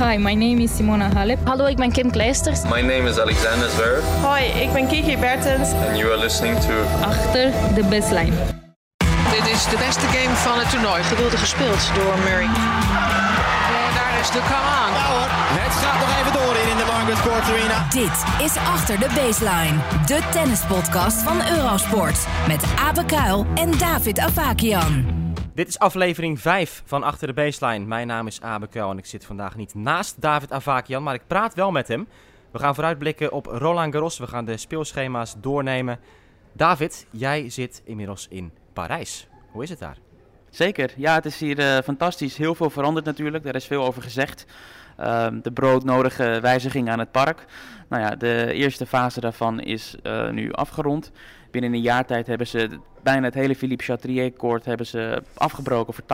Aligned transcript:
Hi, 0.00 0.16
my 0.16 0.34
name 0.34 0.62
is 0.62 0.76
Simona 0.76 1.12
Halep. 1.12 1.38
Hallo, 1.44 1.66
ik 1.66 1.76
ben 1.76 1.92
Kim 1.92 2.10
Kleisters. 2.10 2.62
My 2.62 2.80
name 2.80 3.08
is 3.08 3.18
Alexander 3.18 3.70
Zverev. 3.70 4.04
Hoi, 4.22 4.44
ik 4.44 4.72
ben 4.72 4.86
Kiki 4.86 5.16
Bertens. 5.18 5.72
And 5.72 5.98
you 5.98 6.10
are 6.12 6.18
listening 6.18 6.58
to... 6.60 6.72
Achter 7.02 7.52
de 7.74 7.82
baseline. 7.84 8.32
Dit 9.30 9.50
is 9.52 9.64
de 9.64 9.76
beste 9.86 10.06
game 10.06 10.34
van 10.34 10.58
het 10.58 10.70
toernooi. 10.70 11.02
Geduldig 11.02 11.40
gespeeld 11.40 11.90
door 11.94 12.18
Murray. 12.18 12.44
En 12.44 13.90
daar 13.94 14.20
is 14.20 14.30
de 14.30 14.38
come 14.38 14.70
on. 14.82 14.92
Ja 14.92 15.06
hoor, 15.12 15.28
het 15.64 15.72
gaat 15.72 16.00
nog 16.00 16.18
even 16.18 16.32
door 16.32 16.54
in 16.70 16.76
de 16.76 16.84
Margaret 16.86 17.22
Court 17.22 17.44
Arena. 17.44 17.86
Dit 17.90 18.44
is 18.46 18.56
Achter 18.56 18.98
de 18.98 19.08
Baseline. 19.14 19.78
De 20.06 20.20
tennispodcast 20.30 21.22
van 21.22 21.48
Eurosport. 21.56 22.26
Met 22.46 22.64
Abe 22.88 23.04
Kuil 23.04 23.46
en 23.54 23.78
David 23.78 24.18
Avakian. 24.18 25.19
Dit 25.60 25.68
is 25.68 25.78
aflevering 25.78 26.40
5 26.40 26.82
van 26.84 27.02
Achter 27.02 27.26
de 27.26 27.32
Baseline. 27.32 27.86
Mijn 27.86 28.06
naam 28.06 28.26
is 28.26 28.40
Abe 28.40 28.66
Kuil 28.66 28.90
en 28.90 28.98
ik 28.98 29.06
zit 29.06 29.24
vandaag 29.24 29.56
niet 29.56 29.74
naast 29.74 30.20
David 30.20 30.52
Avakian, 30.52 31.02
maar 31.02 31.14
ik 31.14 31.26
praat 31.26 31.54
wel 31.54 31.70
met 31.70 31.88
hem. 31.88 32.08
We 32.50 32.58
gaan 32.58 32.74
vooruitblikken 32.74 33.32
op 33.32 33.46
Roland 33.46 33.92
Garros. 33.92 34.18
We 34.18 34.26
gaan 34.26 34.44
de 34.44 34.56
speelschema's 34.56 35.34
doornemen. 35.40 35.98
David, 36.52 37.06
jij 37.10 37.50
zit 37.50 37.82
inmiddels 37.84 38.26
in 38.30 38.52
Parijs. 38.72 39.28
Hoe 39.50 39.62
is 39.62 39.70
het 39.70 39.78
daar? 39.78 39.96
Zeker, 40.50 40.92
ja, 40.96 41.14
het 41.14 41.24
is 41.24 41.40
hier 41.40 41.58
uh, 41.58 41.78
fantastisch. 41.78 42.36
Heel 42.36 42.54
veel 42.54 42.70
veranderd 42.70 43.06
natuurlijk, 43.06 43.44
daar 43.44 43.54
is 43.54 43.66
veel 43.66 43.84
over 43.84 44.02
gezegd. 44.02 44.46
Uh, 45.00 45.26
de 45.42 45.52
broodnodige 45.52 46.38
wijziging 46.42 46.90
aan 46.90 46.98
het 46.98 47.10
park. 47.10 47.44
Nou 47.88 48.02
ja, 48.02 48.16
de 48.16 48.52
eerste 48.52 48.86
fase 48.86 49.20
daarvan 49.20 49.60
is 49.60 49.96
uh, 50.02 50.30
nu 50.30 50.52
afgerond. 50.52 51.12
Binnen 51.50 51.72
een 51.72 51.80
jaar 51.80 52.06
tijd 52.06 52.26
hebben 52.26 52.46
ze 52.46 52.78
bijna 53.02 53.24
het 53.24 53.34
hele 53.34 53.54
Philippe 53.54 53.84
Chatrier-koord 53.84 54.64
hebben 54.64 54.86
ze 54.86 55.22
afgebroken 55.34 55.94
voor 55.94 56.04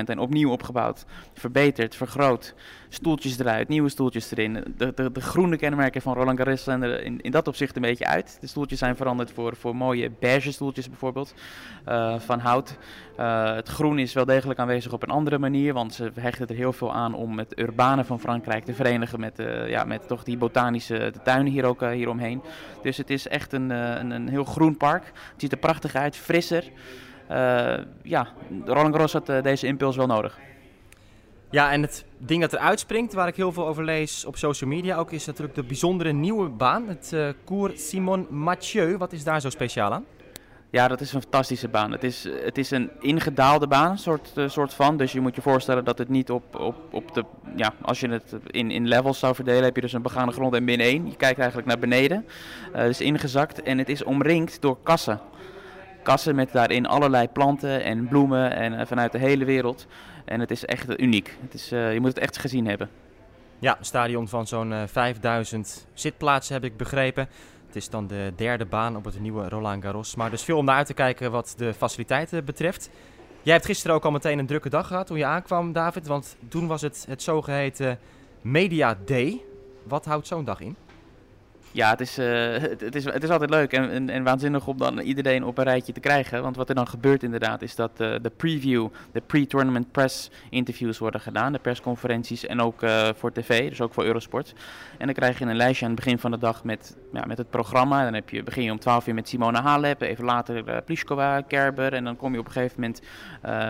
80% 0.00 0.04
en 0.04 0.18
opnieuw 0.18 0.50
opgebouwd. 0.50 1.04
Verbeterd, 1.34 1.94
vergroot, 1.94 2.54
stoeltjes 2.88 3.38
eruit, 3.38 3.68
nieuwe 3.68 3.88
stoeltjes 3.88 4.30
erin. 4.30 4.64
De, 4.76 4.92
de, 4.94 5.12
de 5.12 5.20
groene 5.20 5.56
kenmerken 5.56 6.02
van 6.02 6.14
Roland 6.14 6.38
Garros 6.38 6.64
zijn 6.64 6.82
er 6.82 7.02
in, 7.02 7.20
in 7.20 7.30
dat 7.30 7.48
opzicht 7.48 7.76
een 7.76 7.82
beetje 7.82 8.06
uit. 8.06 8.38
De 8.40 8.46
stoeltjes 8.46 8.78
zijn 8.78 8.96
veranderd 8.96 9.30
voor, 9.30 9.56
voor 9.56 9.76
mooie 9.76 10.10
beige 10.20 10.52
stoeltjes 10.52 10.88
bijvoorbeeld, 10.88 11.34
uh, 11.88 12.18
van 12.18 12.38
hout. 12.38 12.78
Uh, 13.20 13.54
het 13.54 13.68
groen 13.68 13.98
is 13.98 14.12
wel 14.12 14.24
degelijk 14.24 14.58
aanwezig 14.58 14.92
op 14.92 15.02
een 15.02 15.08
andere 15.08 15.38
manier, 15.38 15.72
want 15.72 15.94
ze 15.94 16.10
hechten 16.20 16.46
er 16.46 16.54
heel 16.54 16.72
veel 16.72 16.92
aan 16.92 17.14
om 17.14 17.38
het 17.38 17.58
urbane 17.58 18.04
van 18.04 18.20
Frankrijk 18.20 18.64
te 18.64 18.74
verenigen 18.74 19.20
met, 19.20 19.38
uh, 19.38 19.68
ja, 19.68 19.84
met 19.84 20.08
toch 20.08 20.24
die 20.24 20.36
botanische 20.36 21.12
tuinen 21.24 21.52
hier 21.52 21.64
ook 21.64 21.84
hieromheen. 21.84 22.42
Dus 22.82 22.96
het 22.96 23.10
is 23.10 23.28
echt 23.28 23.52
een, 23.52 23.70
een, 23.70 24.10
een 24.10 24.28
heel 24.28 24.44
groen 24.44 24.76
park. 24.76 25.04
Het 25.04 25.40
ziet 25.40 25.52
er 25.52 25.58
prachtig 25.58 25.94
uit, 25.94 26.16
frisser. 26.28 26.64
Uh, 27.30 27.78
ja, 28.02 28.28
Roland 28.64 28.90
Garros 28.90 29.12
had 29.12 29.28
uh, 29.28 29.42
deze 29.42 29.66
impuls 29.66 29.96
wel 29.96 30.06
nodig. 30.06 30.38
Ja, 31.50 31.72
en 31.72 31.82
het 31.82 32.04
ding 32.18 32.40
dat 32.40 32.52
er 32.52 32.58
uitspringt, 32.58 33.12
waar 33.12 33.28
ik 33.28 33.36
heel 33.36 33.52
veel 33.52 33.66
over 33.66 33.84
lees 33.84 34.24
op 34.24 34.36
social 34.36 34.70
media 34.70 34.96
ook, 34.96 35.12
is 35.12 35.26
natuurlijk 35.26 35.54
de 35.54 35.62
bijzondere 35.62 36.12
nieuwe 36.12 36.48
baan. 36.48 36.88
Het 36.88 37.10
uh, 37.14 37.28
Cours 37.44 37.88
Simon 37.88 38.26
Mathieu. 38.30 38.96
Wat 38.96 39.12
is 39.12 39.24
daar 39.24 39.40
zo 39.40 39.50
speciaal 39.50 39.92
aan? 39.92 40.04
Ja, 40.70 40.88
dat 40.88 41.00
is 41.00 41.12
een 41.12 41.20
fantastische 41.20 41.68
baan. 41.68 41.92
Het 41.92 42.04
is, 42.04 42.28
het 42.44 42.58
is 42.58 42.70
een 42.70 42.90
ingedaalde 43.00 43.66
baan, 43.66 43.98
soort, 43.98 44.32
uh, 44.36 44.48
soort 44.48 44.74
van. 44.74 44.96
Dus 44.96 45.12
je 45.12 45.20
moet 45.20 45.34
je 45.34 45.42
voorstellen 45.42 45.84
dat 45.84 45.98
het 45.98 46.08
niet 46.08 46.30
op, 46.30 46.60
op, 46.60 46.76
op 46.90 47.14
de. 47.14 47.24
Ja, 47.56 47.72
als 47.82 48.00
je 48.00 48.08
het 48.08 48.34
in, 48.46 48.70
in 48.70 48.88
levels 48.88 49.18
zou 49.18 49.34
verdelen, 49.34 49.64
heb 49.64 49.74
je 49.74 49.80
dus 49.80 49.92
een 49.92 50.02
begane 50.02 50.32
grond 50.32 50.54
en 50.54 50.64
min 50.64 50.80
1. 50.80 51.06
Je 51.06 51.16
kijkt 51.16 51.38
eigenlijk 51.38 51.68
naar 51.68 51.78
beneden. 51.78 52.24
Uh, 52.26 52.76
het 52.76 52.90
is 52.90 53.00
ingezakt 53.00 53.62
en 53.62 53.78
het 53.78 53.88
is 53.88 54.04
omringd 54.04 54.60
door 54.60 54.78
kassen 54.82 55.20
kassen 56.02 56.34
met 56.34 56.52
daarin 56.52 56.86
allerlei 56.86 57.28
planten 57.28 57.82
en 57.82 58.08
bloemen 58.08 58.52
en 58.52 58.72
uh, 58.72 58.80
vanuit 58.86 59.12
de 59.12 59.18
hele 59.18 59.44
wereld. 59.44 59.86
En 60.24 60.40
het 60.40 60.50
is 60.50 60.64
echt 60.64 60.90
uh, 60.90 60.96
uniek. 60.96 61.36
Het 61.42 61.54
is, 61.54 61.72
uh, 61.72 61.92
je 61.92 62.00
moet 62.00 62.08
het 62.08 62.18
echt 62.18 62.38
gezien 62.38 62.66
hebben. 62.66 62.90
Ja, 63.58 63.78
een 63.78 63.84
stadion 63.84 64.28
van 64.28 64.46
zo'n 64.46 64.74
5000 64.86 65.86
zitplaatsen 65.94 66.54
heb 66.54 66.64
ik 66.64 66.76
begrepen. 66.76 67.28
Het 67.66 67.76
is 67.76 67.90
dan 67.90 68.06
de 68.06 68.32
derde 68.36 68.64
baan 68.64 68.96
op 68.96 69.04
het 69.04 69.20
nieuwe 69.20 69.48
Roland 69.48 69.82
Garros. 69.82 70.14
Maar 70.14 70.30
dus 70.30 70.42
veel 70.42 70.56
om 70.56 70.64
naar 70.64 70.76
uit 70.76 70.86
te 70.86 70.94
kijken 70.94 71.30
wat 71.30 71.54
de 71.56 71.74
faciliteiten 71.74 72.44
betreft. 72.44 72.90
Jij 73.42 73.52
hebt 73.52 73.66
gisteren 73.66 73.96
ook 73.96 74.04
al 74.04 74.10
meteen 74.10 74.38
een 74.38 74.46
drukke 74.46 74.68
dag 74.68 74.86
gehad 74.86 75.06
toen 75.06 75.18
je 75.18 75.24
aankwam, 75.24 75.72
David. 75.72 76.06
Want 76.06 76.36
toen 76.48 76.66
was 76.66 76.80
het 76.80 77.04
het 77.08 77.22
zogeheten 77.22 77.98
Media 78.40 78.98
Day. 79.04 79.40
Wat 79.82 80.04
houdt 80.04 80.26
zo'n 80.26 80.44
dag 80.44 80.60
in? 80.60 80.76
Ja, 81.72 81.90
het 81.90 82.00
is, 82.00 82.18
uh, 82.18 82.52
het, 82.56 82.94
is, 82.94 83.04
het 83.04 83.22
is 83.22 83.30
altijd 83.30 83.50
leuk 83.50 83.72
en, 83.72 84.10
en, 84.10 84.22
waanzinnig 84.22 84.66
om 84.66 84.78
dan 84.78 84.98
iedereen 84.98 85.44
op 85.44 85.58
een 85.58 85.64
rijtje 85.64 85.92
te 85.92 86.00
krijgen. 86.00 86.42
Want 86.42 86.56
wat 86.56 86.68
er 86.68 86.74
dan 86.74 86.88
gebeurt 86.88 87.22
inderdaad 87.22 87.62
is 87.62 87.74
dat 87.74 87.90
uh, 88.00 88.14
de 88.22 88.30
preview, 88.36 88.88
de 89.12 89.20
pre-tournament 89.20 89.92
press 89.92 90.30
interviews 90.50 90.98
worden 90.98 91.20
gedaan. 91.20 91.52
De 91.52 91.58
persconferenties 91.58 92.46
en 92.46 92.60
ook 92.60 92.82
uh, 92.82 93.08
voor 93.14 93.32
tv, 93.32 93.68
dus 93.68 93.80
ook 93.80 93.94
voor 93.94 94.04
Eurosport. 94.04 94.54
En 94.98 95.06
dan 95.06 95.14
krijg 95.14 95.38
je 95.38 95.44
een 95.44 95.56
lijstje 95.56 95.84
aan 95.84 95.90
het 95.90 96.00
begin 96.00 96.18
van 96.18 96.30
de 96.30 96.38
dag 96.38 96.64
met, 96.64 96.96
ja, 97.12 97.24
met 97.26 97.38
het 97.38 97.50
programma. 97.50 98.04
Dan 98.04 98.14
heb 98.14 98.30
je, 98.30 98.42
begin 98.42 98.62
je 98.62 98.70
om 98.70 98.78
12 98.78 99.06
uur 99.06 99.14
met 99.14 99.28
Simona 99.28 99.62
Halep, 99.62 100.00
even 100.00 100.24
later 100.24 100.82
Pliskova, 100.82 101.40
Kerber. 101.40 101.92
En 101.92 102.04
dan 102.04 102.16
kom 102.16 102.32
je 102.32 102.38
op 102.38 102.46
een 102.46 102.52
gegeven 102.52 102.80
moment 102.80 103.02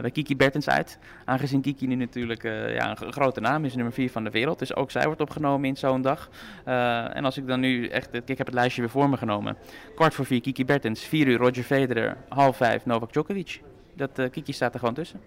bij 0.02 0.10
Kiki 0.10 0.36
Bertens 0.36 0.68
uit. 0.68 0.98
Aangezien 1.24 1.60
Kiki 1.60 1.86
nu 1.86 1.94
natuurlijk 1.94 2.42
ja, 2.42 2.90
een 2.90 3.12
grote 3.12 3.40
naam 3.40 3.64
is, 3.64 3.74
nummer 3.74 3.92
4 3.92 4.10
van 4.10 4.24
de 4.24 4.30
wereld. 4.30 4.58
Dus 4.58 4.74
ook 4.74 4.90
zij 4.90 5.04
wordt 5.04 5.20
opgenomen 5.20 5.68
in 5.68 5.76
zo'n 5.76 6.02
dag. 6.02 6.28
en 6.64 7.24
als 7.24 7.36
ik 7.36 7.46
dan 7.46 7.60
nu 7.60 7.87
echt, 7.88 8.14
ik 8.14 8.38
heb 8.38 8.46
het 8.46 8.54
lijstje 8.54 8.80
weer 8.80 8.90
voor 8.90 9.08
me 9.08 9.16
genomen. 9.16 9.56
Kwart 9.94 10.14
voor 10.14 10.26
vier 10.26 10.40
Kiki 10.40 10.64
Bertens, 10.64 11.00
vier 11.00 11.26
uur 11.26 11.38
Roger 11.38 11.62
Federer, 11.62 12.16
half 12.28 12.56
vijf 12.56 12.86
Novak 12.86 13.12
Djokovic. 13.12 13.60
Dat 13.94 14.18
uh, 14.18 14.30
Kiki 14.30 14.52
staat 14.52 14.72
er 14.72 14.78
gewoon 14.78 14.94
tussen. 14.94 15.20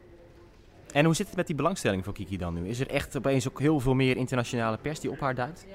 En 0.94 1.05
hoe 1.05 1.16
zit 1.16 1.27
het 1.27 1.35
met 1.35 1.47
die 1.47 1.55
belangstelling 1.55 2.03
voor 2.03 2.13
Kiki 2.13 2.38
dan 2.38 2.53
nu? 2.53 2.67
Is 2.67 2.79
er 2.79 2.89
echt 2.89 3.17
opeens 3.17 3.47
ook 3.47 3.59
heel 3.59 3.79
veel 3.79 3.94
meer 3.94 4.17
internationale 4.17 4.77
pers 4.77 4.99
die 4.99 5.11
op 5.11 5.19
haar 5.19 5.35
duikt? 5.35 5.66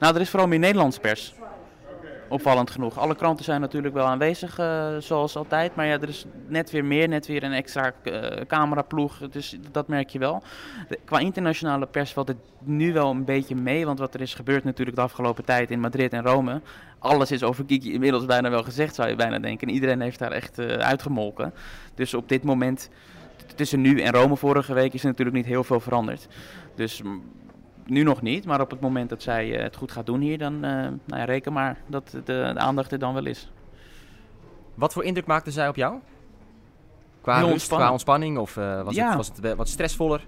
Nou, 0.00 0.14
er 0.14 0.20
is 0.20 0.30
vooral 0.30 0.48
meer 0.48 0.58
Nederlandse 0.58 1.00
pers. 1.00 1.34
Opvallend 2.34 2.70
genoeg. 2.70 2.98
Alle 2.98 3.14
kranten 3.14 3.44
zijn 3.44 3.60
natuurlijk 3.60 3.94
wel 3.94 4.06
aanwezig, 4.06 4.58
uh, 4.58 4.96
zoals 4.98 5.36
altijd. 5.36 5.76
Maar 5.76 5.86
ja, 5.86 6.00
er 6.00 6.08
is 6.08 6.26
net 6.46 6.70
weer 6.70 6.84
meer, 6.84 7.08
net 7.08 7.26
weer 7.26 7.42
een 7.42 7.52
extra 7.52 7.92
uh, 8.04 8.30
cameraploeg. 8.46 9.18
Dus 9.30 9.58
dat 9.70 9.88
merk 9.88 10.08
je 10.08 10.18
wel. 10.18 10.42
Qua 11.04 11.18
internationale 11.18 11.86
pers 11.86 12.12
valt 12.12 12.28
het 12.28 12.36
nu 12.58 12.92
wel 12.92 13.10
een 13.10 13.24
beetje 13.24 13.54
mee. 13.54 13.86
Want 13.86 13.98
wat 13.98 14.14
er 14.14 14.20
is 14.20 14.34
gebeurd 14.34 14.64
natuurlijk 14.64 14.96
de 14.96 15.02
afgelopen 15.02 15.44
tijd 15.44 15.70
in 15.70 15.80
Madrid 15.80 16.12
en 16.12 16.22
Rome. 16.22 16.60
Alles 16.98 17.30
is 17.30 17.42
over 17.42 17.64
Kiki 17.64 17.92
inmiddels 17.92 18.24
bijna 18.24 18.50
wel 18.50 18.62
gezegd, 18.62 18.94
zou 18.94 19.08
je 19.08 19.16
bijna 19.16 19.38
denken. 19.38 19.68
En 19.68 19.74
iedereen 19.74 20.00
heeft 20.00 20.18
daar 20.18 20.32
echt 20.32 20.58
uh, 20.58 20.66
uitgemolken. 20.66 21.54
Dus 21.94 22.14
op 22.14 22.28
dit 22.28 22.42
moment, 22.42 22.90
tussen 23.54 23.80
nu 23.80 24.00
en 24.00 24.12
Rome 24.12 24.36
vorige 24.36 24.74
week, 24.74 24.94
is 24.94 25.00
er 25.00 25.08
natuurlijk 25.08 25.36
niet 25.36 25.46
heel 25.46 25.64
veel 25.64 25.80
veranderd. 25.80 26.26
Dus 26.74 27.02
nu 27.86 28.02
nog 28.02 28.22
niet, 28.22 28.44
maar 28.44 28.60
op 28.60 28.70
het 28.70 28.80
moment 28.80 29.08
dat 29.08 29.22
zij 29.22 29.56
uh, 29.56 29.62
het 29.62 29.76
goed 29.76 29.92
gaat 29.92 30.06
doen 30.06 30.20
hier, 30.20 30.38
dan 30.38 30.54
uh, 30.54 30.60
nou 30.60 30.96
ja, 31.06 31.24
reken 31.24 31.52
maar 31.52 31.78
dat 31.86 32.10
de, 32.10 32.22
de, 32.22 32.52
aandacht 32.56 32.92
er 32.92 32.98
dan 32.98 33.14
wel 33.14 33.26
is. 33.26 33.50
Wat 34.74 34.92
voor 34.92 35.04
indruk 35.04 35.26
maakte 35.26 35.50
zij 35.50 35.68
op 35.68 35.76
jou? 35.76 35.98
Qua, 37.20 37.38
rust, 37.38 37.50
ontspanning. 37.52 37.86
qua 37.86 37.92
ontspanning 37.92 38.38
of 38.38 38.56
uh, 38.56 38.82
was, 38.82 38.94
ja. 38.94 39.08
het, 39.08 39.16
was 39.16 39.30
het 39.36 39.54
wat 39.54 39.68
stressvoller? 39.68 40.26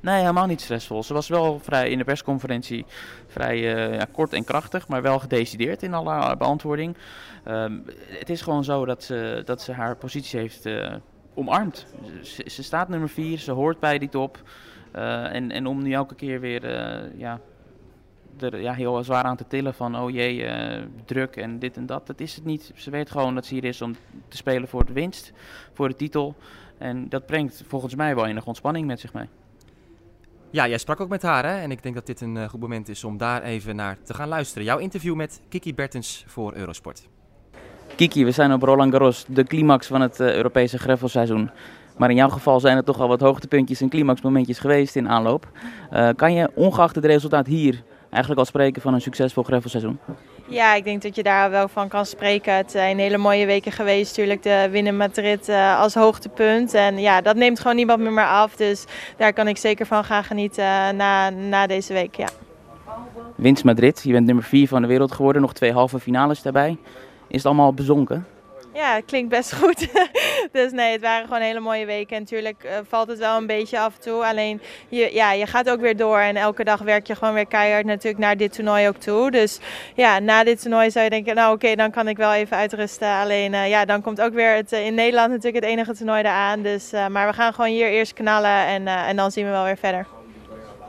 Nee, 0.00 0.20
helemaal 0.20 0.46
niet 0.46 0.60
stressvol. 0.60 1.02
Ze 1.02 1.12
was 1.12 1.28
wel 1.28 1.58
vrij 1.58 1.90
in 1.90 1.98
de 1.98 2.04
persconferentie 2.04 2.84
vrij 3.26 3.58
ja, 3.92 4.06
kort 4.12 4.32
en 4.32 4.44
krachtig, 4.44 4.88
maar 4.88 5.02
wel 5.02 5.18
gedecideerd 5.18 5.82
in 5.82 5.94
alle 5.94 6.36
beantwoording. 6.36 6.96
Um, 7.48 7.84
het 8.08 8.30
is 8.30 8.42
gewoon 8.42 8.64
zo 8.64 8.84
dat 8.84 9.02
ze, 9.02 9.42
dat 9.44 9.62
ze 9.62 9.72
haar 9.72 9.96
positie 9.96 10.40
heeft 10.40 10.68
omarmd. 11.34 11.86
Ze, 12.22 12.44
ze 12.46 12.62
staat 12.62 12.88
nummer 12.88 13.08
4, 13.08 13.38
ze 13.38 13.52
hoort 13.52 13.80
bij 13.80 13.98
die 13.98 14.08
top. 14.08 14.38
Uh, 14.96 15.34
en, 15.34 15.50
en 15.50 15.66
om 15.66 15.82
nu 15.82 15.92
elke 15.92 16.14
keer 16.14 16.40
weer 16.40 16.64
uh, 16.64 17.18
ja, 17.18 17.40
er 18.38 18.60
ja, 18.60 18.72
heel 18.72 19.04
zwaar 19.04 19.24
aan 19.24 19.36
te 19.36 19.46
tillen 19.46 19.74
van 19.74 19.98
oh 19.98 20.10
jee, 20.10 20.44
uh, 20.44 20.82
druk 21.04 21.36
en 21.36 21.58
dit 21.58 21.76
en 21.76 21.86
dat. 21.86 22.06
Dat 22.06 22.20
is 22.20 22.34
het 22.34 22.44
niet. 22.44 22.72
Ze 22.74 22.90
weet 22.90 23.10
gewoon 23.10 23.34
dat 23.34 23.46
ze 23.46 23.54
hier 23.54 23.64
is 23.64 23.82
om 23.82 23.94
te 24.28 24.36
spelen 24.36 24.68
voor 24.68 24.84
de 24.84 24.92
winst, 24.92 25.32
voor 25.72 25.88
de 25.88 25.96
titel. 25.96 26.34
En 26.78 27.08
dat 27.08 27.26
brengt 27.26 27.62
volgens 27.66 27.94
mij 27.94 28.14
wel 28.14 28.26
enige 28.26 28.46
ontspanning 28.46 28.86
met 28.86 29.00
zich 29.00 29.12
mee. 29.12 29.28
Ja, 30.50 30.68
jij 30.68 30.78
sprak 30.78 31.00
ook 31.00 31.08
met 31.08 31.22
haar 31.22 31.44
hè? 31.44 31.56
en 31.60 31.70
ik 31.70 31.82
denk 31.82 31.94
dat 31.94 32.06
dit 32.06 32.20
een 32.20 32.48
goed 32.48 32.60
moment 32.60 32.88
is 32.88 33.04
om 33.04 33.16
daar 33.16 33.42
even 33.42 33.76
naar 33.76 33.96
te 34.02 34.14
gaan 34.14 34.28
luisteren. 34.28 34.64
Jouw 34.64 34.78
interview 34.78 35.14
met 35.14 35.40
Kiki 35.48 35.74
Bertens 35.74 36.24
voor 36.26 36.54
Eurosport. 36.54 37.08
Kiki, 37.96 38.24
we 38.24 38.30
zijn 38.30 38.52
op 38.52 38.62
Roland 38.62 38.92
Garros, 38.92 39.24
de 39.28 39.44
climax 39.44 39.86
van 39.86 40.00
het 40.00 40.20
Europese 40.20 40.78
greffelseizoen. 40.78 41.50
Maar 41.96 42.10
in 42.10 42.16
jouw 42.16 42.28
geval 42.28 42.60
zijn 42.60 42.76
er 42.76 42.84
toch 42.84 43.00
al 43.00 43.08
wat 43.08 43.20
hoogtepuntjes 43.20 43.80
en 43.80 43.88
climaxmomentjes 43.88 44.58
geweest 44.58 44.96
in 44.96 45.08
aanloop. 45.08 45.48
Uh, 45.92 46.08
kan 46.16 46.34
je 46.34 46.50
ongeacht 46.54 46.94
het 46.94 47.04
resultaat 47.04 47.46
hier 47.46 47.82
eigenlijk 48.10 48.38
al 48.38 48.46
spreken 48.46 48.82
van 48.82 48.94
een 48.94 49.00
succesvol 49.00 49.42
greffelseizoen? 49.42 49.98
Ja, 50.48 50.74
ik 50.74 50.84
denk 50.84 51.02
dat 51.02 51.16
je 51.16 51.22
daar 51.22 51.50
wel 51.50 51.68
van 51.68 51.88
kan 51.88 52.06
spreken. 52.06 52.56
Het 52.56 52.70
zijn 52.70 52.98
hele 52.98 53.16
mooie 53.16 53.46
weken 53.46 53.72
geweest. 53.72 54.08
Natuurlijk 54.10 54.42
de 54.42 54.68
winnen 54.70 54.96
Madrid 54.96 55.48
uh, 55.48 55.80
als 55.80 55.94
hoogtepunt. 55.94 56.74
En 56.74 56.98
ja, 56.98 57.20
dat 57.20 57.36
neemt 57.36 57.60
gewoon 57.60 57.76
niemand 57.76 58.00
meer, 58.00 58.12
meer 58.12 58.26
af. 58.26 58.56
Dus 58.56 58.84
daar 59.16 59.32
kan 59.32 59.48
ik 59.48 59.56
zeker 59.56 59.86
van 59.86 60.04
gaan 60.04 60.24
genieten 60.24 60.64
uh, 60.64 60.90
na, 60.90 61.30
na 61.30 61.66
deze 61.66 61.92
week. 61.92 62.14
Ja. 62.14 62.28
Winst 63.34 63.64
Madrid. 63.64 64.00
Je 64.04 64.12
bent 64.12 64.26
nummer 64.26 64.44
4 64.44 64.68
van 64.68 64.82
de 64.82 64.88
wereld 64.88 65.12
geworden. 65.12 65.42
Nog 65.42 65.52
twee 65.52 65.72
halve 65.72 65.98
finales 65.98 66.42
daarbij. 66.42 66.76
Is 67.28 67.36
het 67.36 67.46
allemaal 67.46 67.74
bezonken? 67.74 68.26
Ja, 68.74 68.94
het 68.94 69.04
klinkt 69.04 69.28
best 69.28 69.54
goed. 69.54 69.88
dus 70.52 70.72
nee, 70.72 70.92
het 70.92 71.00
waren 71.00 71.26
gewoon 71.26 71.42
hele 71.42 71.60
mooie 71.60 71.86
weken. 71.86 72.16
En 72.16 72.22
natuurlijk 72.22 72.64
uh, 72.64 72.70
valt 72.88 73.08
het 73.08 73.18
wel 73.18 73.36
een 73.36 73.46
beetje 73.46 73.80
af 73.80 73.94
en 73.94 74.00
toe. 74.00 74.24
Alleen 74.24 74.60
je, 74.88 75.10
ja, 75.12 75.32
je 75.32 75.46
gaat 75.46 75.70
ook 75.70 75.80
weer 75.80 75.96
door. 75.96 76.18
En 76.18 76.36
elke 76.36 76.64
dag 76.64 76.80
werk 76.80 77.06
je 77.06 77.14
gewoon 77.14 77.34
weer 77.34 77.46
keihard 77.46 77.84
natuurlijk 77.84 78.24
naar 78.24 78.36
dit 78.36 78.52
toernooi 78.52 78.88
ook 78.88 78.96
toe. 78.96 79.30
Dus 79.30 79.60
ja, 79.94 80.18
na 80.18 80.44
dit 80.44 80.60
toernooi 80.60 80.90
zou 80.90 81.04
je 81.04 81.10
denken, 81.10 81.34
nou 81.34 81.54
oké, 81.54 81.74
dan 81.74 81.90
kan 81.90 82.08
ik 82.08 82.16
wel 82.16 82.32
even 82.32 82.56
uitrusten. 82.56 83.08
Alleen 83.08 83.52
uh, 83.52 83.68
ja, 83.68 83.84
dan 83.84 84.02
komt 84.02 84.20
ook 84.20 84.32
weer 84.32 84.54
het, 84.54 84.72
in 84.72 84.94
Nederland 84.94 85.28
natuurlijk 85.28 85.64
het 85.64 85.72
enige 85.72 85.94
toernooi 85.94 86.20
eraan. 86.20 86.62
Dus, 86.62 86.90
maar 87.10 87.26
we 87.26 87.32
gaan 87.32 87.54
gewoon 87.54 87.70
hier 87.70 87.88
eerst 87.88 88.12
knallen 88.12 88.66
en, 88.66 88.86
en 88.86 89.16
dan 89.16 89.30
zien 89.30 89.44
we 89.44 89.50
wel 89.50 89.64
weer 89.64 89.76
verder. 89.76 90.06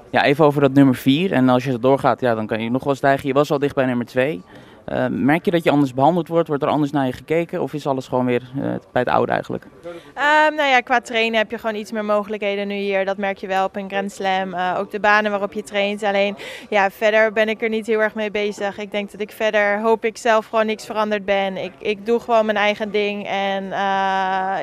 Ja, 0.10 0.24
even 0.24 0.46
over 0.46 0.62
dat 0.62 0.74
nummer 0.74 0.96
4. 0.96 1.32
En 1.32 1.50
als 1.50 1.64
je 1.64 1.80
doorgaat, 1.80 2.20
ja, 2.20 2.36
dan 2.36 2.48
kan 2.48 2.62
je 2.62 2.70
nog 2.70 2.84
wel 2.84 2.96
stijgen. 2.96 3.28
Je 3.28 3.34
was 3.34 3.52
al 3.52 3.60
dicht 3.60 3.76
bij 3.76 3.86
nummer 3.86 4.06
2. 4.06 4.44
Uh, 4.90 5.06
merk 5.10 5.46
je 5.46 5.52
dat 5.52 5.64
je 5.64 5.72
anders 5.72 5.94
behandeld 5.94 6.28
wordt? 6.28 6.48
Wordt 6.48 6.64
er 6.64 6.70
anders 6.70 6.92
naar 6.92 7.06
je 7.06 7.12
gekeken? 7.12 7.62
Of 7.62 7.74
is 7.74 7.88
alles 7.88 8.08
gewoon 8.08 8.26
weer 8.26 8.42
uh, 8.56 8.62
bij 8.64 9.02
het 9.02 9.10
oude 9.10 9.32
eigenlijk? 9.32 9.64
Um, 9.86 10.56
nou 10.56 10.70
ja, 10.70 10.80
qua 10.80 11.02
trainen 11.02 11.38
heb 11.38 11.52
je 11.52 11.58
gewoon 11.58 11.76
iets 11.76 11.92
meer 11.92 12.06
mogelijkheden 12.06 12.68
nu 12.68 12.74
hier. 12.74 13.06
Dat 13.06 13.18
merk 13.18 13.38
je 13.38 13.48
wel 13.48 13.66
op 13.66 13.76
een 13.76 13.90
Grand 13.90 14.12
Slam. 14.12 14.54
Uh, 14.54 14.76
ook 14.78 14.92
de 14.92 15.00
banen 15.00 15.32
waarop 15.32 15.54
je 15.54 15.64
traint. 15.64 16.04
Alleen 16.04 16.38
ja, 16.70 16.90
verder 16.90 17.34
ben 17.34 17.50
ik 17.50 17.62
er 17.62 17.70
niet 17.70 17.88
heel 17.88 18.02
erg 18.02 18.16
mee 18.16 18.32
bezig. 18.32 18.78
Ik 18.78 18.92
denk 18.92 19.12
dat 19.12 19.22
ik 19.22 19.32
verder, 19.32 19.82
hoop 19.82 20.06
ik 20.06 20.18
zelf 20.18 20.46
gewoon 20.46 20.66
niks 20.66 20.86
veranderd 20.86 21.26
ben. 21.26 21.58
Ik, 21.58 21.74
ik 21.80 22.06
doe 22.06 22.20
gewoon 22.20 22.46
mijn 22.46 22.58
eigen 22.58 22.92
ding. 22.92 23.28
En 23.28 23.64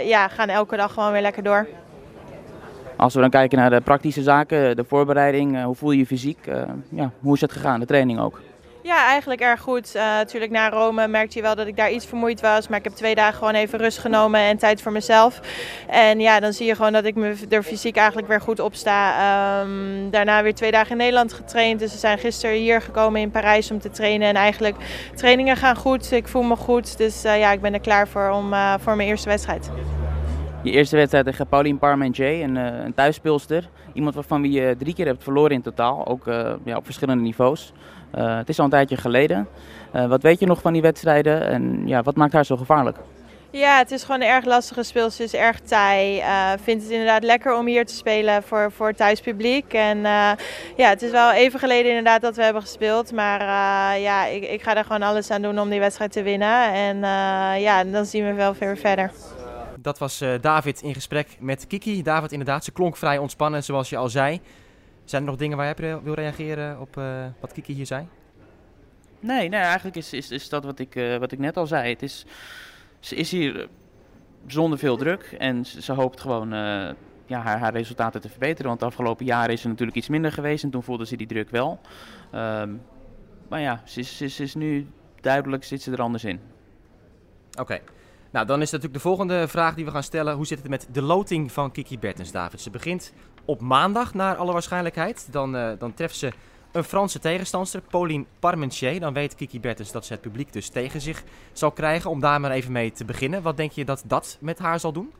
ja, 0.06 0.28
gaan 0.28 0.48
elke 0.48 0.76
dag 0.76 0.92
gewoon 0.92 1.12
weer 1.12 1.22
lekker 1.22 1.42
door. 1.42 1.66
Als 2.96 3.14
we 3.14 3.20
dan 3.20 3.30
kijken 3.30 3.58
naar 3.58 3.70
de 3.70 3.80
praktische 3.80 4.22
zaken, 4.22 4.76
de 4.76 4.84
voorbereiding, 4.84 5.62
hoe 5.62 5.74
voel 5.74 5.90
je 5.90 5.98
je 5.98 6.06
fysiek? 6.06 6.50
ja, 6.88 7.10
hoe 7.20 7.34
is 7.34 7.40
het 7.40 7.52
gegaan, 7.52 7.80
de 7.80 7.86
training 7.86 8.20
ook? 8.20 8.40
Ja, 8.84 9.06
eigenlijk 9.06 9.40
erg 9.40 9.60
goed. 9.60 9.92
Uh, 9.96 10.02
natuurlijk 10.02 10.52
na 10.52 10.70
Rome 10.70 11.08
merkte 11.08 11.36
je 11.36 11.42
wel 11.42 11.54
dat 11.54 11.66
ik 11.66 11.76
daar 11.76 11.90
iets 11.90 12.06
vermoeid 12.06 12.40
was. 12.40 12.68
Maar 12.68 12.78
ik 12.78 12.84
heb 12.84 12.92
twee 12.92 13.14
dagen 13.14 13.38
gewoon 13.38 13.54
even 13.54 13.78
rust 13.78 13.98
genomen 13.98 14.40
en 14.40 14.56
tijd 14.56 14.82
voor 14.82 14.92
mezelf. 14.92 15.40
En 15.88 16.20
ja, 16.20 16.40
dan 16.40 16.52
zie 16.52 16.66
je 16.66 16.74
gewoon 16.74 16.92
dat 16.92 17.04
ik 17.04 17.14
me 17.14 17.36
er 17.48 17.62
fysiek 17.62 17.96
eigenlijk 17.96 18.28
weer 18.28 18.40
goed 18.40 18.60
op 18.60 18.74
sta. 18.74 19.60
Um, 19.60 20.10
daarna 20.10 20.42
weer 20.42 20.54
twee 20.54 20.70
dagen 20.70 20.90
in 20.90 20.96
Nederland 20.96 21.32
getraind. 21.32 21.78
Dus 21.78 21.92
we 21.92 21.98
zijn 21.98 22.18
gisteren 22.18 22.56
hier 22.56 22.80
gekomen 22.80 23.20
in 23.20 23.30
Parijs 23.30 23.70
om 23.70 23.78
te 23.78 23.90
trainen. 23.90 24.28
En 24.28 24.34
eigenlijk 24.34 24.76
trainingen 25.14 25.56
gaan 25.56 25.76
goed. 25.76 26.12
Ik 26.12 26.28
voel 26.28 26.42
me 26.42 26.56
goed. 26.56 26.98
Dus 26.98 27.24
uh, 27.24 27.38
ja, 27.38 27.52
ik 27.52 27.60
ben 27.60 27.74
er 27.74 27.80
klaar 27.80 28.08
voor 28.08 28.30
om, 28.30 28.52
uh, 28.52 28.74
voor 28.78 28.96
mijn 28.96 29.08
eerste 29.08 29.28
wedstrijd. 29.28 29.70
Je 30.62 30.70
eerste 30.70 30.96
wedstrijd 30.96 31.24
tegen 31.24 31.46
Pauline 31.46 31.78
Parmentier, 31.78 32.42
een, 32.42 32.56
een 32.56 32.94
thuisspeelster. 32.94 33.68
Iemand 33.92 34.14
waarvan 34.14 34.42
wie 34.42 34.52
je 34.52 34.76
drie 34.78 34.94
keer 34.94 35.06
hebt 35.06 35.22
verloren 35.22 35.50
in 35.50 35.62
totaal. 35.62 36.06
Ook 36.06 36.24
ja, 36.64 36.76
op 36.76 36.84
verschillende 36.84 37.22
niveaus. 37.22 37.72
Uh, 38.18 38.36
het 38.36 38.48
is 38.48 38.58
al 38.58 38.64
een 38.64 38.70
tijdje 38.70 38.96
geleden. 38.96 39.48
Uh, 39.94 40.06
wat 40.06 40.22
weet 40.22 40.40
je 40.40 40.46
nog 40.46 40.60
van 40.60 40.72
die 40.72 40.82
wedstrijden 40.82 41.46
en 41.46 41.82
ja, 41.86 42.02
wat 42.02 42.16
maakt 42.16 42.32
haar 42.32 42.44
zo 42.44 42.56
gevaarlijk? 42.56 42.96
Ja, 43.50 43.78
het 43.78 43.90
is 43.90 44.04
gewoon 44.04 44.20
een 44.20 44.28
erg 44.28 44.44
lastige 44.44 44.82
speelster. 44.82 45.28
Ze 45.28 45.36
is 45.36 45.40
erg 45.40 45.60
taai. 45.60 46.18
Uh, 46.18 46.50
vindt 46.62 46.82
het 46.82 46.92
inderdaad 46.92 47.22
lekker 47.22 47.56
om 47.56 47.66
hier 47.66 47.86
te 47.86 47.94
spelen 47.94 48.42
voor, 48.42 48.72
voor 48.72 48.86
het 48.86 48.96
thuispubliek. 48.96 49.72
En 49.72 49.96
uh, 49.98 50.30
ja, 50.76 50.88
het 50.88 51.02
is 51.02 51.10
wel 51.10 51.32
even 51.32 51.58
geleden 51.58 51.88
inderdaad 51.88 52.20
dat 52.20 52.36
we 52.36 52.42
hebben 52.42 52.62
gespeeld. 52.62 53.12
Maar 53.12 53.40
uh, 53.40 54.02
ja, 54.02 54.26
ik, 54.26 54.44
ik 54.44 54.62
ga 54.62 54.76
er 54.76 54.84
gewoon 54.84 55.02
alles 55.02 55.30
aan 55.30 55.42
doen 55.42 55.58
om 55.58 55.70
die 55.70 55.80
wedstrijd 55.80 56.12
te 56.12 56.22
winnen. 56.22 56.72
En 56.72 56.98
ja, 57.60 57.84
dan 57.84 58.04
zien 58.04 58.26
we 58.26 58.32
wel 58.32 58.54
weer 58.58 58.76
verder. 58.76 59.10
Dat 59.78 59.98
was 59.98 60.24
David 60.40 60.82
in 60.82 60.94
gesprek 60.94 61.28
met 61.38 61.66
Kiki. 61.66 62.02
David 62.02 62.32
inderdaad, 62.32 62.64
ze 62.64 62.72
klonk 62.72 62.96
vrij 62.96 63.18
ontspannen 63.18 63.64
zoals 63.64 63.88
je 63.88 63.96
al 63.96 64.08
zei. 64.08 64.40
Zijn 65.12 65.24
er 65.24 65.30
nog 65.30 65.38
dingen 65.38 65.56
waar 65.56 65.76
jij 65.76 65.94
op 65.94 66.04
wil 66.04 66.14
reageren 66.14 66.80
op 66.80 66.96
uh, 66.96 67.24
wat 67.40 67.52
Kiki 67.52 67.72
hier 67.72 67.86
zei? 67.86 68.06
Nee, 69.20 69.48
nee 69.48 69.60
eigenlijk 69.60 69.96
is, 69.96 70.12
is, 70.12 70.30
is 70.30 70.48
dat 70.48 70.64
wat 70.64 70.78
ik, 70.78 70.94
uh, 70.94 71.16
wat 71.16 71.32
ik 71.32 71.38
net 71.38 71.56
al 71.56 71.66
zei. 71.66 71.90
Het 71.90 72.02
is, 72.02 72.24
ze 73.00 73.14
is 73.14 73.30
hier 73.30 73.68
zonder 74.46 74.78
veel 74.78 74.96
druk 74.96 75.36
en 75.38 75.64
ze, 75.66 75.82
ze 75.82 75.92
hoopt 75.92 76.20
gewoon 76.20 76.52
uh, 76.52 76.90
ja, 77.26 77.40
haar, 77.40 77.58
haar 77.58 77.72
resultaten 77.72 78.20
te 78.20 78.28
verbeteren. 78.28 78.66
Want 78.66 78.80
de 78.80 78.86
afgelopen 78.86 79.24
jaren 79.24 79.52
is 79.52 79.62
er 79.62 79.68
natuurlijk 79.68 79.96
iets 79.96 80.08
minder 80.08 80.32
geweest 80.32 80.64
en 80.64 80.70
toen 80.70 80.82
voelde 80.82 81.06
ze 81.06 81.16
die 81.16 81.26
druk 81.26 81.50
wel. 81.50 81.80
Um, 82.34 82.82
maar 83.48 83.60
ja, 83.60 83.82
ze 83.84 84.00
is, 84.00 84.16
ze, 84.16 84.24
is, 84.24 84.34
ze 84.36 84.42
is 84.42 84.54
nu 84.54 84.86
duidelijk, 85.20 85.64
zit 85.64 85.82
ze 85.82 85.92
er 85.92 86.02
anders 86.02 86.24
in. 86.24 86.40
Oké. 87.50 87.60
Okay. 87.60 87.82
Nou, 88.30 88.46
dan 88.46 88.60
is 88.60 88.70
natuurlijk 88.70 89.02
de 89.02 89.08
volgende 89.08 89.48
vraag 89.48 89.74
die 89.74 89.84
we 89.84 89.90
gaan 89.90 90.02
stellen. 90.02 90.34
Hoe 90.34 90.46
zit 90.46 90.58
het 90.58 90.68
met 90.68 90.88
de 90.92 91.02
loting 91.02 91.52
van 91.52 91.72
Kiki 91.72 91.98
Bertens, 91.98 92.32
David? 92.32 92.60
Ze 92.60 92.70
begint 92.70 93.12
op 93.44 93.60
maandag, 93.60 94.14
naar 94.14 94.36
alle 94.36 94.52
waarschijnlijkheid. 94.52 95.28
Dan, 95.30 95.56
uh, 95.56 95.70
dan 95.78 95.94
treft 95.94 96.16
ze 96.16 96.32
een 96.72 96.84
Franse 96.84 97.18
tegenstander, 97.18 97.80
Pauline 97.90 98.24
Parmentier. 98.38 99.00
Dan 99.00 99.12
weet 99.12 99.34
Kiki 99.34 99.60
Bertens 99.60 99.92
dat 99.92 100.06
ze 100.06 100.12
het 100.12 100.22
publiek 100.22 100.52
dus 100.52 100.68
tegen 100.68 101.00
zich 101.00 101.22
zal 101.52 101.70
krijgen. 101.70 102.10
Om 102.10 102.20
daar 102.20 102.40
maar 102.40 102.50
even 102.50 102.72
mee 102.72 102.92
te 102.92 103.04
beginnen. 103.04 103.42
Wat 103.42 103.56
denk 103.56 103.72
je 103.72 103.84
dat 103.84 104.02
dat 104.06 104.36
met 104.40 104.58
haar 104.58 104.80
zal 104.80 104.92
doen? 104.92 105.12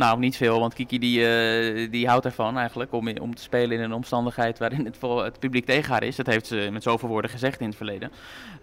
Nou, 0.00 0.18
niet 0.18 0.36
veel, 0.36 0.60
want 0.60 0.74
Kiki 0.74 0.98
die, 0.98 1.18
uh, 1.20 1.90
die 1.90 2.08
houdt 2.08 2.24
ervan 2.24 2.58
eigenlijk 2.58 2.92
om, 2.92 3.18
om 3.18 3.34
te 3.34 3.42
spelen 3.42 3.78
in 3.78 3.84
een 3.84 3.92
omstandigheid 3.92 4.58
waarin 4.58 4.84
het, 4.84 5.00
het 5.00 5.38
publiek 5.38 5.64
tegen 5.64 5.92
haar 5.92 6.02
is. 6.02 6.16
Dat 6.16 6.26
heeft 6.26 6.46
ze 6.46 6.68
met 6.72 6.82
zoveel 6.82 7.08
woorden 7.08 7.30
gezegd 7.30 7.60
in 7.60 7.66
het 7.66 7.76
verleden. 7.76 8.10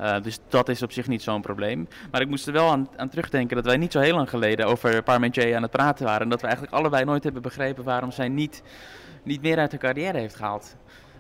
Uh, 0.02 0.22
dus 0.22 0.40
dat 0.50 0.70
is 0.70 0.82
op 0.82 0.92
zich 0.92 1.08
niet 1.08 1.22
zo'n 1.22 1.42
probleem. 1.42 1.88
Maar 2.12 2.22
ik 2.22 2.28
moest 2.28 2.48
er 2.48 2.54
wel 2.54 2.72
aan, 2.72 2.88
aan, 2.96 3.10
terugdenken 3.10 3.56
dat 3.56 3.66
wij 3.66 3.78
niet 3.78 3.92
zo 3.92 4.00
heel 4.00 4.16
lang 4.16 4.30
geleden 4.30 4.66
over 4.66 5.04
Parmentier 5.04 5.56
aan 5.56 5.62
het 5.62 5.72
praten 5.72 6.06
waren. 6.06 6.22
En 6.22 6.30
dat 6.30 6.42
we 6.42 6.48
eigenlijk 6.48 6.76
allebei 6.76 7.06
nooit 7.06 7.24
hebben 7.24 7.42
begrepen 7.42 7.84
waarom 7.84 8.12
zij 8.12 8.30
niet, 8.30 8.64
niet 9.24 9.42
meer 9.42 9.58
uit 9.58 9.72
haar 9.72 9.80
carrière 9.80 10.18
heeft 10.18 10.36
gehaald. 10.36 10.76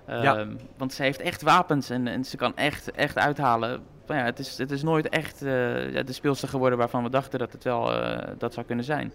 Uh, 0.09 0.23
ja. 0.23 0.45
Want 0.77 0.93
ze 0.93 1.03
heeft 1.03 1.21
echt 1.21 1.41
wapens 1.41 1.89
en, 1.89 2.07
en 2.07 2.25
ze 2.25 2.37
kan 2.37 2.55
echt, 2.55 2.91
echt 2.91 3.17
uithalen. 3.17 3.81
Maar 4.07 4.17
ja, 4.17 4.23
het, 4.23 4.39
is, 4.39 4.57
het 4.57 4.71
is 4.71 4.83
nooit 4.83 5.09
echt 5.09 5.39
de 5.39 6.03
speelster 6.05 6.47
geworden 6.47 6.77
waarvan 6.77 7.03
we 7.03 7.09
dachten 7.09 7.39
dat 7.39 7.51
het 7.51 7.63
wel 7.63 7.91
dat 8.37 8.53
zou 8.53 8.65
kunnen 8.65 8.85
zijn. 8.85 9.11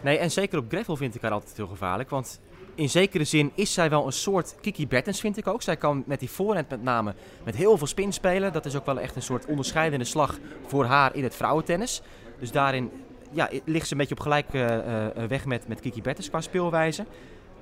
Nee, 0.00 0.18
en 0.18 0.30
zeker 0.30 0.58
op 0.58 0.64
gravel 0.68 0.96
vind 0.96 1.14
ik 1.14 1.22
haar 1.22 1.30
altijd 1.30 1.56
heel 1.56 1.66
gevaarlijk. 1.66 2.10
Want 2.10 2.40
in 2.74 2.90
zekere 2.90 3.24
zin 3.24 3.52
is 3.54 3.72
zij 3.72 3.90
wel 3.90 4.06
een 4.06 4.12
soort 4.12 4.54
Kiki 4.60 4.86
Bertens, 4.86 5.20
vind 5.20 5.36
ik 5.36 5.46
ook. 5.46 5.62
Zij 5.62 5.76
kan 5.76 6.02
met 6.06 6.20
die 6.20 6.30
voorhand 6.30 6.68
met 6.68 6.82
name 6.82 7.14
met 7.44 7.56
heel 7.56 7.78
veel 7.78 7.86
spin 7.86 8.12
spelen. 8.12 8.52
Dat 8.52 8.66
is 8.66 8.76
ook 8.76 8.86
wel 8.86 9.00
echt 9.00 9.16
een 9.16 9.22
soort 9.22 9.46
onderscheidende 9.46 10.04
slag 10.04 10.38
voor 10.66 10.84
haar 10.84 11.14
in 11.14 11.22
het 11.22 11.34
vrouwentennis. 11.34 12.02
Dus 12.38 12.50
daarin 12.50 12.90
ja, 13.30 13.48
ligt 13.64 13.86
ze 13.86 13.92
een 13.92 13.98
beetje 13.98 14.14
op 14.14 14.20
gelijke 14.20 14.84
uh, 15.16 15.24
weg 15.24 15.44
met, 15.44 15.68
met 15.68 15.80
Kiki 15.80 16.02
Bertens 16.02 16.28
qua 16.28 16.40
speelwijze. 16.40 17.06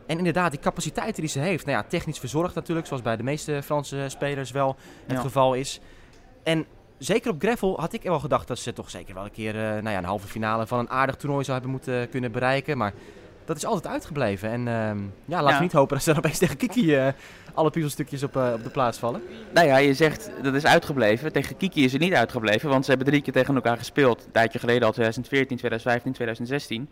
En 0.06 0.18
inderdaad, 0.18 0.50
die 0.50 0.60
capaciteiten 0.60 1.20
die 1.20 1.30
ze 1.30 1.38
heeft. 1.38 1.66
Nou 1.66 1.78
ja, 1.78 1.84
technisch 1.88 2.18
verzorgd 2.18 2.54
natuurlijk, 2.54 2.86
zoals 2.86 3.02
bij 3.02 3.16
de 3.16 3.22
meeste 3.22 3.60
Franse 3.62 4.04
spelers 4.08 4.50
wel 4.50 4.76
het 5.06 5.16
ja. 5.16 5.22
geval 5.22 5.54
is. 5.54 5.80
En 6.42 6.66
zeker 6.98 7.30
op 7.30 7.40
gravel 7.40 7.80
had 7.80 7.92
ik 7.92 8.02
wel 8.02 8.20
gedacht 8.20 8.48
dat 8.48 8.58
ze 8.58 8.72
toch 8.72 8.90
zeker 8.90 9.14
wel 9.14 9.24
een 9.24 9.30
keer 9.30 9.54
uh, 9.54 9.60
nou 9.60 9.88
ja, 9.88 9.98
een 9.98 10.04
halve 10.04 10.28
finale 10.28 10.66
van 10.66 10.78
een 10.78 10.90
aardig 10.90 11.16
toernooi 11.16 11.44
zou 11.44 11.52
hebben 11.58 11.70
moeten 11.70 12.08
kunnen 12.08 12.32
bereiken. 12.32 12.78
Maar 12.78 12.92
dat 13.44 13.56
is 13.56 13.64
altijd 13.64 13.92
uitgebleven. 13.92 14.50
En 14.50 14.60
uh, 14.60 14.66
ja, 15.24 15.42
laten 15.42 15.48
ja. 15.48 15.56
we 15.56 15.62
niet 15.62 15.72
hopen 15.72 15.94
dat 15.94 16.04
ze 16.04 16.10
dan 16.10 16.18
opeens 16.18 16.38
tegen 16.38 16.56
Kiki 16.56 16.96
uh, 16.96 17.08
alle 17.54 17.70
puzzelstukjes 17.70 18.22
op, 18.22 18.36
op 18.36 18.62
de 18.62 18.70
plaats 18.72 18.98
vallen. 18.98 19.22
Nou 19.52 19.66
ja, 19.66 19.76
je 19.76 19.94
zegt 19.94 20.30
dat 20.42 20.54
is 20.54 20.66
uitgebleven. 20.66 21.32
Tegen 21.32 21.56
Kiki 21.56 21.84
is 21.84 21.92
het 21.92 22.00
niet 22.00 22.14
uitgebleven, 22.14 22.68
want 22.68 22.84
ze 22.84 22.90
hebben 22.90 23.08
drie 23.08 23.22
keer 23.22 23.32
tegen 23.32 23.54
elkaar 23.54 23.76
gespeeld. 23.76 24.24
Een 24.24 24.32
tijdje 24.32 24.58
geleden 24.58 24.82
al 24.82 24.92
2014, 24.92 25.56
2015, 25.56 26.12
2016. 26.12 26.88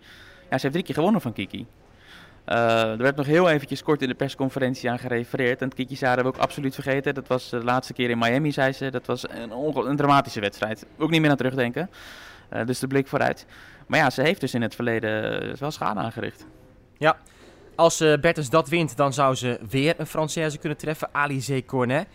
Ja, 0.50 0.56
ze 0.56 0.62
heeft 0.62 0.73
drie 0.73 0.82
keer 0.82 0.94
gewonnen 0.94 1.20
van 1.20 1.32
Kiki. 1.32 1.66
Uh, 2.48 2.90
er 2.90 2.98
werd 2.98 3.16
nog 3.16 3.26
heel 3.26 3.50
eventjes 3.50 3.82
kort 3.82 4.02
in 4.02 4.08
de 4.08 4.14
persconferentie 4.14 4.90
aan 4.90 4.98
gerefereerd. 4.98 5.62
En 5.62 5.74
Kiki 5.74 5.96
hebben 5.98 6.24
we 6.24 6.30
ook 6.30 6.38
absoluut 6.38 6.74
vergeten. 6.74 7.14
Dat 7.14 7.26
was 7.26 7.50
de 7.50 7.64
laatste 7.64 7.92
keer 7.92 8.10
in 8.10 8.18
Miami, 8.18 8.52
zei 8.52 8.72
ze. 8.72 8.90
Dat 8.90 9.06
was 9.06 9.28
een, 9.28 9.50
een 9.86 9.96
dramatische 9.96 10.40
wedstrijd. 10.40 10.86
Ook 10.98 11.10
niet 11.10 11.20
meer 11.20 11.30
aan 11.30 11.36
terugdenken. 11.36 11.90
Uh, 12.52 12.66
dus 12.66 12.78
de 12.78 12.86
blik 12.86 13.06
vooruit. 13.06 13.46
Maar 13.86 13.98
ja, 13.98 14.10
ze 14.10 14.22
heeft 14.22 14.40
dus 14.40 14.54
in 14.54 14.62
het 14.62 14.74
verleden 14.74 15.56
wel 15.58 15.70
schade 15.70 16.00
aangericht. 16.00 16.46
Ja, 16.98 17.16
als 17.74 18.00
uh, 18.00 18.18
Bertens 18.18 18.50
dat 18.50 18.68
wint, 18.68 18.96
dan 18.96 19.12
zou 19.12 19.34
ze 19.34 19.60
weer 19.70 19.94
een 19.96 20.06
Française 20.06 20.60
kunnen 20.60 20.78
treffen. 20.78 21.08
Alizé 21.12 21.64
Cornet. 21.64 22.06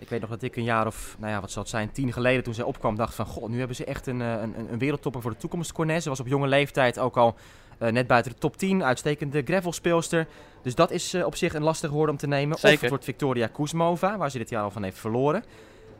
Ik 0.00 0.08
weet 0.08 0.20
nog 0.20 0.30
dat 0.30 0.42
ik 0.42 0.56
een 0.56 0.64
jaar 0.64 0.86
of, 0.86 1.16
nou 1.18 1.32
ja, 1.32 1.40
wat 1.40 1.50
zal 1.50 1.62
het 1.62 1.70
zijn, 1.70 1.92
tien 1.92 2.12
geleden 2.12 2.42
toen 2.42 2.54
zij 2.54 2.64
opkwam, 2.64 2.96
dacht 2.96 3.14
van, 3.14 3.26
god, 3.26 3.48
nu 3.48 3.58
hebben 3.58 3.76
ze 3.76 3.84
echt 3.84 4.06
een, 4.06 4.20
een, 4.20 4.54
een 4.72 4.78
wereldtopper 4.78 5.22
voor 5.22 5.30
de 5.30 5.36
toekomst. 5.36 5.72
Cornet, 5.72 6.02
ze 6.02 6.08
was 6.08 6.20
op 6.20 6.26
jonge 6.26 6.46
leeftijd 6.46 6.98
ook 6.98 7.16
al 7.16 7.36
uh, 7.82 7.88
net 7.88 8.06
buiten 8.06 8.32
de 8.32 8.38
top 8.38 8.56
10, 8.56 8.84
uitstekende 8.84 9.42
gravelspeelster. 9.44 10.26
Dus 10.62 10.74
dat 10.74 10.90
is 10.90 11.14
uh, 11.14 11.26
op 11.26 11.36
zich 11.36 11.54
een 11.54 11.62
lastig 11.62 11.90
woord 11.90 12.10
om 12.10 12.16
te 12.16 12.26
nemen. 12.26 12.58
Zeker. 12.58 12.74
Of 12.74 12.80
het 12.80 12.90
wordt 12.90 13.04
Victoria 13.04 13.46
Kuzmova, 13.46 14.16
waar 14.16 14.30
ze 14.30 14.38
dit 14.38 14.50
jaar 14.50 14.62
al 14.62 14.70
van 14.70 14.82
heeft 14.82 14.98
verloren. 14.98 15.44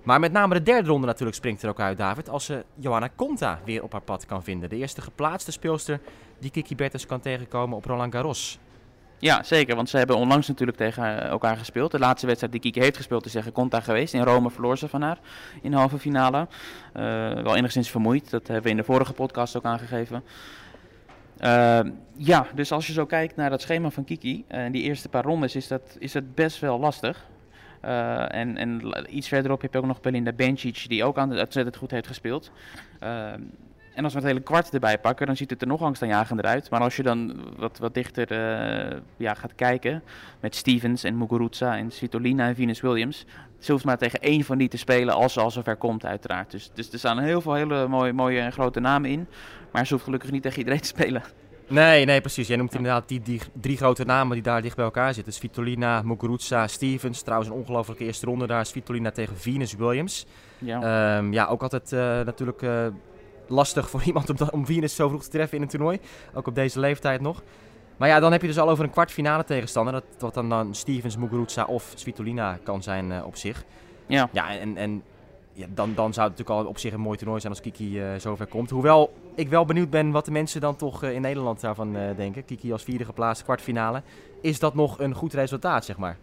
Maar 0.03 0.21
met 0.21 0.33
name 0.33 0.55
de 0.55 0.63
derde 0.63 0.89
ronde 0.89 1.07
natuurlijk 1.07 1.37
springt 1.37 1.63
er 1.63 1.69
ook 1.69 1.81
uit, 1.81 1.99
David. 1.99 2.29
Als 2.29 2.45
ze 2.45 2.65
Johanna 2.75 3.09
Conta 3.17 3.61
weer 3.65 3.83
op 3.83 3.93
haar 3.93 4.01
pad 4.01 4.27
kan 4.27 4.43
vinden. 4.43 4.69
De 4.69 4.77
eerste 4.77 5.01
geplaatste 5.01 5.53
speelster 5.53 6.01
die 6.39 6.51
Kiki 6.51 6.75
Bertens 6.75 7.07
kan 7.07 7.21
tegenkomen 7.21 7.77
op 7.77 7.85
Roland 7.85 8.13
Garros. 8.13 8.59
Ja, 9.21 9.43
zeker. 9.43 9.77
Want 9.77 9.89
ze 9.89 9.97
hebben 9.97 10.17
onlangs 10.17 10.49
natuurlijk 10.49 10.77
tegen 10.77 11.23
elkaar 11.23 11.57
gespeeld. 11.57 11.91
De 11.91 11.99
laatste 11.99 12.27
wedstrijd 12.27 12.53
die 12.53 12.61
Kiki 12.61 12.81
heeft 12.81 12.97
gespeeld 12.97 13.27
is 13.27 13.33
tegen 13.33 13.53
Conta 13.53 13.81
geweest. 13.81 14.15
In 14.15 14.23
Rome 14.23 14.51
verloor 14.51 14.79
ze 14.79 14.89
van 14.89 15.03
haar 15.03 15.19
in 15.63 15.71
de 15.71 15.77
halve 15.77 15.99
finale. 15.99 16.47
Uh, 16.97 17.03
wel 17.33 17.57
enigszins 17.57 17.91
vermoeid. 17.91 18.31
Dat 18.31 18.47
hebben 18.47 18.65
we 18.65 18.71
in 18.71 18.77
de 18.77 18.85
vorige 18.85 19.13
podcast 19.13 19.57
ook 19.57 19.65
aangegeven. 19.65 20.23
Uh, 21.41 21.81
ja, 22.17 22.47
dus 22.55 22.73
als 22.73 22.87
je 22.87 22.93
zo 22.93 23.07
kijkt 23.07 23.37
naar 23.37 23.51
dat 23.51 23.61
schema 23.61 23.91
van 23.91 24.05
Kiki 24.05 24.45
en 24.49 24.73
die 24.73 24.83
eerste 24.83 25.09
paar 25.09 25.25
rondes, 25.25 25.57
is 25.57 25.69
dat, 25.69 25.97
is 25.99 26.13
dat 26.13 26.35
best 26.35 26.61
wel 26.61 26.79
lastig. 26.79 27.27
En, 27.81 28.57
en 28.57 28.83
iets 29.09 29.29
verderop 29.29 29.63
heb 29.63 29.73
je 29.73 29.79
ook 29.79 29.87
nog 29.87 30.01
Belinda 30.01 30.33
Bencic, 30.33 30.85
die 30.89 31.05
ook 31.05 31.19
aan, 31.19 31.39
ontzettend 31.39 31.77
goed 31.77 31.91
heeft 31.91 32.07
gespeeld. 32.07 32.51
En 33.95 34.05
als 34.05 34.13
we 34.13 34.19
het 34.19 34.29
hele 34.29 34.41
kwart 34.41 34.75
erbij 34.75 34.99
pakken, 34.99 35.27
dan 35.27 35.37
ziet 35.37 35.51
het 35.51 35.61
er 35.61 35.67
nog 35.67 35.83
angstaanjagender 35.83 36.45
uit. 36.45 36.71
Maar 36.71 36.81
als 36.81 36.97
je 36.97 37.03
dan 37.03 37.41
wat, 37.57 37.79
wat 37.79 37.95
dichter 37.95 38.31
eh, 38.31 38.99
ja, 39.17 39.35
gaat 39.35 39.55
kijken 39.55 40.03
met 40.41 40.55
Stevens 40.55 41.05
en 41.05 41.19
Muguruza 41.19 41.77
en 41.77 41.91
Svitolina 41.91 42.49
en 42.49 42.55
Venus 42.55 42.81
Williams. 42.81 43.27
Ze 43.59 43.73
hoeft 43.73 43.85
maar 43.85 43.99
tegen 43.99 44.21
één 44.21 44.45
van 44.45 44.59
die 44.59 44.69
te 44.69 44.77
spelen 44.77 45.15
als 45.15 45.33
ze 45.33 45.41
al 45.41 45.51
zover 45.51 45.77
komt 45.77 46.05
uiteraard. 46.05 46.51
Dus, 46.51 46.71
dus 46.75 46.93
er 46.93 46.99
staan 46.99 47.19
heel 47.19 47.41
veel 47.41 47.55
hele 47.55 47.89
mooie, 47.89 48.13
mooie 48.13 48.41
en 48.41 48.53
grote 48.53 48.81
namen 48.81 49.11
in. 49.11 49.27
Maar 49.73 49.87
ze 49.87 49.93
hoeft 49.93 50.05
gelukkig 50.05 50.31
niet 50.31 50.43
tegen 50.43 50.59
iedereen 50.59 50.81
te 50.81 50.87
spelen. 50.87 51.23
Nee, 51.71 52.05
nee, 52.05 52.21
precies. 52.21 52.49
Jij 52.49 52.57
noemt 52.57 52.75
inderdaad 52.75 53.09
die, 53.09 53.21
die 53.21 53.41
drie 53.53 53.77
grote 53.77 54.05
namen 54.05 54.33
die 54.33 54.43
daar 54.43 54.63
dicht 54.63 54.77
bij 54.77 54.85
elkaar 54.85 55.15
zitten. 55.15 55.33
Svitolina, 55.33 56.03
Muguruza, 56.03 56.67
Stevens. 56.67 57.23
Trouwens 57.23 57.51
een 57.51 57.57
ongelofelijke 57.57 58.05
eerste 58.05 58.27
ronde 58.27 58.47
daar. 58.47 58.67
Svitolina 58.67 59.11
tegen 59.11 59.37
Venus 59.37 59.75
Williams. 59.75 60.27
Ja. 60.59 61.17
Ehm, 61.17 61.33
ja, 61.33 61.47
ook 61.47 61.63
altijd 61.63 61.93
eh, 61.93 62.01
natuurlijk 62.01 62.63
eh, 62.63 62.87
lastig 63.51 63.91
voor 63.91 64.03
iemand 64.11 64.31
om, 64.31 64.49
om 64.51 64.67
Venus 64.67 64.95
zo 64.95 65.09
vroeg 65.09 65.23
te 65.23 65.31
treffen 65.31 65.57
in 65.57 65.63
een 65.63 65.69
toernooi. 65.69 65.99
Ook 66.35 66.47
op 66.47 66.55
deze 66.55 66.81
leeftijd 66.81 67.21
nog. 67.21 67.43
Maar 68.01 68.09
ja, 68.09 68.21
dan 68.21 68.33
heb 68.33 68.41
je 68.41 68.47
dus 68.47 68.59
al 68.59 68.69
over 68.69 68.85
een 68.85 68.91
kwartfinale 68.91 69.45
tegenstander. 69.45 69.93
Dat, 69.93 70.05
wat 70.19 70.35
dan, 70.35 70.49
dan 70.49 70.75
Stevens, 70.75 71.17
Muguruza 71.17 71.65
of 71.65 71.93
Svitolina 71.95 72.59
kan 72.63 72.83
zijn 72.83 73.13
eh, 73.13 73.27
op 73.27 73.37
zich. 73.37 73.65
ja. 74.07 74.29
Ja, 74.33 74.59
en, 74.59 74.77
en 74.77 75.03
ja, 75.53 75.67
dan, 75.75 75.95
dan 75.95 76.13
zou 76.13 76.29
het 76.29 76.39
natuurlijk 76.39 76.67
al 76.67 76.73
op 76.73 76.79
zich 76.79 76.93
een 76.93 77.01
mooi 77.01 77.19
toernooi 77.19 77.41
zijn 77.41 77.53
als 77.53 77.63
Kiki 77.63 78.01
eh, 78.01 78.09
zover 78.19 78.47
komt. 78.47 78.71
Hoewel 78.71 79.13
ik 79.35 79.49
wel 79.49 79.65
benieuwd 79.65 79.91
ben 79.91 80.11
wat 80.11 80.25
de 80.25 80.31
mensen 80.31 80.61
dan 80.61 80.77
toch 80.77 81.03
eh, 81.03 81.13
in 81.13 81.21
Nederland 81.21 81.61
daarvan 81.61 81.93
denken. 82.17 82.45
Kiki 82.45 82.73
als 82.73 82.83
vierde 82.83 83.05
geplaatst, 83.05 83.43
kwartfinale. 83.43 84.03
Is 84.41 84.59
dat 84.59 84.75
nog 84.75 84.99
een 84.99 85.15
goed 85.15 85.35
resultaat, 85.35 85.85
zeg 85.85 85.97
maar? 85.97 86.17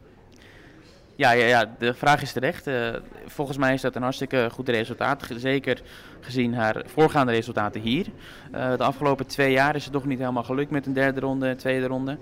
Ja, 1.18 1.32
ja, 1.32 1.46
ja, 1.46 1.76
de 1.78 1.94
vraag 1.94 2.22
is 2.22 2.32
terecht. 2.32 2.68
Eh, 2.68 2.90
volgens 3.26 3.58
mij 3.58 3.74
is 3.74 3.82
dat 3.82 3.96
een 3.96 4.02
hartstikke 4.02 4.50
goed 4.52 4.70
resultaat. 4.70 5.28
Zeker 5.36 5.82
gezien 6.20 6.54
haar 6.54 6.84
voorgaande 6.86 7.32
resultaten 7.32 7.82
hier. 7.82 8.06
Eh, 8.52 8.78
de 8.78 8.84
afgelopen 8.84 9.28
twee 9.28 9.52
jaar 9.52 9.76
is 9.76 9.84
het 9.84 9.94
toch 9.94 10.06
niet 10.06 10.20
helemaal 10.20 10.44
gelukt 10.44 10.72
met 10.72 10.86
een 10.86 10.94
derde 10.94 11.20
ronde 11.20 11.48
en 11.48 11.58
tweede 11.58 11.88
ronde. 11.88 12.18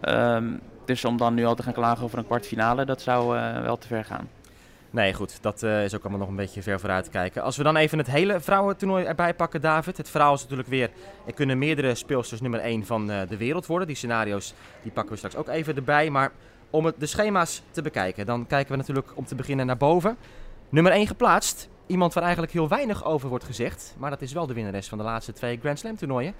Ehm, 0.00 0.44
dus 0.84 1.04
om 1.04 1.16
dan 1.16 1.34
nu 1.34 1.44
al 1.44 1.54
te 1.54 1.62
gaan 1.62 1.72
klagen 1.72 2.04
over 2.04 2.18
een 2.18 2.26
kwartfinale, 2.26 2.84
dat 2.84 3.02
zou 3.02 3.36
eh, 3.36 3.62
wel 3.62 3.78
te 3.78 3.86
ver 3.86 4.04
gaan. 4.04 4.28
Nee, 4.90 5.14
goed. 5.14 5.42
Dat 5.42 5.62
is 5.62 5.94
ook 5.94 6.02
allemaal 6.02 6.20
nog 6.20 6.28
een 6.28 6.36
beetje 6.36 6.62
ver 6.62 6.80
vooruit 6.80 7.10
kijken. 7.10 7.42
Als 7.42 7.56
we 7.56 7.62
dan 7.62 7.76
even 7.76 7.98
het 7.98 8.10
hele 8.10 8.40
vrouwentoernooi 8.40 9.04
erbij 9.04 9.34
pakken, 9.34 9.60
David. 9.60 9.96
Het 9.96 10.10
verhaal 10.10 10.34
is 10.34 10.42
natuurlijk 10.42 10.68
weer... 10.68 10.90
Er 11.26 11.34
kunnen 11.34 11.58
meerdere 11.58 11.94
speelsters 11.94 12.40
nummer 12.40 12.60
1 12.60 12.86
van 12.86 13.06
de 13.06 13.36
wereld 13.36 13.66
worden. 13.66 13.86
Die 13.86 13.96
scenario's 13.96 14.54
die 14.82 14.92
pakken 14.92 15.12
we 15.12 15.18
straks 15.18 15.36
ook 15.36 15.48
even 15.48 15.76
erbij. 15.76 16.10
Maar 16.10 16.32
om 16.70 16.84
het, 16.84 16.94
de 16.98 17.06
schema's 17.06 17.62
te 17.70 17.82
bekijken, 17.82 18.26
dan 18.26 18.46
kijken 18.46 18.70
we 18.70 18.76
natuurlijk 18.78 19.12
om 19.14 19.24
te 19.24 19.34
beginnen 19.34 19.66
naar 19.66 19.76
boven. 19.76 20.16
Nummer 20.68 20.92
1 20.92 21.06
geplaatst. 21.06 21.68
Iemand 21.86 22.12
waar 22.12 22.22
eigenlijk 22.22 22.52
heel 22.52 22.68
weinig 22.68 23.04
over 23.04 23.28
wordt 23.28 23.44
gezegd. 23.44 23.94
Maar 23.98 24.10
dat 24.10 24.22
is 24.22 24.32
wel 24.32 24.46
de 24.46 24.54
winnares 24.54 24.88
van 24.88 24.98
de 24.98 25.04
laatste 25.04 25.32
twee 25.32 25.58
Grand 25.58 25.78
Slam 25.78 25.96
toernooien. 25.96 26.34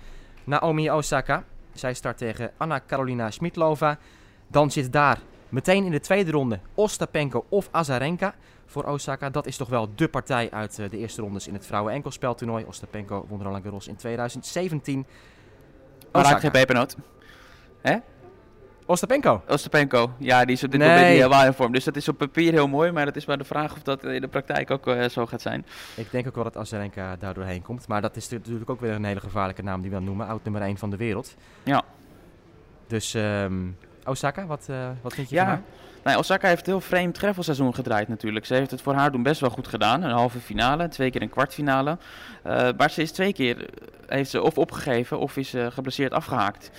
Naomi 0.44 0.90
Osaka. 0.90 1.44
Zij 1.72 1.94
start 1.94 2.18
tegen 2.18 2.50
Anna 2.56 2.80
Carolina 2.86 3.30
Schmidlova. 3.30 3.98
Dan 4.46 4.70
zit 4.70 4.92
daar 4.92 5.20
meteen 5.48 5.84
in 5.84 5.90
de 5.90 6.00
tweede 6.00 6.30
ronde 6.30 6.60
Ostapenko 6.74 7.44
of 7.48 7.68
Azarenka 7.70 8.34
voor 8.66 8.84
Osaka. 8.84 9.30
Dat 9.30 9.46
is 9.46 9.56
toch 9.56 9.68
wel 9.68 9.88
de 9.94 10.08
partij 10.08 10.50
uit 10.50 10.78
eh, 10.78 10.90
de 10.90 10.98
eerste 10.98 11.22
rondes 11.22 11.46
in 11.46 11.54
het 11.54 11.66
vrouwen-enkelspeltoernooi. 11.66 12.64
Ostapenko 12.64 13.24
won 13.28 13.42
Roland 13.42 13.62
Garros 13.62 13.88
in 13.88 13.96
2017. 13.96 15.06
Maar 16.12 16.22
raak 16.22 16.24
Osaka. 16.24 16.40
geen 16.40 16.50
pepernoot. 16.50 16.96
Ostapenko. 18.90 19.42
Ostapenko, 19.48 20.12
ja, 20.18 20.44
die 20.44 20.54
is 20.56 20.64
op 20.64 20.70
dit 20.70 20.80
Nee. 20.80 21.22
moment 21.22 21.46
in 21.46 21.52
vorm. 21.52 21.72
Dus 21.72 21.84
dat 21.84 21.96
is 21.96 22.08
op 22.08 22.18
papier 22.18 22.52
heel 22.52 22.68
mooi, 22.68 22.90
maar 22.90 23.04
dat 23.04 23.16
is 23.16 23.24
maar 23.24 23.38
de 23.38 23.44
vraag 23.44 23.72
of 23.72 23.82
dat 23.82 24.04
in 24.04 24.20
de 24.20 24.28
praktijk 24.28 24.70
ook 24.70 24.86
eh, 24.86 25.08
zo 25.08 25.26
gaat 25.26 25.40
zijn. 25.40 25.66
Ik 25.94 26.10
denk 26.10 26.26
ook 26.26 26.34
wel 26.34 26.44
dat 26.44 26.56
Azarenka 26.56 27.16
daardoor 27.18 27.44
heen 27.44 27.62
komt. 27.62 27.88
Maar 27.88 28.00
dat 28.00 28.16
is 28.16 28.28
natuurlijk 28.28 28.70
ook 28.70 28.80
weer 28.80 28.92
een 28.92 29.04
hele 29.04 29.20
gevaarlijke 29.20 29.62
naam 29.62 29.80
die 29.80 29.90
we 29.90 29.96
dan 29.96 30.04
noemen. 30.04 30.26
Oud 30.26 30.44
nummer 30.44 30.62
1 30.62 30.76
van 30.78 30.90
de 30.90 30.96
wereld. 30.96 31.34
Ja. 31.62 31.82
Dus 32.86 33.14
ehm, 33.14 33.54
Osaka, 34.04 34.46
wat, 34.46 34.66
eh, 34.70 34.88
wat 35.02 35.14
vind 35.14 35.28
je 35.28 35.34
Ja, 35.34 35.40
van 35.44 35.50
haar? 35.52 35.62
Nou, 36.04 36.18
Osaka 36.18 36.48
heeft 36.48 36.66
een 36.66 36.72
heel 36.72 36.80
vreemd 36.80 37.14
treffelseizoen 37.14 37.74
gedraaid 37.74 38.08
natuurlijk. 38.08 38.46
Ze 38.46 38.54
heeft 38.54 38.70
het 38.70 38.82
voor 38.82 38.94
haar 38.94 39.12
doen 39.12 39.22
best 39.22 39.40
wel 39.40 39.50
goed 39.50 39.68
gedaan. 39.68 40.02
Een 40.02 40.10
halve 40.10 40.38
finale, 40.38 40.88
twee 40.88 41.10
keer 41.10 41.22
een 41.22 41.30
kwartfinale. 41.30 41.98
Eh, 42.42 42.68
maar 42.76 42.90
ze 42.90 43.02
is 43.02 43.12
twee 43.12 43.32
keer, 43.32 43.66
heeft 44.06 44.30
ze 44.30 44.42
of 44.42 44.58
opgegeven 44.58 45.18
of 45.18 45.36
is 45.36 45.48
ze 45.50 45.68
geblesseerd 45.72 46.12
afgehaakt. 46.12 46.70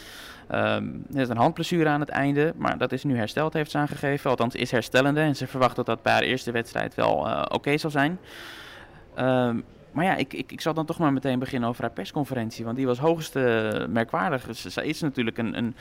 Ehm 0.52 0.86
er 1.14 1.22
is 1.22 1.30
een 1.30 1.38
handblessure 1.38 1.90
aan 1.90 2.00
het 2.00 2.10
einde, 2.10 2.54
maar 2.58 2.78
dat 2.78 2.92
is 2.92 3.04
nu 3.04 3.18
hersteld, 3.18 3.54
heeft 3.54 3.72
ze 3.72 3.78
aangegeven. 3.78 4.30
Althans, 4.30 4.56
is 4.56 4.72
herstellende 4.72 5.20
en 5.20 5.36
ze 5.36 5.48
verwacht 5.48 5.76
dat 5.76 5.86
dat 5.86 6.02
bij 6.02 6.14
haar 6.14 6.22
eerste 6.22 6.52
wedstrijd 6.52 6.96
wel 6.96 7.28
eh, 7.28 7.46
oké 7.50 7.78
zal 7.78 7.90
zijn. 7.90 8.20
Ehm, 9.16 9.60
maar 9.92 10.06
ja, 10.06 10.16
ik, 10.16 10.34
ik, 10.34 10.52
ik 10.52 10.62
zal 10.62 10.74
dan 10.74 10.86
toch 10.86 10.98
maar 10.98 11.14
meteen 11.14 11.40
beginnen 11.40 11.70
over 11.70 11.82
haar 11.82 11.92
persconferentie, 11.92 12.66
want 12.66 12.78
die 12.78 12.86
was 12.86 12.98
hoogst 12.98 13.36
eh, 13.36 13.86
merkwaardig. 13.88 14.56
Ze, 14.56 14.86
is 14.86 15.02
natuurlijk 15.02 15.38
een, 15.38 15.58
een, 15.58 15.76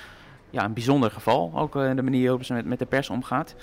ja, 0.50 0.64
een 0.64 0.72
bijzonder 0.72 1.10
geval, 1.10 1.52
ook 1.54 1.76
eh, 1.76 1.94
de 1.94 2.02
manier 2.02 2.22
waarop 2.22 2.44
ze 2.44 2.52
met, 2.52 2.64
met 2.64 2.78
de 2.78 2.86
pers 2.86 3.10
omgaat. 3.10 3.54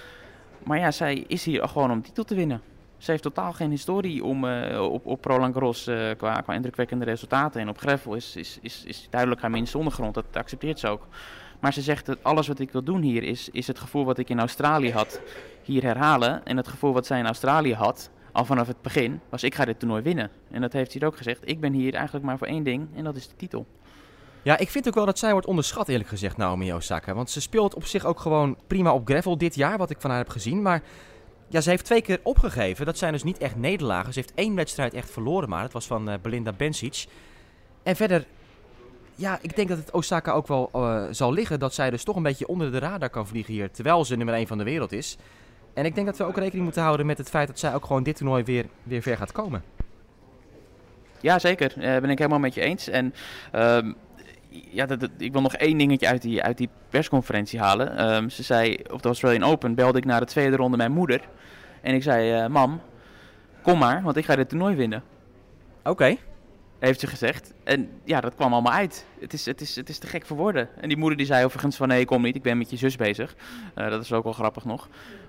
Maar 0.64 0.80
ja, 0.80 0.92
zij 0.92 1.24
is 1.28 1.46
hier 1.46 1.68
gewoon 1.68 1.92
om 1.92 2.02
titel 2.02 2.24
te 2.24 2.36
winnen. 2.36 2.62
Ze 2.98 3.12
heeft 3.12 3.24
totaal 3.24 3.54
geen 3.54 3.70
historie 3.70 4.24
om, 4.24 4.46
eh, 4.46 4.82
op, 4.92 5.06
op 5.06 5.26
Roland 5.26 5.54
Garros 5.54 5.88
eh, 5.88 6.10
qua, 6.18 6.42
qua 6.42 6.54
indrukwekkende 6.54 7.06
resultaten. 7.06 7.62
En 7.62 7.70
op 7.70 7.78
Greffel 7.78 8.16
is, 8.16 8.36
is, 8.36 8.60
is, 8.84 9.08
duidelijk 9.10 9.42
haar 9.42 9.52
minste 9.52 9.78
ondergrond, 9.78 10.14
dat 10.14 10.26
accepteert 10.34 10.80
ze 10.80 10.88
ook. 10.88 11.08
Maar 11.60 11.74
ze 11.74 11.82
zegt 11.82 12.06
dat 12.06 12.24
alles 12.24 12.48
wat 12.48 12.60
ik 12.60 12.72
wil 12.72 12.84
doen 12.84 13.02
hier 13.02 13.24
is, 13.24 13.50
is 13.50 13.68
het 13.68 13.80
gevoel 13.80 14.06
wat 14.06 14.18
ik 14.18 14.30
in 14.30 14.40
Australië 14.40 14.92
had, 14.92 15.22
hier 15.64 15.84
herhalen. 15.84 16.46
En 16.46 16.58
het 16.58 16.68
gevoel 16.68 16.94
wat 16.94 17.06
zij 17.06 17.20
in 17.20 17.26
Australië 17.26 17.74
had, 17.74 18.10
al 18.32 18.46
vanaf 18.46 18.68
het 18.68 18.82
begin, 18.82 19.20
was 19.30 19.44
ik 19.44 19.56
ga 19.56 19.66
dit 19.66 19.80
toernooi 19.80 20.02
winnen. 20.02 20.30
En 20.52 20.62
dat 20.62 20.74
heeft 20.74 20.94
hij 20.94 21.08
ook 21.08 21.18
gezegd. 21.18 21.40
Ik 21.50 21.60
ben 21.60 21.74
hier 21.74 21.94
eigenlijk 21.94 22.26
maar 22.26 22.38
voor 22.38 22.48
één 22.48 22.64
ding 22.64 22.88
en 22.96 23.04
dat 23.04 23.16
is 23.16 23.28
de 23.28 23.36
titel. 23.36 23.66
Ja, 24.42 24.58
ik 24.58 24.70
vind 24.70 24.88
ook 24.88 24.94
wel 24.94 25.06
dat 25.06 25.20
zij 25.20 25.32
wordt 25.32 25.48
onderschat, 25.48 25.88
eerlijk 25.88 26.10
gezegd, 26.10 26.38
Naomi 26.38 26.74
Osaka. 26.74 27.14
Want 27.14 27.30
ze 27.30 27.42
speelt 27.42 27.76
op 27.76 27.86
zich 27.86 28.06
ook 28.06 28.20
gewoon 28.20 28.58
prima 28.68 28.94
op 28.94 29.08
gravel 29.08 29.38
dit 29.38 29.56
jaar, 29.56 29.78
wat 29.78 29.90
ik 29.90 30.02
van 30.02 30.10
haar 30.10 30.20
heb 30.20 30.30
gezien. 30.30 30.62
Maar 30.62 30.82
ja, 31.48 31.62
ze 31.62 31.70
heeft 31.70 31.86
twee 31.86 32.02
keer 32.02 32.20
opgegeven. 32.24 32.86
Dat 32.86 32.98
zijn 32.98 33.12
dus 33.14 33.24
niet 33.24 33.38
echt 33.38 33.56
nederlagen. 33.56 34.14
Ze 34.14 34.20
heeft 34.20 34.34
één 34.36 34.56
wedstrijd 34.56 34.94
echt 34.94 35.10
verloren, 35.10 35.50
maar 35.50 35.62
dat 35.62 35.72
was 35.72 35.88
van 35.88 36.10
eh, 36.10 36.16
Belinda 36.22 36.52
Bencic. 36.52 37.06
En 37.84 37.96
verder, 37.96 38.26
ja, 39.16 39.40
ik 39.42 39.56
denk 39.56 39.68
dat 39.68 39.78
het 39.78 39.92
Osaka 39.92 40.32
ook 40.32 40.48
wel 40.48 40.70
eh, 40.74 41.04
zal 41.12 41.34
liggen 41.34 41.60
dat 41.60 41.74
zij 41.74 41.90
dus 41.90 42.04
toch 42.04 42.16
een 42.16 42.24
beetje 42.24 42.48
onder 42.48 42.72
de 42.72 42.80
radar 42.80 43.10
kan 43.10 43.28
vliegen 43.28 43.54
hier, 43.54 43.72
terwijl 43.72 44.06
ze 44.06 44.16
nummer 44.16 44.36
1 44.36 44.48
van 44.48 44.58
de 44.58 44.64
wereld 44.64 44.92
is. 44.92 45.18
En 45.74 45.86
ik 45.86 45.96
denk 45.96 46.08
dat 46.08 46.18
we 46.18 46.24
ook 46.24 46.38
rekening 46.38 46.64
moeten 46.64 46.82
houden 46.82 47.06
met 47.06 47.18
het 47.18 47.30
feit 47.30 47.48
dat 47.48 47.60
zij 47.60 47.74
ook 47.74 47.86
gewoon 47.86 48.04
dit 48.04 48.16
toernooi 48.16 48.44
weer, 48.44 48.66
weer 48.84 49.02
ver 49.02 49.18
gaat 49.18 49.32
komen. 49.32 49.64
Ja, 51.22 51.40
zeker. 51.40 51.74
Eh 51.78 52.02
ben 52.02 52.10
ik 52.10 52.18
helemaal 52.18 52.40
met 52.40 52.54
je 52.54 52.62
eens. 52.62 52.88
En 52.88 53.14
ehm, 53.52 53.92
ja, 54.70 54.86
dat, 54.86 55.00
dat- 55.00 55.10
ik 55.18 55.32
wil 55.32 55.42
nog 55.42 55.54
één 55.56 55.78
dingetje 55.78 56.08
uit 56.08 56.22
die, 56.22 56.44
uit 56.44 56.58
die 56.58 56.70
persconferentie 56.90 57.60
halen. 57.60 57.98
Ehm, 57.98 58.30
ze 58.30 58.44
zei 58.44 58.78
op 58.92 59.02
de 59.02 59.08
Australian 59.08 59.44
Open 59.50 59.76
belde 59.76 59.98
ik 59.98 60.06
na 60.06 60.20
de 60.20 60.26
tweede 60.26 60.56
ronde 60.56 60.78
mijn 60.78 60.92
moeder. 60.92 61.22
En 61.82 61.94
ik 61.94 62.04
zei, 62.04 62.32
eh, 62.32 62.48
mam, 62.48 62.82
kom 63.62 63.78
maar, 63.80 64.02
want 64.02 64.18
ik 64.18 64.26
ga 64.26 64.36
dit 64.36 64.50
toernooi 64.50 64.76
winnen. 64.76 65.04
Oké. 65.84 66.16
Heeft 66.80 67.00
ze 67.00 67.08
gezegd. 67.08 67.54
En 67.64 67.90
ja, 68.04 68.22
dat 68.22 68.36
kwam 68.36 68.54
allemaal 68.54 68.74
uit. 68.74 69.06
Het 69.20 69.34
is, 69.34 69.46
het 69.46 69.62
is, 69.62 69.76
het 69.76 69.90
is 69.90 69.98
te 69.98 70.08
gek 70.08 70.26
voor 70.26 70.38
woorden. 70.38 70.70
En 70.82 70.88
die 70.88 70.98
moeder 70.98 71.18
die 71.18 71.26
zei 71.28 71.46
overigens 71.46 71.76
van 71.76 71.88
nee, 71.88 72.06
kom 72.06 72.22
niet, 72.22 72.36
ik 72.36 72.42
ben 72.42 72.58
met 72.58 72.70
je 72.70 72.78
zus 72.78 72.96
bezig. 72.96 73.36
Eh, 73.76 73.90
dat 73.90 74.04
is 74.04 74.14
ook 74.14 74.24
wel 74.24 74.34
grappig 74.34 74.66
nog. 74.66 74.88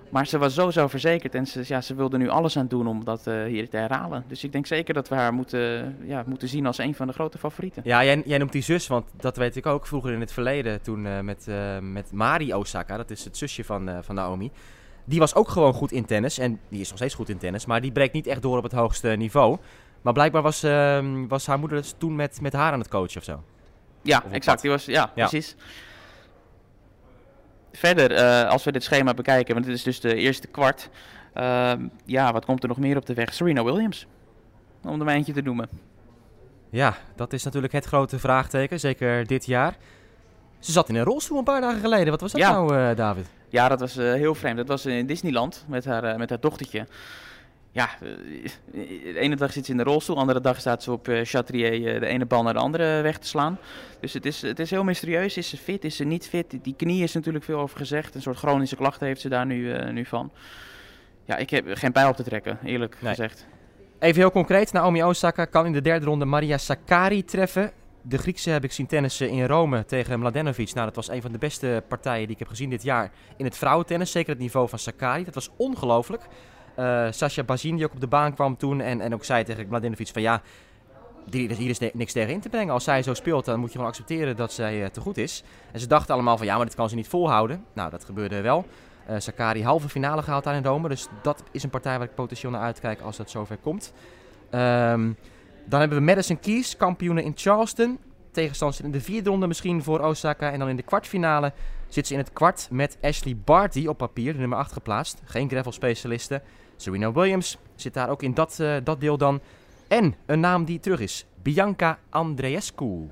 Maar 0.09 0.27
ze 0.27 0.37
was 0.37 0.53
zo 0.53 0.71
zelfverzekerd 0.71 1.35
en 1.35 1.47
ze, 1.47 1.63
ja, 1.67 1.81
ze 1.81 1.95
wilde 1.95 2.17
nu 2.17 2.29
alles 2.29 2.57
aan 2.57 2.67
doen 2.67 2.87
om 2.87 3.03
dat 3.03 3.27
eh, 3.27 3.43
hier 3.43 3.69
te 3.69 3.77
herhalen. 3.77 4.23
Dus 4.27 4.43
ik 4.43 4.51
denk 4.51 4.65
zeker 4.65 4.93
dat 4.93 5.09
we 5.09 5.15
haar 5.15 5.33
moeten, 5.33 5.97
ja, 6.03 6.23
moeten 6.27 6.47
zien 6.47 6.65
als 6.65 6.77
een 6.77 6.95
van 6.95 7.07
de 7.07 7.13
grote 7.13 7.37
favorieten. 7.37 7.81
Ja, 7.85 8.03
jij, 8.03 8.21
jij 8.25 8.37
noemt 8.37 8.51
die 8.51 8.61
zus, 8.61 8.87
want 8.87 9.05
dat 9.17 9.37
weet 9.37 9.55
ik 9.55 9.65
ook 9.65 9.87
vroeger 9.87 10.11
in 10.13 10.19
het 10.19 10.31
verleden. 10.31 10.81
Toen 10.81 11.05
eh, 11.05 11.19
met, 11.19 11.47
eh, 11.47 11.79
met 11.79 12.11
Mari 12.11 12.53
Osaka, 12.53 12.97
dat 12.97 13.09
is 13.09 13.23
het 13.23 13.37
zusje 13.37 13.63
van, 13.63 13.89
van 14.01 14.15
Naomi. 14.15 14.51
Die 15.05 15.19
was 15.19 15.35
ook 15.35 15.49
gewoon 15.49 15.73
goed 15.73 15.91
in 15.91 16.05
tennis. 16.05 16.37
En 16.37 16.59
die 16.69 16.81
is 16.81 16.87
nog 16.89 16.97
steeds 16.97 17.13
goed 17.15 17.29
in 17.29 17.37
tennis. 17.37 17.65
Maar 17.65 17.81
die 17.81 17.91
breekt 17.91 18.13
niet 18.13 18.27
echt 18.27 18.41
door 18.41 18.57
op 18.57 18.63
het 18.63 18.71
hoogste 18.71 19.07
niveau. 19.07 19.57
Maar 20.01 20.13
blijkbaar 20.13 20.41
was, 20.41 20.63
ehm, 20.63 21.27
was 21.27 21.47
haar 21.47 21.59
moeder 21.59 21.77
dus 21.77 21.95
toen 21.97 22.15
met, 22.15 22.41
met 22.41 22.53
haar 22.53 22.71
aan 22.71 22.79
het 22.79 22.87
coachen 22.87 23.17
of 23.17 23.23
zo. 23.23 23.43
Ja, 24.01 24.23
Of 24.25 24.31
exact. 24.31 24.61
Die 24.61 24.69
was, 24.71 24.85
ja, 24.85 25.11
Ja. 25.15 25.27
precies. 25.27 25.55
Verder, 27.71 28.11
eh, 28.11 28.49
als 28.49 28.63
we 28.63 28.71
dit 28.71 28.83
schema 28.83 29.13
bekijken, 29.13 29.53
want 29.53 29.65
dit 29.65 29.75
is 29.75 29.83
dus 29.83 29.99
de 29.99 30.15
eerste 30.15 30.47
kwart. 30.47 30.89
ehm, 31.33 31.87
ja, 32.05 32.33
wat 32.33 32.45
komt 32.45 32.63
er 32.63 32.69
nog 32.69 32.77
meer 32.77 32.97
op 32.97 33.05
de 33.05 33.13
weg? 33.13 33.33
Serena 33.33 33.63
Williams. 33.63 34.07
Om 34.83 34.99
er 34.99 35.05
maar 35.05 35.15
eentje 35.15 35.33
te 35.33 35.41
noemen. 35.41 35.69
Ja, 36.69 36.95
dat 37.15 37.33
is 37.33 37.43
natuurlijk 37.43 37.73
het 37.73 37.85
grote 37.85 38.19
vraagteken. 38.19 38.79
Zeker 38.79 39.27
dit 39.27 39.45
jaar. 39.45 39.75
Ze 40.59 40.71
zat 40.71 40.89
in 40.89 40.95
een 40.95 41.03
rolstoel 41.03 41.37
een 41.37 41.43
paar 41.43 41.61
dagen 41.61 41.79
geleden. 41.79 42.09
Wat 42.09 42.21
was 42.21 42.31
dat 42.31 42.41
Ja. 42.41 42.51
nou, 42.51 42.75
eh, 42.77 42.95
David? 42.95 43.27
Ja, 43.49 43.67
dat 43.67 43.79
was 43.79 43.97
eh, 43.97 44.13
heel 44.13 44.35
vreemd. 44.35 44.57
Dat 44.57 44.67
was 44.67 44.85
in 44.85 45.05
Disneyland 45.05 45.65
met 45.67 45.85
haar, 45.85 46.17
met 46.17 46.29
haar 46.29 46.39
dochtertje. 46.39 46.87
Ja, 47.71 47.89
eh, 48.01 48.09
de 49.13 49.19
ene 49.19 49.35
dag 49.35 49.51
zit 49.51 49.65
ze 49.65 49.71
in 49.71 49.77
de 49.77 49.83
rolstoel, 49.83 50.15
de 50.15 50.21
andere 50.21 50.41
dag 50.41 50.59
staat 50.59 50.83
ze 50.83 50.91
op 50.91 51.07
eh 51.07 51.19
Chatrier 51.23 51.93
eh, 51.93 51.99
de 51.99 52.05
ene 52.05 52.25
bal 52.25 52.43
naar 52.43 52.53
de 52.53 52.59
andere 52.59 53.01
weg 53.01 53.17
te 53.17 53.27
slaan. 53.27 53.59
Dus 53.99 54.13
het 54.13 54.25
is, 54.25 54.41
het 54.41 54.59
is 54.59 54.69
heel 54.69 54.83
mysterieus. 54.83 55.37
Is 55.37 55.49
ze 55.49 55.57
fit, 55.57 55.83
is 55.83 55.95
ze 55.95 56.03
niet 56.03 56.27
fit? 56.27 56.57
Die 56.61 56.75
knie 56.75 57.03
is 57.03 57.13
natuurlijk 57.13 57.45
veel 57.45 57.59
over 57.59 57.77
gezegd. 57.77 58.15
Een 58.15 58.21
soort 58.21 58.37
chronische 58.37 58.75
klachten 58.75 59.07
heeft 59.07 59.21
ze 59.21 59.29
daar 59.29 59.45
nu, 59.45 59.91
nu 59.91 60.05
van. 60.05 60.31
Ja, 61.25 61.37
ik 61.37 61.49
heb 61.49 61.65
geen 61.73 61.91
pijl 61.91 62.09
op 62.09 62.15
te 62.15 62.23
trekken, 62.23 62.59
eerlijk 62.63 62.97
Nee. 63.01 63.09
gezegd. 63.09 63.45
Even 63.99 64.21
heel 64.21 64.31
concreet, 64.31 64.71
Naomi 64.71 65.03
Osaka 65.03 65.45
kan 65.45 65.65
in 65.65 65.73
de 65.73 65.81
derde 65.81 66.05
ronde 66.05 66.25
Maria 66.25 66.57
Sakkari 66.57 67.23
treffen. 67.25 67.71
De 68.01 68.17
Griekse 68.17 68.49
heb 68.49 68.63
ik 68.63 68.71
zien 68.71 68.87
tennissen 68.87 69.29
in 69.29 69.45
Rome 69.45 69.85
tegen 69.85 70.19
Mladenovic. 70.19 70.73
Nou, 70.73 70.85
dat 70.85 70.95
was 70.95 71.09
een 71.09 71.21
van 71.21 71.31
de 71.31 71.37
beste 71.37 71.83
partijen 71.87 72.23
die 72.23 72.33
ik 72.33 72.39
heb 72.39 72.47
gezien 72.47 72.69
dit 72.69 72.83
jaar 72.83 73.11
in 73.37 73.45
het 73.45 73.57
vrouwentennis. 73.57 74.11
Zeker 74.11 74.29
het 74.29 74.39
niveau 74.39 74.69
van 74.69 74.79
Sakkari. 74.79 75.23
Dat 75.23 75.33
was 75.33 75.49
ongelooflijk. 75.57 76.23
Uh, 76.79 77.07
Sasha 77.11 77.43
Bazin 77.43 77.75
die 77.75 77.85
ook 77.85 77.93
op 77.93 77.99
de 77.99 78.07
baan 78.07 78.33
kwam 78.33 78.57
toen 78.57 78.81
en, 78.81 79.01
en 79.01 79.13
ook 79.13 79.25
zei 79.25 79.43
tegen 79.43 79.67
Mladenovic 79.67 80.07
van 80.07 80.21
ja, 80.21 80.41
hier 81.31 81.69
is 81.69 81.79
niks 81.93 82.13
tegen 82.13 82.33
in 82.33 82.39
te 82.39 82.49
brengen. 82.49 82.73
Als 82.73 82.83
zij 82.83 83.03
zo 83.03 83.13
speelt, 83.13 83.45
dan 83.45 83.59
moet 83.59 83.67
je 83.67 83.73
gewoon 83.73 83.89
accepteren 83.89 84.35
dat 84.35 84.53
zij 84.53 84.81
uh, 84.81 84.85
te 84.85 85.01
goed 85.01 85.17
is. 85.17 85.43
En 85.71 85.79
ze 85.79 85.87
dachten 85.87 86.13
allemaal 86.13 86.37
van 86.37 86.45
ja, 86.45 86.55
maar 86.55 86.65
dit 86.65 86.75
kan 86.75 86.89
ze 86.89 86.95
niet 86.95 87.07
volhouden. 87.07 87.65
Nou, 87.73 87.89
dat 87.89 88.05
gebeurde 88.05 88.41
wel. 88.41 88.65
Uh, 89.09 89.15
Sakari 89.19 89.63
halve 89.63 89.89
finale 89.89 90.21
gehaald 90.21 90.43
daar 90.43 90.55
in 90.55 90.63
Rome. 90.63 90.89
Dus 90.89 91.07
dat 91.21 91.43
is 91.51 91.63
een 91.63 91.69
partij 91.69 91.97
waar 91.97 92.07
ik 92.07 92.15
potentieel 92.15 92.51
naar 92.51 92.61
uitkijk 92.61 93.01
als 93.01 93.17
dat 93.17 93.29
zover 93.29 93.57
komt. 93.57 93.93
Um, 94.51 95.17
dan 95.65 95.79
hebben 95.79 95.97
we 95.97 96.03
Madison 96.03 96.39
Keys, 96.39 96.77
kampioenen 96.77 97.23
in 97.23 97.33
Charleston. 97.35 97.99
Tegenstander 98.31 98.83
in 98.83 98.91
de 98.91 99.01
vierde 99.01 99.29
ronde 99.29 99.47
misschien 99.47 99.83
voor 99.83 99.99
Osaka. 99.99 100.51
En 100.51 100.59
dan 100.59 100.69
in 100.69 100.75
de 100.75 100.83
kwartfinale 100.83 101.53
zit 101.87 102.07
ze 102.07 102.13
in 102.13 102.19
het 102.19 102.33
kwart 102.33 102.67
met 102.71 102.97
Ashley 103.01 103.37
Barty 103.45 103.85
op 103.87 103.97
papier, 103.97 104.33
de 104.33 104.39
nummer 104.39 104.57
8 104.57 104.71
geplaatst. 104.71 105.21
Geen 105.25 105.49
gravel 105.49 105.71
specialiste. 105.71 106.41
Serena 106.81 107.11
Williams 107.11 107.57
zit 107.75 107.93
daar 107.93 108.09
ook 108.09 108.23
in 108.23 108.33
dat, 108.33 108.57
uh, 108.61 108.75
dat 108.83 108.99
deel 108.99 109.17
dan. 109.17 109.39
En 109.87 110.15
een 110.25 110.39
naam 110.39 110.65
die 110.65 110.79
terug 110.79 110.99
is, 110.99 111.25
Bianca 111.41 111.99
Andreescu. 112.09 113.09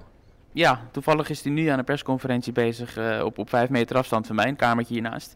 Ja, 0.52 0.82
toevallig 0.92 1.30
is 1.30 1.44
hij 1.44 1.52
nu 1.52 1.68
aan 1.68 1.80
een 1.80 1.86
persconferentie 1.86 2.54
bezig 2.54 2.98
uh, 2.98 3.24
op, 3.24 3.38
op 3.38 3.50
vijf 3.50 3.70
meter 3.70 3.98
afstand 3.98 4.28
van 4.28 4.36
mij, 4.36 4.48
een 4.48 4.56
kamertje 4.56 4.94
hiernaast. 4.94 5.34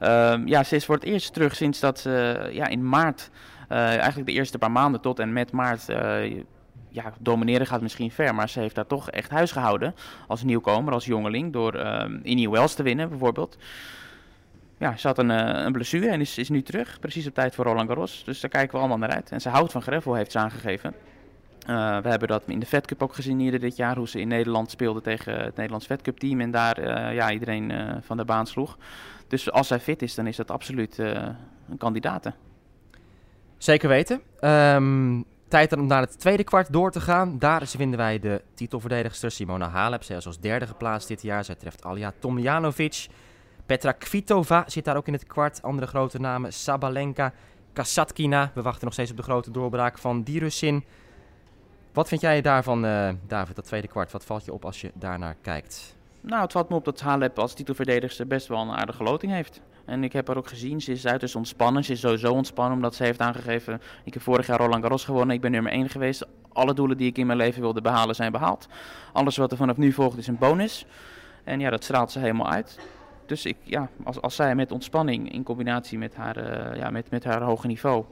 Uh, 0.00 0.34
ja, 0.44 0.62
ze 0.62 0.76
is 0.76 0.84
voor 0.84 0.94
het 0.94 1.04
eerst 1.04 1.32
terug 1.32 1.56
sinds 1.56 1.80
dat 1.80 1.98
ze 1.98 2.48
ja, 2.52 2.66
in 2.66 2.88
maart, 2.88 3.30
eigenlijk 3.68 4.26
de 4.26 4.32
eerste 4.32 4.58
paar 4.58 4.70
maanden 4.70 5.00
tot 5.00 5.18
en 5.18 5.32
met 5.32 5.52
maart, 5.52 5.86
ja, 6.88 7.12
domineren 7.18 7.66
gaat 7.66 7.80
misschien 7.80 8.10
ver, 8.10 8.34
maar 8.34 8.48
ze 8.48 8.60
heeft 8.60 8.74
daar 8.74 8.86
toch 8.86 9.10
echt 9.10 9.30
huis 9.30 9.52
gehouden 9.52 9.94
als 10.28 10.42
nieuwkomer, 10.42 10.92
als 10.92 11.04
jongeling, 11.04 11.52
door 11.52 11.74
um, 11.74 12.20
Innie 12.22 12.50
Wells 12.50 12.74
te 12.74 12.82
winnen 12.82 13.08
bijvoorbeeld. 13.08 13.56
Ja, 14.82 14.96
ze 14.96 15.06
had 15.06 15.18
een, 15.18 15.28
een 15.28 15.72
blessure 15.72 16.08
en 16.08 16.20
is, 16.20 16.38
is 16.38 16.48
nu 16.48 16.62
terug, 16.62 16.98
precies 17.00 17.26
op 17.26 17.34
tijd 17.34 17.54
voor 17.54 17.64
Roland 17.64 17.88
Garros. 17.88 18.22
Dus 18.24 18.40
daar 18.40 18.50
kijken 18.50 18.72
we 18.72 18.78
allemaal 18.78 18.98
naar 18.98 19.10
uit. 19.10 19.30
En 19.30 19.40
ze 19.40 19.48
houdt 19.48 19.72
van 19.72 19.82
Greffel, 19.82 20.14
heeft 20.14 20.32
ze 20.32 20.38
aangegeven. 20.38 20.94
Uh, 21.68 21.98
we 21.98 22.08
hebben 22.08 22.28
dat 22.28 22.42
in 22.46 22.58
de 22.58 22.66
Fed 22.66 22.86
Cup 22.86 23.02
ook 23.02 23.14
gezien 23.14 23.40
eerder 23.40 23.60
dit 23.60 23.76
jaar, 23.76 23.96
hoe 23.96 24.08
ze 24.08 24.20
in 24.20 24.28
Nederland 24.28 24.70
speelden 24.70 25.02
tegen 25.02 25.40
het 25.40 25.56
Nederlands 25.56 25.86
Fed 25.86 26.02
Cup 26.02 26.18
team 26.18 26.40
en 26.40 26.50
daar 26.50 26.78
uh, 26.78 27.14
ja, 27.14 27.30
iedereen 27.30 27.72
van 28.02 28.16
de 28.16 28.24
baan 28.24 28.46
sloeg. 28.46 28.78
Dus 29.28 29.50
als 29.50 29.66
zij 29.66 29.80
fit 29.80 30.02
is, 30.02 30.14
dan 30.14 30.26
is 30.26 30.36
dat 30.36 30.50
absoluut 30.50 30.98
een 30.98 31.78
kandidaat. 31.78 32.30
Zeker 33.58 33.88
weten. 33.88 34.20
Um, 34.40 35.24
tijd 35.48 35.70
dan 35.70 35.80
om 35.80 35.86
naar 35.86 36.02
het 36.02 36.20
tweede 36.20 36.44
kwart 36.44 36.72
door 36.72 36.90
te 36.90 37.00
gaan. 37.00 37.38
Daar 37.38 37.66
vinden 37.66 37.98
wij 37.98 38.18
de 38.18 38.42
titelverdedigster 38.54 39.30
Simona 39.30 39.68
Halep. 39.68 40.02
Zij 40.02 40.16
is 40.16 40.26
als 40.26 40.40
derde 40.40 40.66
geplaatst 40.66 41.08
dit 41.08 41.22
jaar. 41.22 41.44
Zij 41.44 41.54
treft 41.54 41.84
Alja 41.84 42.12
Tomjanovic. 42.18 43.06
Petra 43.72 43.92
Kvitova 43.92 44.64
zit 44.66 44.84
daar 44.84 44.96
ook 44.96 45.06
in 45.06 45.12
het 45.12 45.26
kwart. 45.26 45.62
Andere 45.62 45.86
grote 45.86 46.18
namen 46.18 46.52
Sabalenka, 46.52 47.32
Kasatkina. 47.72 48.50
We 48.54 48.62
wachten 48.62 48.84
nog 48.84 48.92
steeds 48.92 49.10
op 49.10 49.16
de 49.16 49.22
grote 49.22 49.50
doorbraak 49.50 49.98
van 49.98 50.22
die 50.22 50.38
Russin. 50.38 50.84
Wat 51.92 52.08
vind 52.08 52.20
jij 52.20 52.40
daarvan, 52.40 52.84
uh, 52.84 53.08
David, 53.26 53.56
dat 53.56 53.64
tweede 53.64 53.88
kwart? 53.88 54.12
Wat 54.12 54.24
valt 54.24 54.44
je 54.44 54.52
op 54.52 54.64
als 54.64 54.80
je 54.80 54.90
daarnaar 54.94 55.36
kijkt? 55.42 55.96
Nou, 56.20 56.42
het 56.42 56.52
valt 56.52 56.68
me 56.68 56.74
op 56.74 56.84
dat 56.84 57.00
Halep 57.00 57.38
als 57.38 57.54
titelverdedigster 57.54 58.26
best 58.26 58.46
wel 58.46 58.60
een 58.60 58.70
aardige 58.70 59.02
loting 59.02 59.32
heeft. 59.32 59.60
En 59.84 60.04
ik 60.04 60.12
heb 60.12 60.26
haar 60.26 60.36
ook 60.36 60.48
gezien, 60.48 60.80
ze 60.80 60.92
is 60.92 61.06
uiterst 61.06 61.36
ontspannen. 61.36 61.84
Ze 61.84 61.92
is 61.92 62.00
sowieso 62.00 62.32
ontspannen 62.32 62.74
omdat 62.74 62.94
ze 62.94 63.04
heeft 63.04 63.20
aangegeven... 63.20 63.80
Ik 64.04 64.14
heb 64.14 64.22
vorig 64.22 64.46
jaar 64.46 64.58
Roland 64.58 64.82
Garros 64.82 65.04
gewonnen, 65.04 65.34
ik 65.34 65.40
ben 65.40 65.50
nummer 65.50 65.72
1 65.72 65.88
geweest. 65.88 66.26
Alle 66.52 66.74
doelen 66.74 66.96
die 66.96 67.08
ik 67.08 67.18
in 67.18 67.26
mijn 67.26 67.38
leven 67.38 67.60
wilde 67.60 67.80
behalen 67.80 68.14
zijn 68.14 68.32
behaald. 68.32 68.68
Alles 69.12 69.36
wat 69.36 69.50
er 69.50 69.56
vanaf 69.56 69.76
nu 69.76 69.92
volgt 69.92 70.18
is 70.18 70.26
een 70.26 70.38
bonus. 70.38 70.86
En 71.44 71.60
ja, 71.60 71.70
dat 71.70 71.84
straalt 71.84 72.10
ze 72.10 72.18
helemaal 72.18 72.50
uit. 72.50 72.78
Dus 73.32 73.44
ik, 73.44 73.56
ja, 73.62 73.88
als, 74.04 74.20
als 74.20 74.34
zij 74.34 74.54
met 74.54 74.72
ontspanning 74.72 75.32
in 75.32 75.42
combinatie 75.42 75.98
met 75.98 76.14
haar, 76.14 76.36
uh, 76.36 76.76
ja, 76.76 76.90
met, 76.90 77.10
met 77.10 77.24
haar 77.24 77.42
hoge 77.42 77.66
niveau 77.66 78.04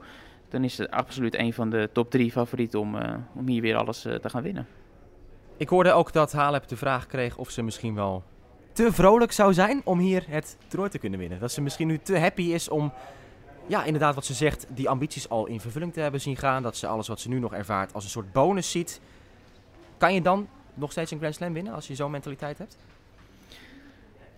dan 0.48 0.64
is 0.64 0.78
het 0.78 0.90
absoluut 0.90 1.35
een 1.35 1.52
van 1.52 1.70
de 1.70 1.90
top 1.92 2.11
drie 2.11 2.30
favorieten 2.33 2.80
om, 2.80 2.94
uh, 2.94 3.14
om 3.35 3.46
hier 3.46 3.62
weer 3.62 3.76
alles 3.76 4.06
uh, 4.06 4.14
te 4.14 4.30
gaan 4.30 4.42
winnen. 4.42 4.66
Ik 5.56 5.68
hoorde 5.68 5.92
ook 5.92 6.12
dat 6.12 6.33
Halep 6.33 6.68
de 6.68 6.76
vraag 6.76 7.06
kreeg 7.06 7.37
of 7.37 7.50
ze 7.50 7.62
misschien 7.62 7.94
wel 7.94 8.22
te 8.72 8.92
vrolijk 8.92 9.33
zou 9.33 9.52
zijn 9.54 9.80
om 9.85 9.98
hier 9.98 10.24
het 10.28 10.56
toernooi 10.66 10.90
te 10.90 10.98
kunnen 10.98 11.18
winnen. 11.18 11.40
Dat 11.40 11.52
ze 11.52 11.61
misschien 11.61 11.87
nu 11.87 11.98
te 11.98 12.18
happy 12.18 12.42
is 12.42 12.68
om, 12.68 12.92
ja, 13.66 13.85
inderdaad 13.85 14.14
wat 14.14 14.24
ze 14.24 14.35
zegt, 14.35 14.66
die 14.68 14.88
ambities 14.88 15.28
al 15.28 15.46
in 15.46 15.61
vervulling 15.61 15.92
te 15.92 16.00
hebben 16.00 16.20
zien 16.20 16.37
gaan. 16.37 16.62
Dat 16.62 16.76
ze 16.76 16.87
alles 16.87 17.09
wat 17.09 17.20
ze 17.20 17.28
nu 17.28 17.38
nog 17.38 17.52
ervaart 17.52 17.94
als 17.94 18.04
een 18.04 18.11
soort 18.11 18.33
bonus 18.33 18.70
ziet. 18.70 19.00
Kan 19.98 20.14
je 20.14 20.22
dan 20.22 20.48
nog 20.74 20.90
steeds 20.90 21.11
een 21.11 21.18
Grand 21.18 21.35
Slam 21.35 21.52
winnen 21.52 21.72
als 21.72 21.87
je 21.87 21.94
zo'n 21.94 22.11
mentaliteit 22.11 22.59
hebt? 22.59 22.76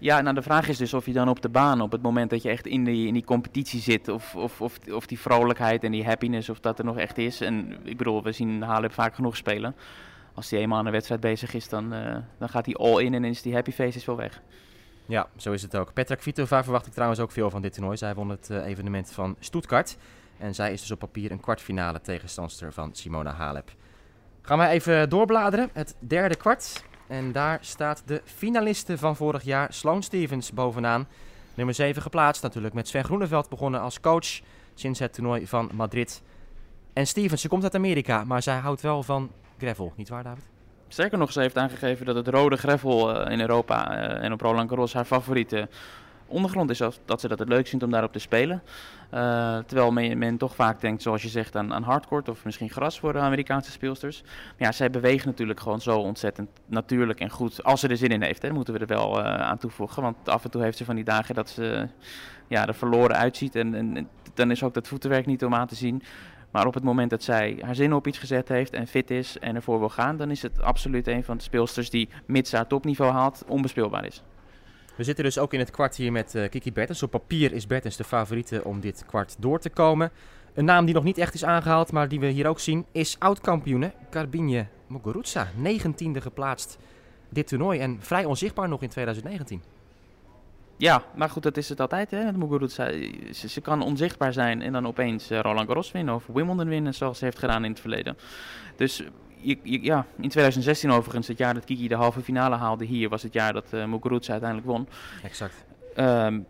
Ja, 0.02 0.20
nou 0.20 0.34
de 0.34 0.42
vraag 0.42 0.68
is 0.68 0.76
dus 0.76 0.94
of 0.94 1.06
je 1.06 1.12
dan 1.12 1.28
op 1.28 1.42
de 1.42 1.48
baan, 1.48 1.80
op 1.80 1.92
het 1.92 2.02
moment 2.02 2.30
dat 2.30 2.42
je 2.42 2.48
echt 2.48 2.66
in 2.66 2.84
die, 2.84 3.06
in 3.06 3.12
die 3.12 3.24
competitie 3.24 3.80
zit, 3.80 4.08
of, 4.08 4.34
of, 4.36 4.60
of, 4.60 4.78
of 4.92 5.06
die 5.06 5.18
vrolijkheid 5.18 5.84
en 5.84 5.92
die 5.92 6.04
happiness, 6.04 6.48
of 6.48 6.60
dat 6.60 6.78
er 6.78 6.84
nog 6.84 6.98
echt 6.98 7.18
is. 7.18 7.40
En 7.40 7.78
ik 7.84 7.96
bedoel, 7.96 8.22
we 8.22 8.32
zien 8.32 8.62
Halep 8.62 8.92
vaak 8.92 9.14
genoeg 9.14 9.36
spelen. 9.36 9.74
Als 10.34 10.50
hij 10.50 10.60
eenmaal 10.60 10.78
aan 10.78 10.86
een 10.86 10.92
wedstrijd 10.92 11.20
bezig 11.20 11.54
is, 11.54 11.68
dan, 11.68 11.94
uh, 11.94 12.16
dan 12.38 12.48
gaat 12.48 12.66
hij 12.66 12.74
all 12.74 13.04
in 13.04 13.14
en 13.14 13.24
is 13.24 13.42
die 13.42 13.54
happy 13.54 13.70
face 13.70 13.98
is 13.98 14.04
wel 14.04 14.16
weg. 14.16 14.42
Ja, 15.06 15.28
zo 15.36 15.52
is 15.52 15.62
het 15.62 15.76
ook. 15.76 15.92
Petra 15.92 16.14
Kvitova 16.14 16.62
verwacht 16.62 16.86
ik 16.86 16.92
trouwens 16.92 17.20
ook 17.20 17.32
veel 17.32 17.50
van 17.50 17.62
dit 17.62 17.72
toernooi. 17.72 17.96
Zij 17.96 18.14
won 18.14 18.28
het 18.28 18.48
uh, 18.50 18.66
evenement 18.66 19.12
van 19.12 19.36
Stuttgart. 19.38 19.96
En 20.38 20.54
zij 20.54 20.72
is 20.72 20.80
dus 20.80 20.90
op 20.90 20.98
papier 20.98 21.30
een 21.30 21.40
kwartfinale 21.40 22.00
tegenstandster 22.00 22.72
van 22.72 22.94
Simona 22.94 23.32
Halep. 23.32 23.70
Gaan 24.42 24.58
we 24.58 24.66
even 24.66 25.08
doorbladeren. 25.08 25.70
Het 25.72 25.94
derde 25.98 26.36
kwart. 26.36 26.90
En 27.06 27.32
daar 27.32 27.58
staat 27.60 28.02
de 28.06 28.22
finaliste 28.24 28.98
van 28.98 29.16
vorig 29.16 29.42
jaar, 29.42 29.72
Sloane 29.72 30.02
Stevens, 30.02 30.52
bovenaan. 30.52 31.08
Nummer 31.54 31.74
7 31.74 32.02
geplaatst, 32.02 32.42
natuurlijk 32.42 32.74
met 32.74 32.88
Sven 32.88 33.04
Groeneveld 33.04 33.48
begonnen 33.48 33.80
als 33.80 34.00
coach 34.00 34.40
sinds 34.74 34.98
het 34.98 35.12
toernooi 35.12 35.46
van 35.46 35.70
Madrid. 35.72 36.22
En 36.92 37.06
Stevens, 37.06 37.42
ze 37.42 37.48
komt 37.48 37.62
uit 37.62 37.74
Amerika, 37.74 38.24
maar 38.24 38.42
zij 38.42 38.58
houdt 38.58 38.80
wel 38.80 39.02
van 39.02 39.30
gravel, 39.58 39.92
niet 39.96 40.08
waar 40.08 40.22
David? 40.22 40.44
Sterker 40.88 41.18
nog, 41.18 41.32
ze 41.32 41.40
heeft 41.40 41.58
aangegeven 41.58 42.06
dat 42.06 42.14
het 42.14 42.28
rode 42.28 42.56
gravel 42.56 43.26
uh, 43.26 43.32
in 43.32 43.40
Europa 43.40 43.92
uh, 43.92 44.24
en 44.24 44.32
op 44.32 44.40
Roland 44.40 44.68
Garros 44.68 44.92
haar 44.92 45.04
favoriete 45.04 45.68
ondergrond 46.32 46.70
is 46.70 46.78
dat 47.04 47.20
ze 47.20 47.28
dat 47.28 47.38
het 47.38 47.48
leuk 47.48 47.66
vindt 47.66 47.84
om 47.84 47.90
daarop 47.90 48.12
te 48.12 48.18
spelen. 48.18 48.62
Uh, 49.14 49.58
terwijl 49.58 49.92
men, 49.92 50.36
toch 50.36 50.54
vaak 50.54 50.80
denkt, 50.80 51.02
zoals 51.02 51.22
je 51.22 51.28
zegt, 51.28 51.56
aan, 51.56 51.74
aan 51.74 52.00
of 52.26 52.44
misschien 52.44 52.70
gras 52.70 53.00
voor 53.00 53.12
de 53.12 53.18
Amerikaanse 53.18 53.70
speelsters. 53.70 54.22
Maar 54.22 54.32
ja, 54.56 54.72
zij 54.72 54.90
bewegen 54.90 55.28
natuurlijk 55.28 55.60
gewoon 55.60 55.80
zo 55.80 55.98
ontzettend 55.98 56.48
natuurlijk 56.66 57.20
en 57.20 57.30
goed. 57.30 57.64
Als 57.64 57.80
ze 57.80 57.88
er 57.88 57.96
zin 57.96 58.08
in 58.08 58.22
heeft, 58.22 58.42
hè, 58.42 58.52
moeten 58.52 58.74
we 58.74 58.80
er 58.80 58.86
wel 58.86 59.18
uh, 59.18 59.24
aan 59.24 59.58
toevoegen. 59.58 60.02
Want 60.02 60.28
af 60.28 60.44
en 60.44 60.50
toe 60.50 60.62
heeft 60.62 60.76
ze 60.76 60.84
van 60.84 60.94
die 60.94 61.04
dagen 61.04 61.34
dat 61.34 61.50
ze 61.50 61.88
ja, 62.48 62.66
er 62.66 62.74
verloren 62.74 63.16
uitziet. 63.16 63.54
En, 63.54 63.74
en 63.74 64.08
dan 64.34 64.50
is 64.50 64.62
ook 64.62 64.74
dat 64.74 64.88
voetenwerk 64.88 65.26
niet 65.26 65.44
om 65.44 65.54
aan 65.54 65.66
te 65.66 65.74
zien. 65.74 66.02
Maar 66.50 66.66
op 66.66 66.74
het 66.74 66.82
moment 66.82 67.10
dat 67.10 67.22
zij 67.22 67.58
haar 67.64 67.74
zin 67.74 67.94
op 67.94 68.06
iets 68.06 68.18
gezet 68.18 68.48
heeft 68.48 68.72
en 68.72 68.86
fit 68.86 69.10
is 69.10 69.38
en 69.38 69.54
ervoor 69.54 69.78
wil 69.78 69.88
gaan, 69.88 70.16
dan 70.16 70.30
is 70.30 70.42
het 70.42 70.62
absoluut 70.62 71.06
een 71.06 71.24
van 71.24 71.36
de 71.36 71.42
speelsters 71.42 71.90
die, 71.90 72.08
mits 72.26 72.52
haar 72.52 72.66
topniveau 72.66 73.12
haalt, 73.12 73.44
onbespeelbaar 73.46 74.04
is. 74.04 74.22
We 75.02 75.08
zitten 75.08 75.24
dus 75.24 75.38
ook 75.38 75.52
in 75.52 75.58
het 75.58 75.70
kwart 75.70 75.96
hier 75.96 76.12
met 76.12 76.34
uh, 76.34 76.48
Kiki 76.48 76.72
Bertens. 76.72 77.02
Op 77.02 77.10
papier 77.10 77.52
is 77.52 77.66
Bertens 77.66 77.96
de 77.96 78.04
favoriete 78.04 78.64
om 78.64 78.80
dit 78.80 79.04
kwart 79.06 79.36
door 79.38 79.58
te 79.58 79.70
komen. 79.70 80.10
Een 80.54 80.64
naam 80.64 80.84
die 80.84 80.94
nog 80.94 81.04
niet 81.04 81.18
echt 81.18 81.34
is 81.34 81.44
aangehaald, 81.44 81.92
maar 81.92 82.08
die 82.08 82.20
we 82.20 82.26
hier 82.26 82.46
ook 82.46 82.60
zien, 82.60 82.86
is 82.92 83.16
oud-kampioene 83.18 83.92
Carbine 84.10 84.66
Muguruza. 84.86 85.48
19e 85.56 86.20
geplaatst 86.20 86.78
dit 87.28 87.46
toernooi 87.46 87.80
en 87.80 87.96
vrij 88.00 88.24
onzichtbaar 88.24 88.68
nog 88.68 88.82
in 88.82 88.88
2019. 88.88 89.62
Ja, 90.76 91.02
maar 91.14 91.30
goed, 91.30 91.42
dat 91.42 91.56
is 91.56 91.68
het 91.68 91.80
altijd 91.80 92.10
hè, 92.10 92.24
met 92.24 92.36
Muguruza. 92.36 92.90
Ze, 93.32 93.48
ze, 93.48 93.60
kan 93.60 93.82
onzichtbaar 93.82 94.32
zijn 94.32 94.62
en 94.62 94.72
dan 94.72 94.86
opeens 94.86 95.30
uh, 95.30 95.40
Roland 95.40 95.66
Garros 95.66 95.92
winnen 95.92 96.14
of 96.14 96.26
Wimbledon 96.26 96.68
winnen, 96.68 96.94
zoals 96.94 97.18
ze 97.18 97.24
heeft 97.24 97.38
gedaan 97.38 97.64
in 97.64 97.70
het 97.70 97.80
verleden. 97.80 98.16
Dus 98.76 99.02
je, 99.42 99.58
je, 99.62 99.82
ja, 99.82 100.06
in 100.16 100.28
2016 100.28 100.90
overigens, 100.90 101.28
het 101.28 101.38
jaar 101.38 101.54
dat 101.54 101.64
Kiki 101.64 101.88
de 101.88 101.94
halve 101.94 102.20
finale 102.20 102.56
haalde 102.56 102.84
hier, 102.84 103.08
was 103.08 103.22
het 103.22 103.32
jaar 103.32 103.52
dat 103.52 103.66
uh, 103.74 103.84
Muguruza 103.84 104.32
uiteindelijk 104.32 104.70
won. 104.70 104.88
Exact. 105.22 105.64
Um, 105.96 106.46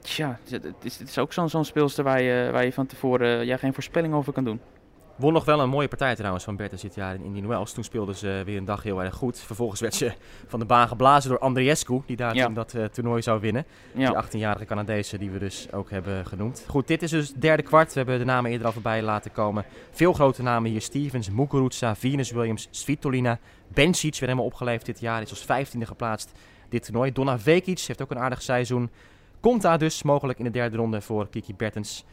tja, 0.00 0.38
het 0.48 0.74
is, 0.82 0.98
het 0.98 1.08
is 1.08 1.18
ook 1.18 1.32
zo'n 1.32 1.48
zo'n 1.48 1.64
speelster 1.64 2.04
waar 2.04 2.22
je, 2.22 2.48
waar 2.52 2.64
je 2.64 2.72
van 2.72 2.86
tevoren 2.86 3.46
ja, 3.46 3.56
geen 3.56 3.74
voorspelling 3.74 4.14
over 4.14 4.32
kan 4.32 4.44
doen. 4.44 4.60
Won 5.20 5.32
nog 5.32 5.44
wel 5.44 5.60
een 5.60 5.68
mooie 5.68 5.88
partij 5.88 6.14
trouwens 6.14 6.44
van 6.44 6.56
Bertens 6.56 6.82
dit 6.82 6.94
jaar 6.94 7.14
in 7.14 7.24
Indian 7.24 7.46
Wells. 7.46 7.72
Toen 7.72 7.84
speelde 7.84 8.14
ze 8.14 8.42
weer 8.44 8.56
een 8.56 8.64
dag 8.64 8.82
heel 8.82 9.02
erg 9.02 9.14
goed. 9.14 9.38
Vervolgens 9.38 9.80
werd 9.80 9.94
ze 9.94 10.12
van 10.46 10.58
de 10.58 10.64
baan 10.64 10.88
geblazen 10.88 11.30
door 11.30 11.38
Andriescu, 11.38 12.02
die 12.06 12.16
daar 12.16 12.34
ja. 12.34 12.44
toen 12.44 12.54
dat 12.54 12.74
uh, 12.74 12.84
toernooi 12.84 13.22
zou 13.22 13.40
winnen. 13.40 13.64
Ja. 13.92 14.10
Die 14.10 14.38
18-jarige 14.38 14.64
Canadese 14.64 15.18
die 15.18 15.30
we 15.30 15.38
dus 15.38 15.72
ook 15.72 15.90
hebben 15.90 16.26
genoemd. 16.26 16.64
Goed, 16.68 16.86
dit 16.86 17.02
is 17.02 17.10
dus 17.10 17.28
het 17.28 17.40
derde 17.40 17.62
kwart. 17.62 17.92
We 17.92 17.98
hebben 17.98 18.18
de 18.18 18.24
namen 18.24 18.50
eerder 18.50 18.66
al 18.66 18.72
voorbij 18.72 19.02
laten 19.02 19.32
komen. 19.32 19.64
Veel 19.90 20.12
grote 20.12 20.42
namen 20.42 20.70
hier. 20.70 20.80
Stevens, 20.80 21.30
Muguruza, 21.30 21.96
Venus 21.96 22.30
Williams, 22.30 22.68
Svitolina. 22.70 23.38
Bencic 23.68 24.10
werd 24.10 24.20
helemaal 24.20 24.44
opgeleefd 24.44 24.86
dit 24.86 25.00
jaar. 25.00 25.22
Is 25.22 25.30
als 25.30 25.44
15e 25.44 25.80
geplaatst 25.82 26.32
dit 26.68 26.84
toernooi. 26.84 27.12
Donna 27.12 27.38
Vekic 27.38 27.80
heeft 27.80 28.02
ook 28.02 28.10
een 28.10 28.18
aardig 28.18 28.42
seizoen. 28.42 28.90
Komt 29.40 29.62
daar 29.62 29.78
dus 29.78 30.02
mogelijk 30.02 30.38
in 30.38 30.44
de 30.44 30.50
derde 30.50 30.76
ronde 30.76 31.00
voor 31.00 31.28
Kiki 31.28 31.54
Bertens. 31.54 32.04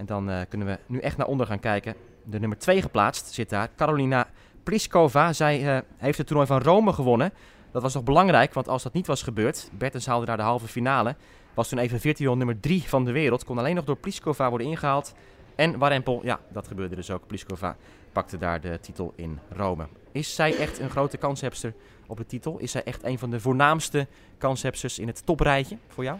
En 0.00 0.06
dan 0.06 0.30
uh, 0.30 0.40
kunnen 0.48 0.66
we 0.66 0.78
nu 0.86 0.98
echt 0.98 1.16
naar 1.16 1.26
onder 1.26 1.46
gaan 1.46 1.60
kijken 1.60 1.94
de 2.24 2.40
nummer 2.40 2.58
2 2.58 2.82
geplaatst, 2.82 3.32
zit 3.32 3.48
daar. 3.48 3.68
Carolina 3.76 4.28
Pliskova. 4.62 5.32
Zij 5.32 5.76
eh, 5.76 5.82
heeft 5.96 6.18
het 6.18 6.26
toernooi 6.26 6.48
van 6.48 6.62
Rome 6.62 6.92
gewonnen. 6.92 7.32
Dat 7.72 7.82
was 7.82 7.92
toch 7.92 8.04
belangrijk, 8.04 8.54
want 8.54 8.68
als 8.68 8.82
dat 8.82 8.92
niet 8.92 9.06
was 9.06 9.22
gebeurd, 9.22 9.70
Bertens 9.72 10.06
haalde 10.06 10.26
daar 10.26 10.36
de 10.36 10.42
halve 10.42 10.68
finale. 10.68 11.16
Was 11.54 11.68
toen 11.68 11.78
even 11.78 12.00
virtueel 12.00 12.36
nummer 12.36 12.60
3 12.60 12.82
van 12.82 13.04
de 13.04 13.12
wereld. 13.12 13.44
Kon 13.44 13.58
alleen 13.58 13.74
nog 13.74 13.84
door 13.84 13.96
Pliskova 13.96 14.48
worden 14.48 14.66
ingehaald. 14.66 15.14
En 15.54 15.78
Warempel, 15.78 16.20
ja, 16.22 16.40
dat 16.52 16.68
gebeurde 16.68 16.94
dus 16.96 17.10
ook. 17.10 17.26
Pliskova 17.26 17.76
pakte 18.12 18.38
daar 18.38 18.60
de 18.60 18.78
titel 18.80 19.12
in 19.16 19.38
Rome. 19.48 19.88
Is 20.12 20.34
zij 20.34 20.56
echt 20.56 20.78
een 20.78 20.90
grote 20.90 21.16
kanshebster 21.16 21.74
op 22.06 22.16
de 22.16 22.26
titel? 22.26 22.58
Is 22.58 22.70
zij 22.70 22.84
echt 22.84 23.04
een 23.04 23.18
van 23.18 23.30
de 23.30 23.40
voornaamste 23.40 24.06
kanshebsters 24.38 24.98
in 24.98 25.06
het 25.06 25.26
toprijtje 25.26 25.76
voor 25.88 26.04
jou? 26.04 26.18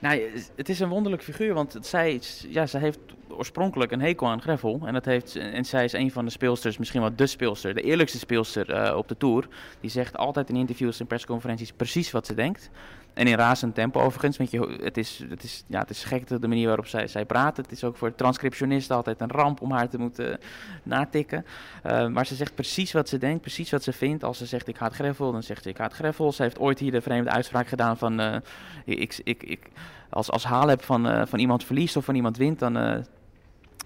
Nou, 0.00 0.20
het 0.56 0.68
is 0.68 0.80
een 0.80 0.88
wonderlijk 0.88 1.22
figuur, 1.22 1.54
want 1.54 1.78
zij, 1.80 2.20
ja, 2.48 2.66
zij 2.66 2.80
heeft 2.80 2.98
oorspronkelijk 3.28 3.92
een 3.92 4.00
hekel 4.00 4.26
aan 4.28 4.40
Greffel. 4.40 4.80
En, 4.84 4.92
dat 4.92 5.04
heeft, 5.04 5.36
en 5.36 5.64
zij 5.64 5.84
is 5.84 5.92
een 5.92 6.10
van 6.10 6.24
de 6.24 6.30
speelsters, 6.30 6.78
misschien 6.78 7.00
wel 7.00 7.16
de 7.16 7.26
speelster, 7.26 7.74
de 7.74 7.82
eerlijkste 7.82 8.18
speelster 8.18 8.70
uh, 8.70 8.96
op 8.96 9.08
de 9.08 9.16
Tour. 9.16 9.48
Die 9.80 9.90
zegt 9.90 10.16
altijd 10.16 10.48
in 10.48 10.56
interviews 10.56 11.00
en 11.00 11.06
persconferenties 11.06 11.72
precies 11.72 12.10
wat 12.10 12.26
ze 12.26 12.34
denkt. 12.34 12.70
En 13.14 13.26
in 13.26 13.34
razend 13.34 13.74
tempo 13.74 14.00
overigens, 14.00 14.36
want 14.36 14.50
je, 14.50 14.78
het, 14.82 14.96
is, 14.96 15.24
het, 15.28 15.42
is, 15.42 15.64
ja, 15.66 15.78
het 15.78 15.90
is 15.90 16.04
gek 16.04 16.28
de 16.28 16.48
manier 16.48 16.66
waarop 16.66 16.86
zij, 16.86 17.06
zij 17.06 17.24
praat. 17.24 17.56
Het 17.56 17.72
is 17.72 17.84
ook 17.84 17.96
voor 17.96 18.14
transcriptionisten 18.14 18.96
altijd 18.96 19.20
een 19.20 19.30
ramp 19.30 19.60
om 19.60 19.72
haar 19.72 19.88
te 19.88 19.98
moeten 19.98 20.38
natikken. 20.82 21.44
Uh, 21.86 22.06
maar 22.06 22.26
ze 22.26 22.34
zegt 22.34 22.54
precies 22.54 22.92
wat 22.92 23.08
ze 23.08 23.18
denkt, 23.18 23.40
precies 23.40 23.70
wat 23.70 23.82
ze 23.82 23.92
vindt. 23.92 24.24
Als 24.24 24.38
ze 24.38 24.46
zegt 24.46 24.68
ik 24.68 24.76
haat 24.76 24.94
Greffel, 24.94 25.32
dan 25.32 25.42
zegt 25.42 25.62
ze 25.62 25.68
ik 25.68 25.78
haat 25.78 25.92
Greffel. 25.92 26.32
Ze 26.32 26.42
heeft 26.42 26.58
ooit 26.58 26.78
hier 26.78 26.92
de 26.92 27.00
vreemde 27.00 27.30
uitspraak 27.30 27.68
gedaan 27.68 27.96
van... 27.96 28.20
Uh, 28.20 28.36
ik, 28.84 29.20
ik, 29.24 29.42
ik, 29.42 29.68
als, 30.10 30.30
als 30.30 30.44
Halep 30.44 30.82
van, 30.82 31.28
van 31.28 31.38
iemand 31.38 31.64
verliest 31.64 31.96
of 31.96 32.04
van 32.04 32.14
iemand 32.14 32.36
wint, 32.36 32.58
dan 32.58 33.04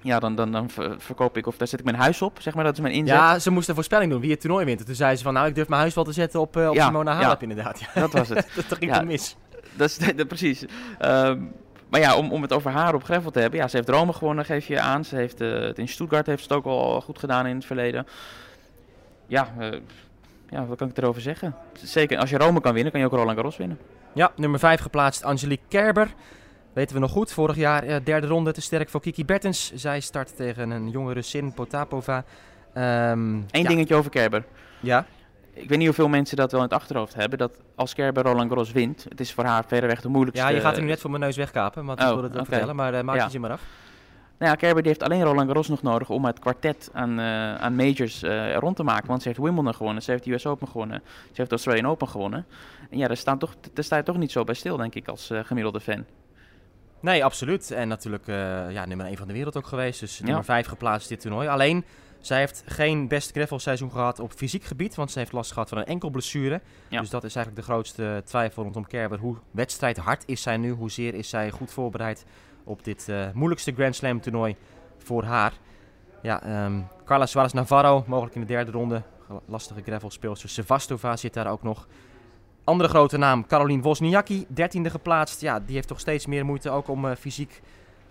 ja, 0.05 0.19
dan, 0.19 0.35
dan, 0.35 0.53
dan 0.53 0.71
verkoop 0.99 1.37
ik 1.37 1.47
of 1.47 1.57
daar 1.57 1.69
zet 1.69 1.79
ik 1.79 1.85
mijn 1.85 1.97
huis 1.97 2.23
op, 2.23 2.41
zeg 2.41 2.55
maar. 2.55 2.65
Dat 2.65 2.73
is 2.73 2.81
mijn 2.81 2.95
inzet. 2.95 3.17
Ja, 3.17 3.39
ze 3.39 3.51
moesten 3.51 3.69
een 3.69 3.75
voorspelling 3.75 4.11
doen 4.11 4.21
wie 4.21 4.31
het 4.31 4.41
toernooi 4.41 4.65
wint. 4.65 4.87
toen 4.87 4.95
zei 4.95 5.17
ze 5.17 5.23
van, 5.23 5.33
nou, 5.33 5.47
ik 5.47 5.55
durf 5.55 5.69
mijn 5.69 5.81
huis 5.81 5.95
wel 5.95 6.05
te 6.05 6.13
zetten 6.13 6.41
op, 6.41 6.57
uh, 6.57 6.69
op 6.69 6.75
ja, 6.75 6.87
Simona 6.87 7.13
Halep 7.13 7.41
ja, 7.41 7.49
inderdaad. 7.49 7.81
Ja. 7.81 8.01
Dat 8.01 8.13
was 8.13 8.29
het. 8.29 8.49
dat 8.69 8.79
ging 8.79 8.95
ja, 8.95 9.03
mis. 9.03 9.37
Dat 9.73 9.89
is 9.89 9.99
dat, 10.17 10.29
precies. 10.29 10.65
Um, 11.03 11.53
maar 11.89 12.01
ja, 12.01 12.17
om, 12.17 12.33
om 12.33 12.43
het 12.43 12.53
over 12.53 12.71
haar 12.71 12.95
op 12.95 13.05
Greffel 13.05 13.31
te 13.31 13.41
hebben. 13.41 13.59
Ja, 13.59 13.69
ze 13.69 13.77
heeft 13.77 13.89
Rome 13.89 14.13
gewonnen, 14.13 14.45
geef 14.45 14.67
je 14.67 14.81
aan. 14.81 15.05
Ze 15.05 15.17
heeft 15.17 15.41
uh, 15.41 15.61
het 15.61 15.79
in 15.79 15.89
Stuttgart 15.89 16.27
heeft 16.27 16.43
ze 16.43 16.49
het 16.49 16.57
ook 16.57 16.65
al 16.65 17.01
goed 17.01 17.19
gedaan 17.19 17.47
in 17.47 17.55
het 17.55 17.65
verleden. 17.65 18.07
Ja, 19.27 19.55
uh, 19.59 19.69
ja, 20.49 20.67
wat 20.67 20.79
kan 20.79 20.89
ik 20.89 20.97
erover 20.97 21.21
zeggen? 21.21 21.55
Zeker, 21.73 22.19
als 22.19 22.31
je 22.31 22.39
Rome 22.39 22.61
kan 22.61 22.75
winnen, 22.75 22.93
kan 22.93 23.01
je 23.01 23.07
ook 23.07 23.13
Roland 23.13 23.35
Garros 23.35 23.57
winnen. 23.57 23.79
Ja, 24.13 24.33
nummer 24.37 24.59
5 24.59 24.81
geplaatst, 24.81 25.25
Angelique 25.25 25.65
Kerber. 25.69 26.15
Weten 26.75 26.95
we 26.95 27.01
nog 27.01 27.11
goed. 27.11 27.33
Vorig 27.33 27.57
jaar 27.57 27.87
uh, 27.87 27.97
derde 28.05 28.27
ronde 28.27 28.53
te 28.53 28.61
sterk 28.61 28.89
voor 28.89 29.01
Kiki 29.01 29.25
Bertens. 29.25 29.73
Zij 29.75 30.01
start 30.01 30.37
tegen 30.37 30.71
een 30.71 30.91
jonge 30.91 31.13
Russin, 31.13 31.53
Potapova. 31.53 32.25
Um, 32.77 32.83
Eén 33.51 33.63
ja. 33.63 33.69
dingetje 33.69 33.95
over 33.95 34.11
Kerber. 34.11 34.45
Ja? 34.81 35.07
Ik 35.53 35.69
weet 35.69 35.79
niet 35.79 35.87
hoeveel 35.87 36.09
mensen 36.09 36.37
dat 36.37 36.53
wel 36.53 36.61
in 36.61 36.67
het 36.67 36.77
achterhoofd 36.77 37.15
hebben. 37.15 37.39
Dat 37.39 37.59
als 37.75 37.95
Kerber 37.95 38.23
Roland 38.23 38.49
Garros 38.49 38.73
wint, 38.73 39.07
het 39.09 39.21
is 39.21 39.33
voor 39.33 39.45
haar 39.45 39.65
verreweg 39.67 40.01
de 40.01 40.09
moeilijkste... 40.09 40.47
Ja, 40.47 40.53
je 40.53 40.61
gaat 40.61 40.77
er 40.77 40.83
nu 40.83 40.89
net 40.89 41.01
voor 41.01 41.11
mijn 41.11 41.23
neus 41.23 41.37
wegkapen, 41.37 41.85
maar 41.85 41.97
oh, 41.97 42.03
ik 42.03 42.09
wilde 42.09 42.23
het 42.23 42.33
okay. 42.33 42.45
vertellen. 42.45 42.77
Maar 42.77 42.95
uh, 42.95 43.01
maak 43.01 43.17
ja. 43.17 43.29
je 43.31 43.41
maar 43.41 43.51
af. 43.51 43.63
Nou 44.39 44.51
ja, 44.51 44.57
Kerber 44.57 44.83
die 44.83 44.91
heeft 44.91 45.03
alleen 45.03 45.23
Roland 45.23 45.47
Garros 45.47 45.69
nog 45.69 45.83
nodig 45.83 46.11
om 46.11 46.25
het 46.25 46.39
kwartet 46.39 46.91
aan, 46.93 47.19
uh, 47.19 47.55
aan 47.55 47.75
majors 47.75 48.23
uh, 48.23 48.57
rond 48.57 48.77
te 48.77 48.83
maken. 48.83 49.09
Want 49.09 49.23
ze 49.23 49.29
heeft 49.29 49.41
Wimbledon 49.41 49.75
gewonnen, 49.75 50.03
ze 50.03 50.11
heeft 50.11 50.25
de 50.25 50.33
US 50.33 50.47
Open 50.47 50.69
gewonnen, 50.69 51.03
ze 51.05 51.33
heeft 51.35 51.49
de 51.49 51.55
Australian 51.55 51.87
Open 51.87 52.09
gewonnen. 52.09 52.47
En 52.91 52.99
ja, 52.99 53.07
daar, 53.07 53.17
staan 53.17 53.39
toch, 53.39 53.55
daar 53.73 53.85
sta 53.85 53.97
je 53.97 54.03
toch 54.03 54.17
niet 54.17 54.33
zo 54.33 54.45
bij 54.45 54.55
stil, 54.55 54.77
denk 54.77 54.95
ik, 54.95 55.09
als 55.09 55.31
gemiddelde 55.45 55.81
fan. 55.81 56.05
Nee, 57.05 57.25
absoluut. 57.25 57.71
En 57.71 57.89
natuurlijk 57.89 58.27
uh, 58.27 58.71
ja, 58.71 58.87
nummer 58.87 59.07
1 59.07 59.17
van 59.17 59.27
de 59.27 59.33
wereld 59.33 59.57
ook 59.57 59.67
geweest. 59.67 60.01
Dus 60.01 60.19
ja. 60.19 60.25
nummer 60.25 60.45
5 60.45 60.67
geplaatst 60.67 61.09
dit 61.09 61.21
toernooi. 61.21 61.49
Alleen, 61.49 61.85
zij 62.21 62.39
heeft 62.39 62.63
geen 62.67 63.09
best 63.09 63.31
gravel 63.31 63.59
seizoen 63.59 63.91
gehad 63.91 64.19
op 64.19 64.33
fysiek 64.33 64.65
gebied. 64.65 64.95
Want 64.95 65.11
ze 65.11 65.19
heeft 65.19 65.33
last 65.33 65.53
gehad 65.53 65.69
van 65.69 65.79
een 65.79 65.85
enkel 65.85 66.11
blessure. 66.11 66.61
Ja. 66.89 67.01
Dus 67.01 67.11
dat 67.11 67.25
is 67.25 67.35
eigenlijk 67.37 67.67
de 67.67 67.73
grootste 67.73 68.23
twijfel 68.25 68.63
rondom 68.63 68.87
Kerber. 68.87 69.19
Hoe 69.19 69.37
wedstrijdhard 69.51 70.23
is 70.27 70.43
zij 70.43 70.57
nu? 70.57 70.71
Hoezeer 70.71 71.15
is 71.15 71.29
zij 71.29 71.51
goed 71.51 71.71
voorbereid 71.71 72.25
op 72.65 72.85
dit 72.85 73.07
uh, 73.11 73.27
moeilijkste 73.33 73.73
Grand 73.73 73.97
Slam 73.97 74.21
toernooi 74.21 74.57
voor 74.99 75.25
haar? 75.25 75.53
Ja, 76.23 76.65
um, 76.65 76.87
Carla 77.05 77.27
Suarez 77.27 77.53
Navarro, 77.53 78.05
mogelijk 78.07 78.35
in 78.35 78.41
de 78.41 78.47
derde 78.47 78.71
ronde. 78.71 79.03
Lastige 79.47 79.83
gravel 79.83 80.11
speelster. 80.11 80.49
Sevastova 80.49 81.17
zit 81.17 81.35
daar 81.35 81.51
ook 81.51 81.63
nog. 81.63 81.87
Andere 82.65 82.89
grote 82.89 83.17
naam, 83.17 83.47
Caroline 83.47 83.83
Wozniacki, 83.83 84.47
dertiende 84.49 84.91
geplaatst. 84.91 85.41
Ja, 85.41 85.61
die 85.61 85.75
heeft 85.75 85.89
toch 85.89 86.01
steeds 86.01 86.27
meer 86.27 86.45
moeite 86.45 86.71
ook 86.71 86.89
om 86.89 87.05
uh, 87.05 87.15
fysiek 87.19 87.63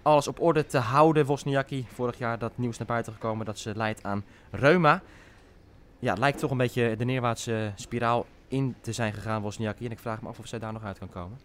alles 0.01 0.27
op 0.27 0.41
orde 0.41 0.65
te 0.65 0.77
houden. 0.77 1.25
Wozniacki, 1.25 1.85
vorig 1.93 2.17
jaar 2.17 2.39
dat 2.39 2.51
nieuws 2.55 2.77
naar 2.77 2.87
buiten 2.87 3.13
gekomen 3.13 3.45
dat 3.45 3.59
ze 3.59 3.75
leidt 3.75 4.03
aan 4.03 4.23
reuma. 4.51 5.01
Ja, 5.99 6.13
lijkt 6.13 6.39
toch 6.39 6.51
een 6.51 6.57
beetje 6.57 6.95
de 6.95 7.05
neerwaartse 7.05 7.71
spiraal 7.75 8.25
in 8.47 8.75
te 8.81 8.91
zijn 8.91 9.13
gegaan, 9.13 9.41
Wozniacki. 9.41 9.85
En 9.85 9.91
ik 9.91 9.99
vraag 9.99 10.21
me 10.21 10.27
af 10.27 10.39
of 10.39 10.47
zij 10.47 10.59
daar 10.59 10.73
nog 10.73 10.83
uit 10.83 10.99
kan 10.99 11.09
komen. 11.09 11.37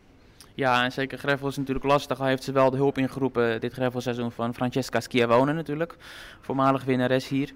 Ja, 0.55 0.85
en 0.85 0.93
zeker 0.93 1.19
Greffel 1.19 1.49
is 1.49 1.57
natuurlijk 1.57 1.87
lastig. 1.87 2.21
Al 2.21 2.27
heeft 2.27 2.45
ze 2.45 2.53
wel 2.53 2.71
de 2.71 2.77
hulp 2.77 2.99
ingeroepen 2.99 3.61
dit 3.61 3.73
Greffelseizoen 3.73 4.33
van 4.33 4.55
Francesca 4.55 5.01
Schiavone 5.01 5.53
natuurlijk. 5.53 5.97
Voormalig 6.41 6.85
winnares 6.85 7.29
hier. 7.29 7.53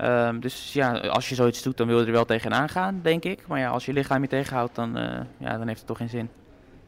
Um, 0.00 0.40
dus 0.40 0.72
ja, 0.72 0.98
als 0.98 1.28
je 1.28 1.34
zoiets 1.34 1.62
doet, 1.62 1.76
dan 1.76 1.86
wil 1.86 2.00
je 2.00 2.06
er 2.06 2.12
wel 2.12 2.24
tegenaan 2.24 2.68
gaan, 2.68 3.00
denk 3.02 3.24
ik. 3.24 3.46
Maar 3.46 3.58
ja, 3.58 3.68
als 3.70 3.86
je 3.86 3.92
lichaam 3.92 4.22
je 4.22 4.28
tegenhoudt, 4.28 4.74
dan, 4.74 4.98
uh, 4.98 5.20
ja, 5.38 5.58
dan 5.58 5.66
heeft 5.66 5.78
het 5.78 5.86
toch 5.86 5.96
geen 5.96 6.08
zin. 6.08 6.28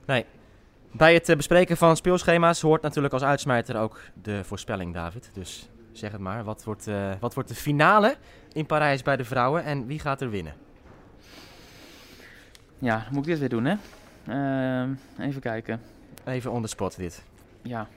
Nee. 0.07 0.25
Bij 0.93 1.15
het 1.15 1.29
uh, 1.29 1.37
bespreken 1.37 1.77
van 1.77 1.97
speelschema's 1.97 2.61
hoort 2.61 2.83
natuurlijk 2.83 3.15
als 3.15 3.23
uitsmijter 3.23 3.77
ook 3.77 4.01
de 4.23 4.45
voorspelling, 4.45 4.95
David. 4.95 5.31
Dus 5.33 5.69
zeg 5.93 6.13
het 6.13 6.21
maar, 6.21 6.45
wat 6.45 6.65
wordt, 6.65 6.89
uh, 6.89 7.11
wat 7.21 7.35
wordt 7.35 7.49
de 7.49 7.55
finale 7.55 8.17
in 8.53 8.67
Parijs 8.67 9.03
bij 9.03 9.17
de 9.17 9.25
vrouwen 9.25 9.65
en 9.65 9.87
wie 9.87 9.99
gaat 9.99 10.21
er 10.21 10.31
winnen? 10.31 10.55
Ja, 12.79 12.97
dan 12.97 13.13
moet 13.13 13.27
ik 13.27 13.31
dit 13.31 13.39
weer 13.39 13.49
doen, 13.49 13.65
hè? 13.65 13.77
Ehm, 14.27 14.91
even 15.19 15.41
kijken. 15.41 15.81
Even 16.25 16.51
on 16.53 16.63
the 16.63 16.69
spot 16.69 16.97
dit. 16.97 17.25
Ja. 17.63 17.89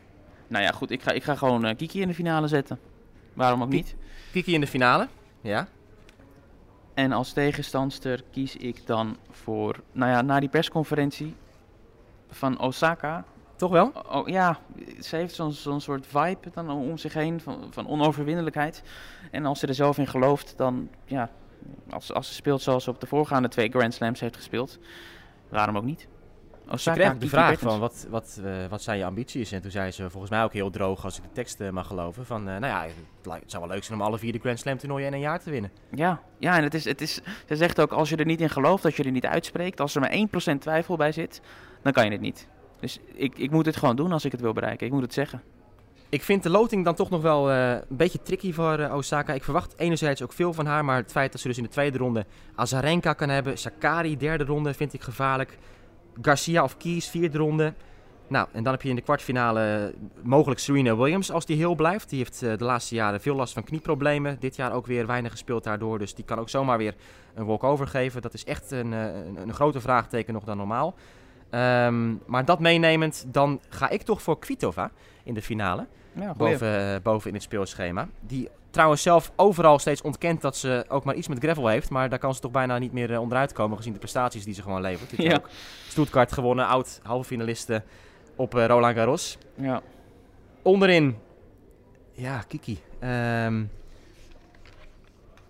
Nou 0.47 0.63
ja, 0.63 0.71
goed. 0.71 0.91
Ik 0.91 1.02
ga, 1.02 1.12
ik 1.12 1.24
ga 1.24 1.36
gewoon 1.36 1.76
Kiki 1.76 2.02
in 2.02 2.08
de 2.08 2.13
finale 2.13 2.47
zetten. 2.47 2.80
Waarom 3.34 3.62
ook 3.63 3.70
niet? 3.70 3.96
Kiki 4.32 4.54
in 4.54 4.62
de 4.62 4.67
finale, 4.67 5.08
ja. 5.41 5.67
En 6.94 7.12
als 7.12 7.34
tegenstandster 7.34 8.24
kies 8.32 8.56
ik 8.56 8.86
dan 8.86 9.17
voor, 9.32 9.80
nou 9.91 10.12
ja, 10.12 10.22
na 10.22 10.39
die 10.39 10.50
persconferentie 10.50 11.36
van 12.30 12.60
Osaka. 12.60 13.26
Toch 13.56 13.72
wel? 13.72 13.91
Oh, 14.12 14.28
ja, 14.28 14.60
ze 15.00 15.15
heeft 15.15 15.36
zo'n 15.36 15.52
zo'n 15.52 15.82
soort 15.82 16.08
vibe 16.08 16.50
dan 16.54 16.70
om 16.70 16.98
zich 16.98 17.13
heen 17.13 17.41
van, 17.41 17.67
van 17.70 17.88
onoverwinnelijkheid. 17.88 18.84
En 19.32 19.46
als 19.46 19.60
ze 19.60 19.67
er 19.67 19.74
zelf 19.74 19.98
in 19.98 20.08
gelooft, 20.08 20.54
dan 20.58 20.89
ja, 21.06 21.30
als, 21.89 22.13
als 22.13 22.28
ze 22.28 22.34
speelt 22.34 22.62
zoals 22.62 22.84
ze 22.84 22.89
op 22.89 23.00
de 23.00 23.08
voorgaande 23.08 23.48
twee 23.48 23.70
Grand 23.70 23.94
Slams 23.94 24.20
heeft 24.20 24.36
gespeeld, 24.36 24.80
waarom 25.50 25.78
ook 25.78 25.84
niet? 25.84 26.08
Osaka, 26.71 26.97
ze 26.97 27.07
kreeg 27.07 27.17
de 27.17 27.27
vraag 27.27 27.60
van 27.60 27.79
wat, 27.79 28.07
wat, 28.10 28.39
uh, 28.43 28.51
wat 28.69 28.81
zijn 28.81 28.97
je 28.97 29.05
ambities? 29.05 29.51
En 29.51 29.62
toen 29.62 29.71
zei 29.71 29.91
ze 29.91 30.10
volgens 30.10 30.31
mij 30.31 30.43
ook 30.43 30.53
heel 30.53 30.69
droog, 30.69 31.03
als 31.03 31.17
ik 31.17 31.23
de 31.23 31.31
tekst 31.34 31.62
uh, 31.62 31.69
mag 31.69 31.88
geloven, 31.88 32.25
van 32.25 32.41
uh, 32.41 32.57
nou 32.57 32.65
ja, 32.65 32.86
het, 33.31 33.43
zou 33.45 33.63
wel 33.63 33.71
leuk 33.71 33.84
zijn 33.84 33.99
om 33.99 34.05
alle 34.05 34.17
vier 34.17 34.31
de 34.31 34.39
Grand 34.39 34.60
Slam 34.60 34.77
toernooien 34.77 35.07
in 35.07 35.13
een 35.13 35.19
jaar 35.19 35.39
te 35.39 35.49
winnen. 35.49 35.71
Ja, 35.95 36.21
ja 36.38 36.57
en 36.57 36.63
het 36.63 36.73
is, 36.73 36.86
het 36.86 37.01
is, 37.01 37.21
ze 37.47 37.55
zegt 37.55 37.81
ook, 37.81 37.91
als 37.91 38.10
je 38.10 38.15
er 38.15 38.25
niet 38.25 38.41
in 38.41 38.49
gelooft, 38.49 38.86
als 38.86 38.95
je 38.95 39.03
er 39.03 39.12
niet 39.12 39.25
uitspreekt, 39.25 39.79
als 39.79 39.95
er 39.95 40.01
maar 40.01 40.55
1% 40.55 40.57
twijfel 40.60 40.97
bij 40.97 41.12
zit, 41.12 41.41
dan 41.81 41.91
kan 41.91 42.05
je 42.05 42.12
het 42.12 42.21
niet. 42.21 42.47
Dus 42.79 42.99
ik, 43.13 43.38
ik 43.38 43.51
moet 43.51 43.65
het 43.65 43.77
gewoon 43.77 43.95
doen 43.95 44.12
als 44.12 44.25
ik 44.25 44.31
het 44.31 44.41
wil 44.41 44.53
bereiken. 44.53 44.86
Ik 44.88 44.93
moet 44.93 45.01
het 45.01 45.13
zeggen. 45.13 45.41
Ik 46.10 46.23
vind 46.23 46.43
de 46.43 46.49
loting 46.49 46.86
dan 46.86 46.95
toch 46.95 47.10
nog 47.10 47.21
wel 47.21 47.51
een 47.51 47.81
beetje 47.88 48.21
tricky 48.21 48.53
voor 48.53 48.89
Osaka. 48.93 49.34
Ik 49.34 49.43
verwacht 49.43 49.73
enerzijds 49.77 50.21
ook 50.23 50.34
veel 50.34 50.53
van 50.53 50.65
haar, 50.65 50.86
maar 50.86 50.97
het 50.97 51.12
feit 51.12 51.31
dat 51.31 51.41
ze 51.41 51.47
dus 51.47 51.57
in 51.57 51.63
de 51.63 51.69
tweede 51.69 51.97
ronde 51.97 52.25
Azarenka 52.55 53.13
kan 53.13 53.29
hebben, 53.29 53.57
Sakari 53.57 54.17
derde 54.17 54.43
ronde 54.43 54.73
vind 54.73 54.93
ik 54.93 55.01
gevaarlijk. 55.01 55.57
Garcia 56.21 56.63
of 56.63 56.78
Keys, 56.78 57.10
vierde 57.10 57.38
ronde. 57.38 57.74
Nou, 58.28 58.47
en 58.52 58.63
dan 58.63 58.74
heb 58.74 58.82
je 58.82 58.89
in 58.89 58.95
de 58.95 59.02
kwartfinale 59.02 59.93
mogelijk 60.21 60.60
Serena 60.60 60.95
Williams 60.95 61.32
als 61.32 61.45
die 61.45 61.58
heel 61.58 61.76
blijft. 61.76 62.10
Die 62.10 62.17
heeft 62.17 62.41
uh, 62.43 62.58
de 62.58 62.63
laatste 62.63 62.95
jaren 62.95 63.21
veel 63.21 63.36
last 63.36 63.54
van 63.54 63.63
knieproblemen. 63.63 64.38
Dit 64.39 64.56
jaar 64.56 64.74
ook 64.74 64.86
weer 64.86 65.08
weinig 65.08 65.32
gespeeld 65.32 65.63
daardoor. 65.63 66.00
Dus 66.00 66.13
die 66.13 66.26
kan 66.26 66.39
ook 66.39 66.50
zomaar 66.50 66.78
weer 66.78 66.95
een 67.34 67.45
walkover 67.45 67.88
geven. 67.88 68.21
Dat 68.21 68.34
is 68.34 68.43
echt 68.43 68.71
een, 68.71 68.91
uh, 68.91 69.04
een, 69.04 69.38
een 69.41 69.54
grote 69.54 69.82
vraagteken 69.82 70.34
nog 70.34 70.43
dan 70.43 70.58
normaal. 70.58 70.95
Um, 71.52 72.21
maar 72.26 72.45
dat 72.45 72.60
meenemend, 72.60 73.26
dan 73.28 73.60
ga 73.69 73.89
ik 73.89 74.02
toch 74.02 74.21
voor 74.21 74.39
Kvitova 74.39 74.91
in 75.24 75.34
de 75.34 75.41
finale. 75.41 75.88
Ja, 76.13 76.34
boven, 76.34 77.02
boven 77.02 77.28
in 77.28 77.34
het 77.34 77.43
speelschema. 77.43 78.08
Die 78.19 78.50
trouwens 78.71 79.01
zelf 79.01 79.31
overal 79.36 79.79
steeds 79.79 80.01
ontkent 80.01 80.41
dat 80.41 80.57
ze 80.57 80.86
ook 80.88 81.03
maar 81.03 81.15
iets 81.15 81.27
met 81.27 81.39
gravel 81.39 81.67
heeft. 81.67 81.89
Maar 81.89 82.10
daar 82.10 82.19
kan 82.19 82.34
ze 82.34 82.39
toch 82.39 82.51
bijna 82.51 82.77
niet 82.77 82.91
meer 82.91 83.12
uh, 83.12 83.19
onderuit 83.19 83.53
komen 83.53 83.77
gezien 83.77 83.93
de 83.93 83.99
prestaties 83.99 84.43
die 84.43 84.53
ze 84.53 84.62
gewoon 84.62 84.81
levert. 84.81 85.10
Dit 85.10 85.21
ja. 85.21 85.36
ook 85.36 85.49
Stuttgart 85.88 86.31
gewonnen, 86.31 86.67
oud 86.67 86.99
halve 87.03 87.27
finaliste 87.27 87.84
op 88.36 88.55
uh, 88.55 88.65
Roland 88.65 88.95
Garros. 88.95 89.38
Ja. 89.55 89.81
Onderin, 90.62 91.17
ja, 92.12 92.43
Kiki. 92.47 92.79
Um, 93.03 93.71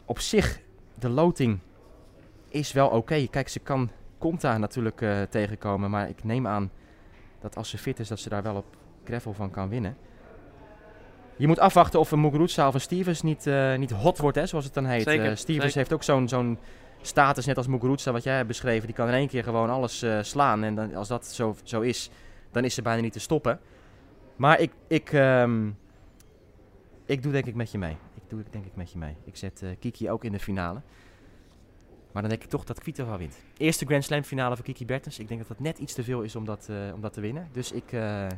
op 0.05 0.19
zich, 0.19 0.59
de 0.95 1.09
loting 1.09 1.59
is 2.47 2.71
wel 2.71 2.87
oké. 2.87 2.95
Okay. 2.95 3.27
Kijk, 3.27 3.49
ze 3.49 3.59
kan 3.59 3.89
Conta 4.17 4.57
natuurlijk 4.57 5.01
uh, 5.01 5.21
tegenkomen. 5.21 5.89
Maar 5.89 6.09
ik 6.09 6.23
neem 6.23 6.47
aan 6.47 6.71
dat 7.39 7.55
als 7.57 7.69
ze 7.69 7.77
fit 7.77 7.99
is, 7.99 8.07
dat 8.07 8.19
ze 8.19 8.29
daar 8.29 8.43
wel 8.43 8.55
op 8.55 8.65
gravel 9.03 9.33
van 9.33 9.51
kan 9.51 9.69
winnen. 9.69 9.97
Je 11.35 11.47
moet 11.47 11.59
afwachten 11.59 11.99
of 11.99 12.11
een 12.11 12.21
Muguruza 12.21 12.67
of 12.67 12.73
een 12.73 12.81
Stevens 12.81 13.21
niet, 13.21 13.47
eh, 13.47 13.75
niet 13.75 13.91
hot 13.91 14.17
wordt, 14.17 14.37
hè, 14.37 14.45
zoals 14.45 14.65
het 14.65 14.73
dan 14.73 14.85
heet. 14.85 15.03
Zeker, 15.03 15.25
Eh, 15.25 15.35
Stevens 15.35 15.63
zeker. 15.63 15.77
heeft 15.77 15.93
ook 15.93 16.03
zo'n 16.03 16.27
zo'n 16.27 16.57
status, 17.01 17.45
net 17.45 17.57
als 17.57 17.67
Muguruza, 17.67 18.11
wat 18.11 18.23
jij 18.23 18.35
hebt 18.35 18.47
beschreven. 18.47 18.85
Die 18.85 18.95
kan 18.95 19.07
in 19.07 19.13
één 19.13 19.27
keer 19.27 19.43
gewoon 19.43 19.69
alles 19.69 20.01
eh, 20.01 20.17
slaan. 20.21 20.63
En 20.63 20.75
dan, 20.75 20.95
als 20.95 21.07
dat 21.07 21.25
zo, 21.25 21.55
zo 21.63 21.81
is, 21.81 22.09
dan 22.51 22.63
is 22.63 22.73
ze 22.73 22.81
bijna 22.81 23.01
niet 23.01 23.13
te 23.13 23.19
stoppen. 23.19 23.59
Maar 24.35 24.59
ik, 24.59 24.71
ik, 24.87 25.11
ehm, 25.13 25.69
ik 27.05 27.23
doe 27.23 27.31
denk 27.31 27.45
ik 27.45 27.55
met 27.55 27.71
je 27.71 27.77
mee. 27.77 27.97
Ik 28.15 28.21
doe 28.27 28.43
denk 28.49 28.65
ik 28.65 28.75
met 28.75 28.91
je 28.91 28.97
mee. 28.97 29.15
Ik 29.23 29.35
zet 29.35 29.63
Kiki 29.79 30.09
ook 30.09 30.23
in 30.23 30.31
de 30.31 30.39
finale. 30.39 30.81
Maar 32.11 32.21
dan 32.21 32.31
denk 32.31 32.43
ik 32.43 32.49
toch 32.49 32.63
dat 32.63 32.79
Kvitova 32.79 33.17
wint. 33.17 33.37
Eerste 33.57 33.85
Grand 33.85 34.03
Slam 34.03 34.23
finale 34.23 34.55
voor 34.55 34.65
Kiki 34.65 34.85
Bertens. 34.85 35.19
Ik 35.19 35.27
denk 35.27 35.39
dat 35.39 35.49
dat 35.49 35.59
net 35.59 35.77
iets 35.77 35.93
te 35.93 36.03
veel 36.03 36.21
is 36.21 36.35
om 36.35 36.45
dat, 36.45 36.69
om 36.93 37.01
dat 37.01 37.13
te 37.13 37.21
winnen. 37.21 37.47
Dus 37.51 37.71
ik, 37.71 37.91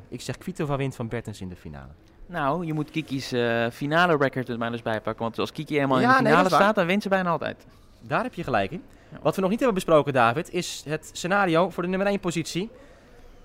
ik 0.10 0.22
zeg 0.22 0.38
Kvitova 0.38 0.78
wint 0.78 0.96
van 0.96 1.08
Bertens 1.08 1.42
in 1.42 1.50
de 1.50 1.56
finale. 1.56 1.92
Nou, 2.26 2.66
je 2.66 2.74
moet 2.74 2.92
Kiki's 2.92 3.32
eh, 3.32 3.66
finale 3.72 4.18
record 4.18 4.50
er 4.50 4.58
maar 4.58 4.72
eens 4.72 4.82
bijpakken. 4.82 5.24
Want 5.24 5.40
als 5.40 5.52
Kiki 5.52 5.80
eenmaal 5.80 6.00
in 6.00 6.08
de 6.08 6.14
finale 6.14 6.50
staat, 6.50 6.76
dan 6.76 6.86
wint 6.86 7.04
ze 7.04 7.10
bijna 7.10 7.30
altijd. 7.30 7.66
Daar 8.00 8.24
heb 8.24 8.34
je 8.34 8.44
gelijk 8.44 8.72
in. 8.72 8.84
Wat 9.22 9.36
we 9.36 9.42
nog 9.42 9.50
niet 9.50 9.60
hebben 9.60 9.76
besproken, 9.76 10.14
David, 10.14 10.54
is 10.54 10.84
het 10.88 11.10
scenario 11.14 11.70
voor 11.70 11.84
de 11.84 11.90
nummer 11.90 12.08
1 12.08 12.20
positie. 12.20 12.70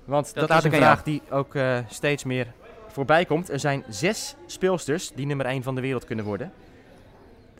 Want 0.05 0.35
dat, 0.35 0.51
is 0.51 0.65
een 0.65 0.73
vraag 0.73 1.03
die 1.03 1.23
ook 1.31 1.55
eh, 1.55 1.79
steeds 1.89 2.25
meer 2.25 2.47
voorbij 2.89 3.25
komt. 3.25 3.51
Er 3.51 3.61
zijn 3.61 3.85
zes 3.89 4.35
speelsters 4.47 5.11
die 5.15 5.27
nummer 5.27 5.47
1 5.47 5.63
van 5.63 5.75
de 5.75 5.81
wereld 5.81 6.05
kunnen 6.05 6.25
worden. 6.25 6.53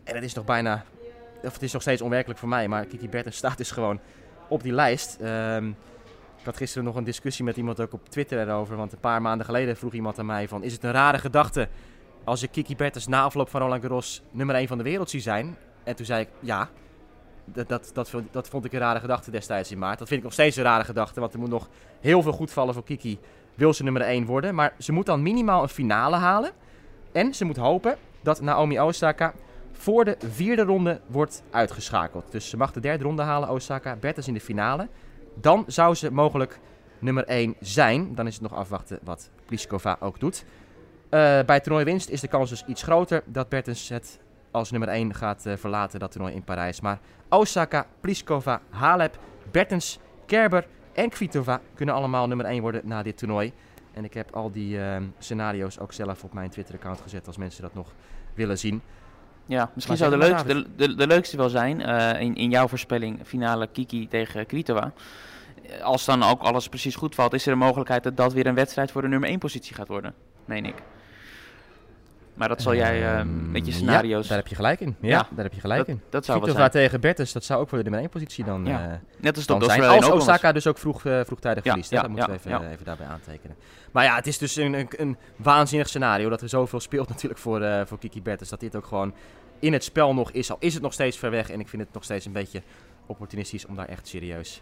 En 0.03 0.13
dat 0.13 0.23
is 0.23 0.33
nog 0.33 0.45
bijna, 0.45 0.83
of 1.43 1.53
het 1.53 1.61
is 1.61 1.71
nog 1.71 1.81
steeds 1.81 2.01
onwerkelijk 2.01 2.39
voor 2.39 2.49
mij, 2.49 2.67
maar 2.67 2.85
Kiki 2.85 3.09
Bertens 3.09 3.37
staat 3.37 3.57
dus 3.57 3.71
gewoon 3.71 3.99
op 4.47 4.63
die 4.63 4.73
lijst. 4.73 5.17
Ehm, 5.21 5.71
ik 6.39 6.45
had 6.45 6.57
gisteren 6.57 6.83
nog 6.83 6.95
een 6.95 7.03
discussie 7.03 7.45
met 7.45 7.57
iemand 7.57 7.79
ook 7.79 7.93
op 7.93 8.09
Twitter 8.09 8.39
erover. 8.39 8.75
Want 8.75 8.91
een 8.91 8.99
paar 8.99 9.21
maanden 9.21 9.45
geleden 9.45 9.77
vroeg 9.77 9.93
iemand 9.93 10.19
aan 10.19 10.25
mij 10.25 10.47
van... 10.47 10.63
Is 10.63 10.73
het 10.73 10.83
een 10.83 10.91
rare 10.91 11.17
gedachte 11.17 11.67
als 12.23 12.43
ik 12.43 12.51
Kiki 12.51 12.75
Bertens 12.75 13.07
na 13.07 13.21
afloop 13.21 13.49
van 13.49 13.61
Roland 13.61 13.81
Garros 13.81 14.21
nummer 14.31 14.55
1 14.55 14.67
van 14.67 14.77
de 14.77 14.83
wereld 14.83 15.09
zie 15.09 15.21
zijn? 15.21 15.57
En 15.83 15.95
toen 15.95 16.05
zei 16.05 16.21
ik 16.21 16.29
ja. 16.39 16.69
Dat, 17.45 17.67
dat, 17.67 17.91
dat, 18.31 18.49
vond, 18.49 18.65
ik 18.65 18.73
een 18.73 18.79
rare 18.79 18.99
gedachte 18.99 19.31
destijds 19.31 19.71
in 19.71 19.77
maart. 19.77 19.99
Dat 19.99 20.07
vind 20.07 20.19
ik 20.19 20.25
nog 20.25 20.33
steeds 20.33 20.55
een 20.55 20.63
rare 20.63 20.83
gedachte. 20.83 21.19
Want 21.19 21.33
er 21.33 21.39
moet 21.39 21.49
nog 21.49 21.69
heel 21.99 22.21
veel 22.21 22.31
goed 22.31 22.51
vallen 22.51 22.73
voor 22.73 22.83
Kiki. 22.83 23.19
Wil 23.55 23.73
ze 23.73 23.83
nummer 23.83 24.01
1 24.01 24.25
worden. 24.25 24.55
Maar 24.55 24.73
ze 24.77 24.91
moet 24.91 25.05
dan 25.05 25.21
minimaal 25.21 25.61
een 25.61 25.69
finale 25.69 26.15
halen. 26.15 26.51
En 27.11 27.33
ze 27.33 27.45
moet 27.45 27.57
hopen 27.57 27.97
dat 28.21 28.41
Naomi 28.41 28.79
Osaka 28.79 29.33
voor 29.71 30.05
de 30.05 30.17
vierde 30.31 30.63
ronde 30.63 31.01
wordt 31.07 31.43
uitgeschakeld. 31.51 32.31
Dus 32.31 32.49
ze 32.49 32.57
mag 32.57 32.71
de 32.71 32.79
derde 32.79 33.03
ronde 33.03 33.21
halen, 33.21 33.49
Osaka. 33.49 33.95
Bertens 33.95 34.27
in 34.27 34.33
de 34.33 34.39
finale. 34.39 34.87
Dan 35.41 35.63
zou 35.67 35.95
ze 35.95 36.11
mogelijk 36.11 36.59
nummer 36.99 37.25
1 37.25 37.55
zijn. 37.59 38.15
Dan 38.15 38.27
is 38.27 38.33
het 38.33 38.41
nog 38.41 38.53
afwachten 38.53 38.99
wat 39.03 39.29
Pliskova 39.45 39.97
ook 39.99 40.19
doet. 40.19 40.45
Eh, 41.09 41.39
bij 41.45 41.59
toernooiwinst 41.59 42.09
is 42.09 42.21
de 42.21 42.27
kans 42.27 42.49
dus 42.49 42.63
iets 42.67 42.83
groter 42.83 43.23
dat 43.25 43.49
Bertens 43.49 43.89
het 43.89 44.19
als 44.51 44.71
nummer 44.71 44.89
1 44.89 45.13
gaat 45.13 45.45
eh, 45.45 45.57
verlaten, 45.57 45.99
dat 45.99 46.11
toernooi 46.11 46.33
in 46.33 46.43
Parijs. 46.43 46.81
Maar 46.81 46.99
Osaka, 47.29 47.85
Pliskova, 47.99 48.61
Halep, 48.69 49.19
Bertens, 49.51 49.99
Kerber 50.25 50.67
en 50.93 51.09
Kvitova 51.09 51.61
kunnen 51.73 51.95
allemaal 51.95 52.27
nummer 52.27 52.45
1 52.45 52.61
worden 52.61 52.81
na 52.83 53.03
dit 53.03 53.17
toernooi. 53.17 53.53
En 53.93 54.03
ik 54.03 54.13
heb 54.13 54.35
al 54.35 54.51
die 54.51 54.81
eh, 54.81 55.01
scenario's 55.17 55.79
ook 55.79 55.93
zelf 55.93 56.23
op 56.23 56.33
mijn 56.33 56.49
Twitter-account 56.49 57.01
gezet 57.01 57.27
als 57.27 57.37
mensen 57.37 57.61
dat 57.61 57.73
nog 57.73 57.93
willen 58.33 58.57
zien. 58.57 58.81
Ja, 59.49 59.69
misschien 59.73 59.97
zou 59.97 60.11
de, 60.11 60.17
leukste, 60.17 60.47
de, 60.47 60.65
de, 60.75 60.95
de 60.95 61.07
leukste 61.07 61.37
wel 61.37 61.49
zijn, 61.49 61.81
eh, 61.81 62.21
in, 62.21 62.35
in 62.35 62.49
jouw 62.49 62.67
voorspelling, 62.67 63.19
finale 63.25 63.67
Kiki 63.67 64.07
tegen 64.07 64.45
Kvitova. 64.45 64.91
Als 65.81 66.05
dan 66.05 66.23
ook 66.23 66.41
alles 66.41 66.67
precies 66.69 66.95
goed 66.95 67.15
valt, 67.15 67.33
is 67.33 67.45
er 67.45 67.51
een 67.51 67.57
mogelijkheid 67.57 68.03
dat 68.03 68.17
dat 68.17 68.33
weer 68.33 68.45
een 68.47 68.55
wedstrijd 68.55 68.91
voor 68.91 69.01
de 69.01 69.07
nummer 69.07 69.29
1 69.29 69.39
positie 69.39 69.75
gaat 69.75 69.87
worden, 69.87 70.13
meen 70.45 70.65
ik. 70.65 70.73
Maar 72.33 72.47
dat 72.47 72.61
zal 72.61 72.75
jij 72.75 73.01
eh, 73.01 73.19
Ehm, 73.19 73.51
met 73.51 73.65
je 73.65 73.71
ja, 73.71 73.77
scenario's... 73.77 74.27
daar 74.27 74.37
heb 74.37 74.47
je 74.47 74.55
gelijk 74.55 74.79
in. 74.79 74.95
Ja, 74.99 75.09
Ja, 75.09 75.27
daar 75.31 75.43
heb 75.43 75.53
je 75.53 75.59
gelijk 75.59 75.87
in. 75.87 76.01
dat 76.09 76.25
zou 76.25 76.51
zijn. 76.51 76.69
tegen 76.69 76.99
Bertens, 77.01 77.31
dat 77.31 77.43
zou 77.43 77.61
ook 77.61 77.69
voor 77.69 77.77
de 77.77 77.83
nummer 77.83 78.01
1 78.01 78.09
positie 78.09 78.43
dan, 78.45 78.65
Ja. 78.65 78.89
eh, 78.89 78.93
Net 79.17 79.35
als 79.35 79.45
dat 79.45 79.63
zijn. 79.65 79.83
Als. 79.83 80.09
Osaka 80.09 80.51
dus 80.51 80.67
ook 80.67 80.77
vroeg, 80.77 81.01
vroegtijdig 81.01 81.63
verliest. 81.63 81.89
ja, 81.89 82.01
dat 82.01 82.09
moeten 82.09 82.29
we 82.29 82.35
even, 82.35 82.71
even 82.71 82.85
daarbij 82.85 83.07
aantekenen. 83.07 83.55
Maar 83.91 84.03
ja, 84.03 84.15
het 84.15 84.27
is 84.27 84.37
dus 84.37 84.55
een, 84.55 84.73
een, 84.73 84.87
een 84.97 85.17
waanzinnig 85.35 85.87
scenario 85.87 86.29
dat 86.29 86.41
er 86.41 86.49
zoveel 86.49 86.79
speelt 86.79 87.09
natuurlijk 87.13 87.41
voor, 87.41 87.61
eh, 87.61 87.85
voor 87.85 87.97
Kiki 87.99 88.21
Bertens. 88.21 88.49
Dat 88.49 88.59
dit 88.59 88.75
ook 88.75 88.85
gewoon 88.85 89.13
in 89.59 89.73
het 89.73 89.83
spel 89.83 90.13
nog 90.13 90.31
is. 90.31 90.51
Al 90.51 90.57
is 90.59 90.73
het 90.73 90.83
nog 90.83 90.93
steeds 90.93 91.17
ver 91.17 91.31
weg. 91.31 91.49
En 91.49 91.59
ik 91.59 91.67
vind 91.67 91.81
het 91.81 91.93
nog 91.93 92.03
steeds 92.03 92.25
een 92.25 92.31
beetje 92.31 92.61
opportunistisch 93.05 93.65
om 93.65 93.75
daar 93.75 93.87
echt 93.87 94.07
serieus 94.07 94.61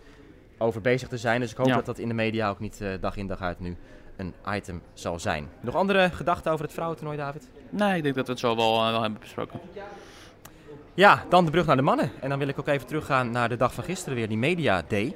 over 0.58 0.82
bezig 0.82 1.08
te 1.08 1.18
zijn. 1.18 1.40
Dus 1.42 1.52
ik 1.52 1.58
hoop 1.58 1.68
Ja. 1.68 1.76
dat 1.76 1.86
dat 1.86 1.98
in 2.00 2.08
de 2.08 2.14
media 2.14 2.50
ook 2.50 2.60
niet 2.60 2.82
eh, 2.82 2.90
dag 3.02 3.16
in 3.18 3.28
dag 3.28 3.42
uit 3.42 3.60
nu 3.60 3.76
een 4.16 4.34
item 4.50 4.82
zal 4.94 5.20
zijn. 5.20 5.50
Nog 5.62 5.76
andere 5.76 6.10
gedachten 6.14 6.52
over 6.52 6.66
het 6.66 6.74
vrouwentoernooi, 6.74 7.18
David? 7.18 7.50
Nee, 7.70 7.98
ik 7.98 8.04
denk 8.04 8.16
dat 8.16 8.26
we 8.26 8.32
het 8.32 8.42
zo 8.42 8.56
wel, 8.56 8.84
eh, 8.86 8.92
wel 8.92 9.02
hebben 9.02 9.20
besproken. 9.20 9.60
Ja, 10.94 11.26
dan 11.30 11.46
de 11.46 11.52
brug 11.52 11.66
naar 11.66 11.76
de 11.76 11.82
mannen. 11.82 12.12
En 12.22 12.30
dan 12.30 12.40
wil 12.40 12.48
ik 12.48 12.60
ook 12.60 12.68
even 12.68 12.88
teruggaan 12.88 13.32
naar 13.32 13.50
de 13.50 13.56
dag 13.56 13.74
van 13.74 13.84
gisteren 13.84 14.16
weer, 14.18 14.28
die 14.28 14.38
Media 14.38 14.84
Day. 14.88 15.16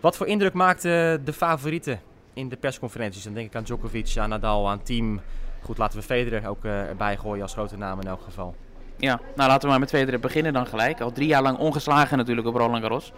Wat 0.00 0.16
voor 0.16 0.26
indruk 0.26 0.52
maakten 0.52 1.24
de 1.24 1.32
favorieten 1.32 2.00
in 2.38 2.48
de 2.48 2.56
persconferenties? 2.56 3.24
Dan 3.24 3.34
denk 3.34 3.46
ik 3.46 3.54
aan 3.54 3.62
Djokovic, 3.62 4.16
aan 4.16 4.28
Nadal, 4.28 4.68
aan 4.68 4.82
Team. 4.82 5.20
Goed, 5.62 5.78
laten 5.78 5.98
we 5.98 6.04
Federer 6.04 6.48
ook 6.48 6.64
eh, 6.64 6.88
erbij 6.88 7.16
gooien 7.16 7.42
als 7.42 7.52
grote 7.52 7.76
naam 7.76 8.00
in 8.00 8.06
elk 8.06 8.22
geval. 8.22 8.54
Ja, 8.96 9.20
nou 9.36 9.48
laten 9.48 9.62
we 9.62 9.68
maar 9.68 9.78
met 9.78 9.88
Federer 9.88 10.20
beginnen 10.20 10.52
dan 10.52 10.66
gelijk. 10.66 11.00
Al 11.00 11.12
drie 11.12 11.26
jaar 11.26 11.42
lang 11.42 11.58
ongeslagen 11.58 12.16
natuurlijk 12.16 12.46
op 12.46 12.54
Roland 12.54 12.82
Garros. 12.82 13.12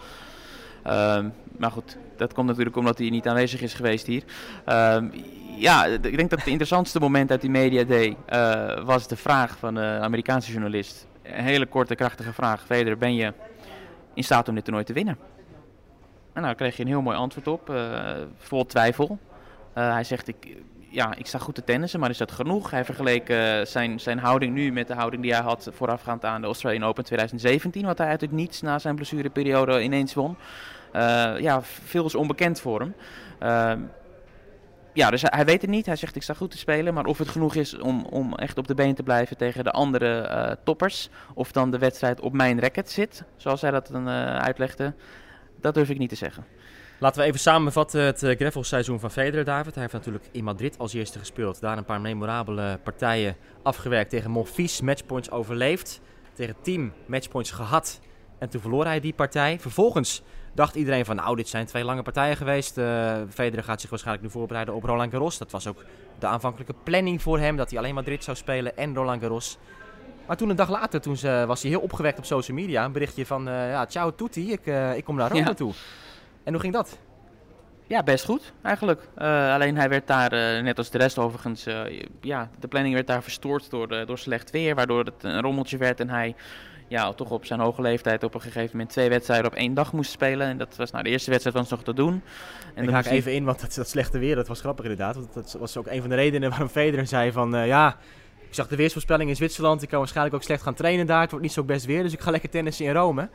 Ehm, 0.83 1.29
maar 1.59 1.71
goed, 1.71 1.97
dat 2.17 2.33
komt 2.33 2.47
natuurlijk 2.47 2.77
omdat 2.77 2.99
hij 2.99 3.11
niet 3.11 3.29
aanwezig 3.29 3.61
is 3.61 3.75
geweest 3.75 4.07
hier. 4.07 4.23
Ehm, 4.65 5.09
ja, 5.57 5.85
ik 5.85 6.17
denk 6.17 6.31
dat 6.31 6.39
het 6.39 6.49
interessantste 6.49 6.99
moment 6.99 7.31
uit 7.31 7.41
die 7.41 7.51
Media 7.51 7.85
Day 7.85 8.17
eh, 8.27 8.85
was 8.85 9.09
de 9.09 9.17
vraag 9.17 9.59
van 9.59 9.75
de 9.75 9.99
Amerikaanse 10.01 10.53
journalist. 10.53 11.07
Een 11.23 11.45
hele 11.45 11.67
korte, 11.67 11.95
krachtige 11.95 12.33
vraag. 12.33 12.65
Federer, 12.65 12.99
ben 12.99 13.15
je 13.15 13.33
in 14.15 14.25
staat 14.25 14.49
om 14.49 14.55
dit 14.55 14.65
toernooi 14.65 14.85
te 14.85 14.93
winnen? 14.93 15.30
En 16.33 16.43
daar 16.43 16.55
kreeg 16.55 16.77
je 16.77 16.83
een 16.83 16.89
heel 16.89 17.03
mooi 17.03 17.17
antwoord 17.17 17.47
op, 17.47 17.71
eh, 17.71 18.13
vol 18.37 18.67
twijfel. 18.67 19.19
Eh, 19.73 19.93
hij 19.93 20.05
zegt, 20.05 20.29
ik, 20.29 20.57
ja, 20.89 21.15
ik 21.17 21.27
sta 21.27 21.39
goed 21.39 21.55
te 21.55 21.65
tennissen, 21.65 22.01
maar 22.01 22.11
is 22.11 22.19
dat 22.19 22.33
genoeg? 22.33 22.71
Hij 22.71 22.85
vergeleek 22.85 23.29
eh, 23.29 23.61
zijn, 23.65 24.01
zijn 24.01 24.19
houding 24.19 24.55
nu 24.55 24.73
met 24.73 24.89
de 24.89 24.95
houding 24.95 25.23
die 25.23 25.33
hij 25.33 25.43
had 25.43 25.71
voorafgaand 25.73 26.25
aan 26.25 26.41
de 26.41 26.47
Australian 26.47 26.85
Open 26.85 27.05
2017, 27.05 27.87
wat 27.87 27.99
hij 27.99 28.07
uit 28.07 28.21
het 28.21 28.33
niets 28.33 28.61
na 28.61 28.79
zijn 28.79 28.95
blessureperiode 28.95 29.83
ineens 29.83 30.15
won. 30.15 30.37
Ja, 31.39 31.63
veel 31.63 32.05
is 32.05 32.15
onbekend 32.15 32.61
voor 32.61 32.81
hem. 32.81 32.95
Ja, 34.93 35.11
dus 35.11 35.23
hij, 35.23 35.45
weet 35.45 35.61
het 35.61 35.71
niet. 35.71 35.87
Hij 35.87 35.97
zegt 35.97 36.17
ik 36.17 36.23
sta 36.23 36.35
goed 36.35 36.51
te 36.51 36.59
spelen, 36.59 36.95
maar 36.95 37.05
of 37.05 37.19
het 37.19 37.29
genoeg 37.29 37.55
is 37.55 37.79
om, 37.79 38.05
om 38.05 38.35
echt 38.35 38.59
op 38.59 38.69
de 38.69 38.75
been 38.75 38.95
te 38.95 39.03
blijven 39.03 39.37
tegen 39.37 39.65
de 39.65 39.71
andere 39.71 40.59
toppers, 40.65 41.09
of 41.35 41.53
dan 41.53 41.71
de 41.71 41.79
wedstrijd 41.79 42.21
op 42.21 42.33
mijn 42.33 42.61
racket 42.61 42.91
zit, 42.91 43.25
zoals 43.37 43.61
hij 43.61 43.71
dat 43.71 43.89
dan 43.93 44.09
uitlegde, 44.09 44.95
dat 45.61 45.75
durf 45.75 45.89
ik 45.89 45.99
niet 45.99 46.09
te 46.09 46.15
zeggen. 46.15 46.45
Laten 47.01 47.21
we 47.21 47.27
even 47.27 47.41
samenvatten 47.41 48.03
het 48.03 48.23
uh, 48.23 48.37
gravelseizoen 48.37 49.01
van 49.01 49.11
Federer, 49.11 49.45
David. 49.45 49.73
Hij 49.73 49.83
heeft 49.83 49.95
natuurlijk 49.95 50.25
in 50.33 50.45
Madrid 50.45 50.79
als 50.79 50.95
eerste 50.95 51.19
gespeeld. 51.19 51.61
Daar 51.61 51.79
een 51.79 51.85
paar 51.85 52.01
memorabele 52.01 52.79
partijen 52.83 53.37
afgewerkt. 53.63 54.11
Tegen 54.11 54.31
Monfils 54.31 54.81
matchpoints 54.81 55.31
overleefd. 55.31 56.01
Tegen 56.33 56.57
Team 56.63 56.93
matchpoints 57.07 57.51
gehad. 57.51 58.01
En 58.39 58.49
toen 58.49 58.61
verloor 58.61 58.85
hij 58.85 59.01
die 59.01 59.13
partij. 59.13 59.59
Vervolgens 59.61 60.23
dacht 60.55 60.75
iedereen 60.75 61.05
van 61.05 61.17
nou, 61.17 61.37
dit 61.37 61.49
zijn 61.49 61.67
twee 61.67 61.85
lange 61.85 62.03
partijen 62.03 62.37
geweest. 62.37 62.79
Uh, 62.79 63.17
Federer 63.29 63.65
gaat 63.65 63.81
zich 63.81 63.91
waarschijnlijk 63.91 64.27
nu 64.27 64.33
voorbereiden 64.33 64.75
op 64.75 64.85
Roland 64.85 65.11
Garros. 65.11 65.39
Dat 65.39 65.51
was 65.51 65.67
ook 65.67 65.85
de 66.19 66.27
aanvankelijke 66.27 66.75
planning 66.85 67.23
voor 67.23 67.39
hem. 67.39 67.57
Dat 67.57 67.71
hij 67.71 67.79
alleen 67.79 67.95
Madrid 67.95 68.25
zou 68.25 68.37
spelen 68.37 68.77
en 68.77 68.95
Roland 68.95 69.21
Garros. 69.21 69.59
Maar 70.31 70.39
toen 70.39 70.51
een 70.51 70.57
dag 70.57 70.71
later 70.71 71.01
toen 71.01 71.17
ze, 71.17 71.45
was 71.47 71.63
hij 71.63 71.71
heel 71.71 71.81
opgewekt 71.81 72.19
op 72.19 72.25
social 72.25 72.57
media. 72.57 72.85
Een 72.85 72.93
berichtje 72.93 73.27
van, 73.27 73.49
uh, 73.49 73.71
ja, 73.71 73.87
ciao 73.87 74.15
tutti, 74.15 74.53
ik, 74.53 74.67
uh, 74.67 74.97
ik 74.97 75.05
kom 75.05 75.17
naar 75.17 75.31
Rome 75.31 75.45
ja. 75.45 75.55
toe. 75.55 75.73
En 76.45 76.53
hoe 76.53 76.61
ging 76.61 76.73
dat? 76.73 76.99
Ja, 77.87 78.03
best 78.03 78.25
goed 78.25 78.53
eigenlijk. 78.63 79.09
Uh, 79.19 79.53
alleen 79.53 79.77
hij 79.77 79.89
werd 79.89 80.07
daar, 80.07 80.63
net 80.63 80.79
als 80.79 80.91
de 80.91 80.99
rest 80.99 81.19
overigens, 81.19 81.67
ja, 82.21 82.51
de 82.59 82.69
planning 82.69 82.95
werd 82.95 83.07
daar 83.07 83.23
verstoord 83.23 83.71
door, 83.71 84.07
door 84.07 84.19
slecht 84.19 84.51
weer. 84.51 84.75
Waardoor 84.75 85.05
het 85.05 85.23
een 85.23 85.41
rommeltje 85.41 85.77
werd 85.77 86.01
en 86.01 86.09
hij 86.09 86.35
ja, 86.89 87.13
toch 87.13 87.31
op 87.31 87.45
zijn 87.45 87.61
hoge 87.61 87.83
leeftijd 87.83 88.25
op 88.25 88.35
een 88.35 88.41
gegeven 88.41 88.71
moment 88.73 88.91
twee 88.91 89.09
wedstrijden 89.09 89.47
op 89.47 89.57
één 89.57 89.75
dag 89.75 89.93
moest 89.93 90.11
spelen. 90.11 90.47
En 90.47 90.59
dat 90.59 90.77
was 90.77 90.91
nou, 90.91 91.05
de 91.05 91.11
eerste 91.11 91.31
wedstrijd 91.31 91.57
was 91.57 91.69
nog 91.69 91.83
te 91.83 91.95
doen. 91.95 92.23
En 92.75 92.85
ik 92.85 92.91
haak 92.91 93.07
even 93.07 93.35
in, 93.35 93.45
want 93.45 93.61
dat, 93.61 93.75
dat, 93.75 93.89
slechte 93.89 94.19
weer, 94.19 94.35
dat 94.35 94.49
was 94.49 94.61
grappig 94.61 94.85
inderdaad. 94.85 95.15
Want 95.15 95.35
dat 95.35 95.57
was 95.59 95.77
ook 95.77 95.87
een 95.87 96.01
van 96.01 96.11
de 96.11 96.17
redenen 96.17 96.51
waarom 96.51 96.69
Federer 96.69 97.07
zei 97.07 97.33
van, 97.33 97.67
ja... 97.67 97.97
Ik 98.51 98.57
zag 98.57 98.69
de 98.69 98.77
weersvoorspelling 98.77 99.31
in 99.31 99.37
Zwitserland. 99.37 99.83
Ik 99.83 99.89
kan 99.89 99.99
waarschijnlijk 99.99 100.37
ook 100.37 100.43
slecht 100.43 100.63
gaan 100.63 100.75
trainen 100.75 101.07
daar. 101.07 101.21
Het 101.21 101.31
wordt 101.31 101.45
niet 101.45 101.55
zo 101.55 101.65
best 101.65 101.85
weer, 101.85 102.03
dus 102.03 102.13
ik 102.13 102.21
ga 102.21 102.31
lekker 102.31 102.51
tennissen 102.51 102.87
in 102.87 102.93
Rome. 102.93 103.29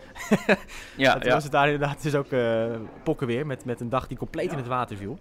ja, 0.96 1.14
toen 1.14 1.28
ja. 1.28 1.34
was 1.34 1.44
het 1.44 1.52
daar 1.52 1.70
inderdaad 1.70 2.04
dus 2.04 2.16
ook 2.16 2.32
uh, 2.32 2.66
pokken 3.04 3.28
weer. 3.28 3.46
Met, 3.46 3.66
met 3.66 3.82
een 3.82 3.90
dag 3.90 4.08
die 4.08 4.18
compleet 4.18 4.52
in 4.52 4.58
het 4.58 4.68
water 4.68 4.98
viel. 4.98 5.20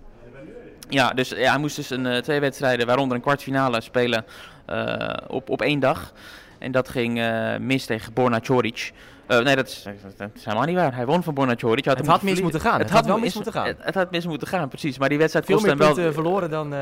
Ja, 0.88 1.11
dus 1.11 1.28
ja, 1.28 1.50
hij 1.50 1.59
moest 1.59 1.76
dus 1.76 1.90
een, 1.90 2.04
uh, 2.04 2.16
twee 2.16 2.40
wedstrijden, 2.40 2.87
waaronder 2.87 3.16
een 3.16 3.22
kwartfinale, 3.22 3.80
spelen 3.80 4.24
uh, 4.70 5.09
op, 5.28 5.50
op 5.50 5.62
één 5.62 5.80
dag. 5.80 6.12
En 6.59 6.72
dat 6.72 6.88
ging 6.88 7.20
eh, 7.20 7.57
mis 7.57 7.87
tegen 7.87 8.12
Borna 8.12 8.40
Coric. 8.40 8.92
Eh, 9.27 9.39
nee, 9.41 9.57
dat 9.57 9.67
is, 9.67 9.87
dat 10.17 10.31
is 10.35 10.45
helemaal 10.45 10.67
niet 10.67 10.77
waar. 10.77 10.95
Hij 10.95 11.07
won 11.07 11.23
van 11.23 11.35
Borna 11.35 11.55
Coric. 11.55 11.85
Het 11.85 12.07
had 12.07 12.23
mis 12.23 12.41
moeten 12.41 12.61
gaan. 12.61 12.79
Het 12.79 12.91
had 12.91 13.07
wel 13.07 13.19
mis 13.19 13.35
moeten 13.35 13.53
gaan. 13.53 13.67
Het, 13.67 13.77
het 13.81 13.95
had 13.95 14.11
mis 14.11 14.27
moeten 14.27 14.49
gaan, 14.49 14.69
precies. 14.69 14.99
Maar 14.99 15.09
die 15.09 15.19
wedstrijd 15.19 15.47
Veel 15.47 15.55
kost 15.55 15.67
meer 15.67 15.87
hem 15.87 15.95
wel... 15.95 16.13
verloren 16.13 16.51
dan... 16.51 16.73
eh 16.73 16.79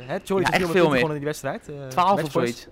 hè? 0.00 0.14
Ja, 0.14 0.20
veel 0.24 0.68
veel 0.68 0.90
meer 0.90 1.00
in 1.00 1.10
die 1.12 1.24
wedstrijd. 1.24 1.68
eh, 1.68 1.86
12 1.88 2.22
of 2.22 2.30
zoiets. 2.30 2.66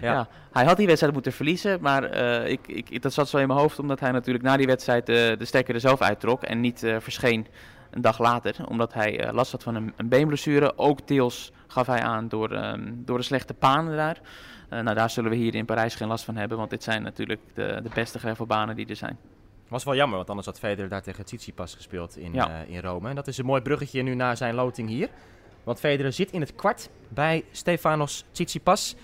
Ja. 0.00 0.12
Ja. 0.12 0.28
hij 0.52 0.64
had 0.64 0.76
die 0.76 0.86
wedstrijd 0.86 1.12
moeten 1.12 1.32
verliezen, 1.32 1.78
maar 1.80 2.14
ik, 2.46 2.60
ik, 2.66 3.02
dat 3.02 3.12
zat 3.12 3.28
zo 3.28 3.36
in 3.38 3.46
mijn 3.46 3.58
hoofd 3.58 3.78
omdat 3.78 4.00
hij 4.00 4.10
natuurlijk 4.12 4.44
na 4.44 4.56
die 4.56 4.66
wedstrijd 4.66 5.06
de 5.06 5.36
stekker 5.40 5.74
er 5.74 5.80
zelf 5.80 6.00
uittrok 6.00 6.42
en 6.42 6.60
niet 6.60 6.86
verscheen 6.98 7.46
een 7.90 8.00
dag 8.00 8.18
later, 8.18 8.54
omdat 8.68 8.92
hij 8.94 9.28
last 9.32 9.52
had 9.52 9.62
van 9.62 9.74
een, 9.74 9.92
een 9.96 10.08
beenblessure. 10.08 10.78
Ook 10.78 11.06
deels 11.06 11.52
gaf 11.66 11.86
hij 11.86 12.00
aan 12.02 12.28
door, 12.28 12.50
ehm, 12.52 12.80
door 12.94 13.18
de 13.18 13.24
slechte 13.24 13.54
panen 13.54 13.96
daar. 13.96 14.20
Eh, 14.68 14.80
nou, 14.80 14.96
daar 14.96 15.10
zullen 15.10 15.30
we 15.30 15.36
hier 15.36 15.54
in 15.54 15.64
Parijs 15.64 15.94
geen 15.94 16.08
last 16.08 16.24
van 16.24 16.36
hebben, 16.36 16.58
want 16.58 16.70
dit 16.70 16.82
zijn 16.82 17.02
natuurlijk 17.02 17.40
de, 17.54 17.80
de 17.82 17.90
beste 17.94 18.18
gravelbanen 18.18 18.76
die 18.76 18.86
er 18.86 18.96
zijn. 18.96 19.18
Was 19.68 19.84
wel 19.84 19.94
jammer, 19.94 20.16
want 20.16 20.28
anders 20.28 20.46
had 20.46 20.58
Federer 20.58 20.88
daar 20.88 21.02
tegen 21.02 21.24
Tsitsipas 21.24 21.74
gespeeld 21.74 22.16
in, 22.16 22.32
Ja. 22.32 22.48
eh, 22.64 22.74
in 22.74 22.80
Rome. 22.80 23.08
En 23.08 23.14
dat 23.14 23.26
is 23.26 23.38
een 23.38 23.44
mooi 23.46 23.62
bruggetje 23.62 24.02
nu 24.02 24.14
naar 24.14 24.36
zijn 24.36 24.54
loting 24.54 24.88
hier. 24.88 25.08
Want 25.64 25.78
Federer 25.80 26.12
zit 26.12 26.30
in 26.30 26.40
het 26.40 26.54
kwart 26.54 26.88
bij 27.08 27.44
Stefanos 27.50 28.24
Tsitsipas. 28.32 28.96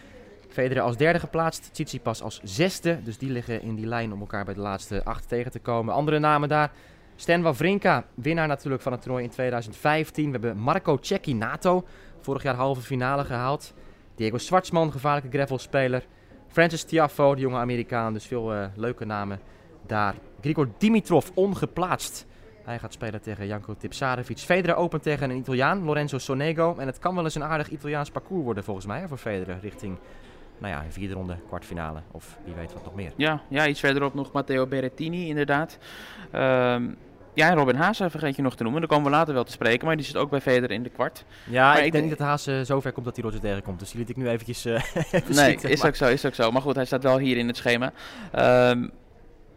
Federer 0.48 0.83
als 0.83 0.96
derde 0.96 1.18
geplaatst, 1.18 1.68
Tsitsipas 1.72 2.22
als 2.22 2.40
zesde. 2.42 3.03
Dus 3.03 3.18
die 3.18 3.31
liggen 3.31 3.62
in 3.62 3.74
die 3.74 3.87
lijn 3.87 4.12
om 4.12 4.20
elkaar 4.20 4.44
bij 4.44 4.55
de 4.55 4.61
laatste 4.61 5.05
acht 5.05 5.29
tegen 5.29 5.50
te 5.50 5.59
komen. 5.59 5.94
Andere 5.94 6.18
namen 6.18 6.48
daar. 6.48 6.70
Stan 7.16 7.42
Wawrinka, 7.42 8.05
winnaar 8.14 8.46
natuurlijk 8.48 8.83
van 8.83 8.92
het 8.92 9.03
toernooi 9.03 9.24
in 9.24 9.31
2015. 9.31 10.24
We 10.24 10.31
hebben 10.31 10.57
Marco 10.57 10.98
Cecchinato, 11.00 11.85
vorig 12.20 12.42
jaar 12.42 12.55
halve 12.55 12.81
finale 12.81 13.24
gehaald. 13.24 13.74
Diego 14.14 14.38
Schwartzman, 14.38 14.92
gevaarlijke 14.92 15.37
gravelspeler. 15.37 16.07
Francis 16.48 16.83
Tiafoe, 16.83 17.35
de 17.35 17.40
jonge 17.40 17.57
Amerikaan. 17.57 18.12
Dus 18.12 18.27
veel 18.27 18.55
eh, 18.55 18.66
leuke 18.77 19.05
namen 19.05 19.40
daar. 19.87 20.14
Grigor 20.40 20.68
Dimitrov, 20.79 21.29
ongeplaatst. 21.35 22.27
Hij 22.64 22.79
gaat 22.79 22.92
spelen 22.92 23.22
tegen 23.22 23.46
Janko 23.46 23.74
Tipsarevic. 23.79 24.38
Federer 24.38 24.77
opent 24.77 25.03
tegen 25.03 25.31
een 25.31 25.37
Italiaan, 25.37 25.85
Lorenzo 25.85 26.18
Sonego. 26.18 26.74
En 26.79 26.87
het 26.87 26.98
kan 26.98 27.14
wel 27.14 27.24
eens 27.24 27.35
een 27.35 27.44
aardig 27.44 27.68
Italiaans 27.68 28.11
parcours 28.11 28.44
worden 28.44 28.64
volgens 28.64 28.87
mij 28.87 29.09
voor 29.09 29.18
Federer. 29.18 29.59
Richting 29.61 29.98
nou 30.59 30.72
ja, 30.72 30.85
vierde 30.88 31.14
ronde, 31.14 31.37
kwartfinale 31.46 32.00
of 32.11 32.38
wie 32.44 32.55
weet 32.55 32.72
wat 32.72 32.85
nog 32.85 32.94
meer. 32.94 33.12
Ja, 33.16 33.42
ja 33.48 33.66
iets 33.66 33.81
verderop 33.81 34.14
nog 34.14 34.33
Matteo 34.33 34.66
Berrettini 34.66 35.29
inderdaad. 35.29 35.79
Ehm, 36.31 36.90
ja, 37.34 37.50
en 37.50 37.56
Robin 37.56 37.74
Haase 37.74 38.10
vergeet 38.10 38.36
je 38.36 38.42
nog 38.42 38.56
te 38.56 38.62
noemen. 38.62 38.80
Daar 38.80 38.90
komen 38.90 39.10
we 39.10 39.16
later 39.16 39.34
wel 39.34 39.44
te 39.44 39.52
spreken, 39.52 39.86
maar 39.86 39.96
die 39.96 40.04
zit 40.04 40.16
ook 40.16 40.30
bij 40.30 40.40
Federer 40.40 40.70
in 40.70 40.82
de 40.82 40.88
kwart. 40.90 41.24
Ja, 41.44 41.68
Maar 41.68 41.78
ik, 41.78 41.84
ik 41.84 41.92
denk 41.92 42.04
niet 42.08 42.18
dat 42.18 42.26
Haas 42.26 42.46
eh, 42.46 42.60
zover 42.62 42.92
komt 42.92 43.04
dat 43.04 43.16
hij 43.16 43.24
Roger 43.24 43.40
tegenkomt. 43.40 43.78
Dus 43.78 43.90
die 43.90 43.98
liet 44.00 44.08
ik 44.08 44.16
nu 44.16 44.28
eventjes 44.28 44.64
even 44.64 45.34
Nee, 45.34 45.54
is 45.56 45.78
Maar- 45.80 45.88
ook 45.88 45.94
zo, 45.96 46.06
is 46.06 46.26
ook 46.26 46.34
zo. 46.34 46.50
Maar 46.50 46.62
goed, 46.62 46.74
hij 46.74 46.84
staat 46.84 47.02
wel 47.02 47.18
hier 47.18 47.36
in 47.36 47.46
het 47.46 47.56
schema. 47.56 47.92
Ehm, 48.32 48.82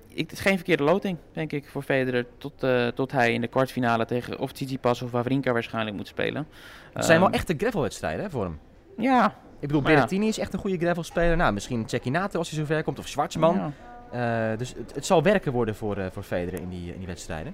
ik, 0.08 0.24
het 0.30 0.32
is 0.32 0.40
geen 0.40 0.56
verkeerde 0.56 0.84
loting, 0.84 1.18
denk 1.34 1.52
ik, 1.52 1.70
voor 1.70 1.82
Federer. 1.82 2.26
Tot, 2.38 2.64
eh, 2.64 2.88
tot 2.88 3.12
hij 3.12 3.34
in 3.34 3.42
de 3.42 3.48
kwartfinale 3.48 4.06
tegen 4.06 4.40
of 4.40 4.52
Tsitsipas 4.52 5.02
of 5.02 5.12
Wawrinka 5.12 5.52
waarschijnlijk 5.52 5.96
moet 5.96 6.08
spelen. 6.08 6.48
Het 6.94 7.06
zijn 7.06 7.20
wel 7.20 7.28
Ehm, 7.28 7.38
echte 7.38 7.54
gravelwedstrijden 7.58 8.24
hè, 8.24 8.30
voor 8.30 8.44
hem. 8.44 8.60
Ja. 8.98 9.26
Ik 9.60 9.68
bedoel, 9.68 9.82
ja. 9.82 9.88
Berrettini 9.88 10.28
is 10.28 10.40
echt 10.40 10.54
een 10.54 10.60
goede 10.60 10.78
gravelspeler. 10.78 11.38
Nou, 11.38 11.54
misschien 11.54 11.84
Cecchinato 11.90 12.38
als 12.40 12.50
hij 12.50 12.60
zover 12.60 12.84
komt 12.84 13.00
of 13.00 13.08
Schwartzman. 13.08 13.56
Ja. 13.56 13.72
Eh, 14.12 14.58
dus 14.58 14.74
het, 14.78 14.96
het 14.96 15.06
zal 15.06 15.24
werken 15.24 15.52
worden 15.52 15.76
voor, 15.76 15.98
eh, 15.98 16.06
voor 16.12 16.24
Federer 16.24 16.60
in 16.62 16.70
die, 16.70 16.92
in 16.94 16.98
die 16.98 17.08
wedstrijden. 17.08 17.54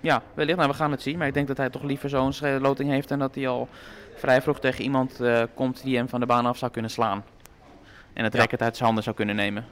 Ja, 0.00 0.22
wellicht. 0.34 0.56
Nou, 0.58 0.70
we 0.70 0.76
gaan 0.76 0.90
het 0.90 1.02
zien. 1.02 1.18
Maar 1.18 1.26
ik 1.26 1.34
denk 1.34 1.46
dat 1.48 1.56
hij 1.56 1.70
toch 1.70 1.82
liever 1.82 2.08
zo'n 2.08 2.32
sche- 2.32 2.58
loting 2.60 2.90
heeft 2.90 3.10
en 3.10 3.18
dat 3.18 3.34
hij 3.34 3.48
al 3.48 3.68
vrij 4.16 4.42
vroeg 4.42 4.60
tegen 4.60 4.84
iemand 4.84 5.20
eh, 5.20 5.42
komt 5.54 5.82
die 5.82 5.96
hem 5.96 6.08
van 6.08 6.20
de 6.20 6.26
baan 6.26 6.46
af 6.46 6.58
zou 6.58 6.70
kunnen 6.72 6.90
slaan. 6.90 7.24
En 8.12 8.24
het 8.24 8.32
Ja. 8.32 8.38
racket 8.38 8.62
uit 8.62 8.72
zijn 8.74 8.84
handen 8.84 9.04
zou 9.04 9.16
kunnen 9.16 9.36
nemen. 9.36 9.64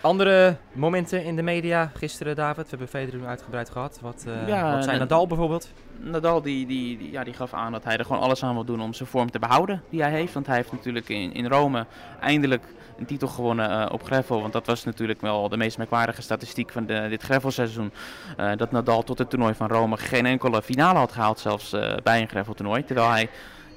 Andere 0.00 0.56
momenten 0.72 1.24
in 1.24 1.36
de 1.36 1.42
media 1.42 1.90
gisteren, 1.94 2.36
David? 2.36 2.62
We 2.64 2.68
hebben 2.70 2.88
Federer 2.88 3.20
nu 3.20 3.26
uitgebreid 3.26 3.70
gehad. 3.70 3.98
Wat, 4.02 4.24
eh 4.28 4.48
Ja, 4.48 4.74
wat 4.74 4.84
zijn 4.84 4.98
Nadal 4.98 5.26
bijvoorbeeld? 5.26 5.72
Nadal 5.98 6.42
die, 6.42 6.66
die, 6.66 6.98
die- 6.98 7.10
ja, 7.10 7.24
die 7.24 7.34
gaf 7.34 7.54
aan 7.54 7.72
dat 7.72 7.84
hij 7.84 7.96
er 7.96 8.04
gewoon 8.04 8.22
alles 8.22 8.42
aan 8.44 8.54
wil 8.54 8.64
doen 8.64 8.80
om 8.80 8.92
zijn 8.94 9.08
vorm 9.08 9.30
te 9.30 9.38
behouden 9.38 9.82
die 9.90 10.02
hij 10.02 10.10
heeft. 10.10 10.32
Want 10.34 10.46
hij 10.46 10.56
heeft 10.56 10.72
natuurlijk 10.72 11.08
in, 11.08 11.32
in 11.34 11.46
Rome 11.46 11.86
eindelijk 12.20 12.62
een 12.98 13.06
titel 13.06 13.28
gewonnen 13.28 13.70
eh, 13.70 13.92
op 13.92 14.02
gravel. 14.02 14.40
Want 14.40 14.52
dat 14.52 14.66
was 14.66 14.84
natuurlijk 14.84 15.20
wel 15.20 15.48
de 15.48 15.56
meest 15.56 15.78
merkwaardige 15.78 16.22
statistiek 16.22 16.72
van 16.72 16.86
de, 16.86 17.06
dit 17.08 17.22
gravelseizoen. 17.22 17.92
Eh, 18.36 18.50
dat 18.56 18.70
Nadal 18.70 19.02
tot 19.02 19.18
het 19.18 19.30
toernooi 19.30 19.54
van 19.54 19.68
Rome 19.68 19.96
geen 19.96 20.26
enkele 20.26 20.62
finale 20.62 20.98
had 20.98 21.12
gehaald, 21.12 21.38
zelfs 21.38 21.72
eh, 21.72 21.94
bij 22.02 22.20
een 22.20 22.28
graveltoernooi. 22.28 22.84
Terwijl 22.84 23.10
hij 23.10 23.28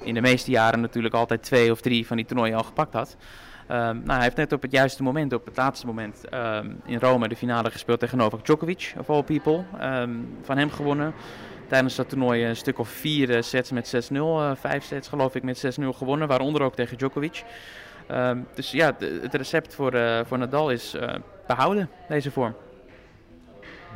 in 0.04 0.14
de 0.14 0.22
meeste 0.22 0.52
jaren 0.52 0.82
natuurlijk 0.82 1.14
altijd 1.14 1.44
twee 1.44 1.72
of 1.72 1.82
drie 1.82 2.08
van 2.08 2.18
die 2.18 2.26
toernooien 2.26 2.58
al 2.58 2.64
gepakt 2.64 2.94
had. 2.94 3.18
Ehm, 3.68 3.96
nou, 3.96 4.12
hij 4.12 4.24
heeft 4.24 4.36
net 4.36 4.54
op 4.54 4.62
het 4.62 4.72
juiste 4.72 5.04
moment, 5.04 5.34
op 5.34 5.46
het 5.46 5.58
laatste 5.58 5.86
moment, 5.86 6.30
ehm, 6.30 6.70
in 6.86 7.00
Rome 7.00 7.28
de 7.28 7.36
finale 7.36 7.72
gespeeld 7.72 8.00
tegen 8.00 8.18
Novak 8.18 8.46
Djokovic, 8.46 8.94
of 8.98 9.10
all 9.10 9.24
people. 9.24 9.64
Ehm, 9.80 10.12
van 10.42 10.58
hem 10.58 10.70
gewonnen. 10.70 11.14
Tijdens 11.68 11.96
dat 11.96 12.10
toernooi 12.10 12.46
een 12.46 12.56
stuk 12.56 12.80
of 12.80 12.90
vier 12.90 13.44
sets 13.44 13.72
met 13.72 13.88
6-0. 13.88 14.42
eh, 14.42 14.52
vijf 14.56 14.84
sets 14.84 15.08
geloof 15.08 15.36
ik 15.36 15.44
met 15.44 15.58
6-0 15.58 15.94
gewonnen, 15.94 16.28
waaronder 16.28 16.62
ook 16.62 16.76
tegen 16.76 16.98
Djokovic. 16.98 17.44
Ehm, 18.08 18.38
dus 18.54 18.72
ja, 18.72 18.96
het 19.22 19.34
recept 19.34 19.76
voor, 19.76 19.94
eh, 19.94 20.20
voor 20.26 20.38
Nadal 20.38 20.70
is 20.72 20.94
eh, 20.94 21.14
behouden, 21.48 21.90
deze 22.08 22.32
vorm. 22.32 22.56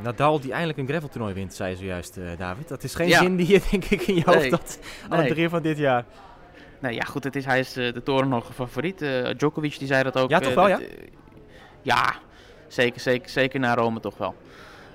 Nadal 0.04 0.40
die 0.40 0.52
eindelijk 0.52 0.78
een 0.80 0.88
graveltoernooi 0.88 1.34
wint, 1.34 1.54
zei 1.54 1.76
zojuist, 1.76 2.18
eh, 2.18 2.24
David. 2.38 2.68
Dat 2.68 2.84
is 2.84 2.96
geen 2.96 3.08
Ja. 3.08 3.20
zin 3.20 3.36
die 3.36 3.48
je 3.48 3.62
denk 3.72 3.86
ik 3.86 4.02
in 4.02 4.16
je 4.16 4.22
hoofd 4.26 4.40
Nee. 4.40 4.52
had 4.52 4.80
aan 5.10 5.20
het 5.20 5.28
begin 5.28 5.50
van 5.50 5.62
dit 5.62 5.78
jaar. 5.78 6.06
Nee, 6.80 6.94
ja 6.94 7.04
goed, 7.04 7.24
het 7.24 7.36
is, 7.36 7.46
hij 7.46 7.60
is 7.60 7.74
de 7.74 8.02
torenhoge 8.04 8.54
favoriet. 8.54 9.06
Djokovic 9.38 9.78
die 9.80 9.88
zei 9.88 10.04
dat 10.04 10.18
ook. 10.18 10.30
Ja, 10.30 10.40
toch 10.40 10.54
wel, 10.54 10.68
ja? 10.68 10.80
ja, 11.82 12.14
zeker, 12.68 13.00
zeker, 13.02 13.30
zeker 13.30 13.60
naar 13.60 13.78
Rome 13.78 14.00
toch 14.00 14.18
wel. 14.18 14.36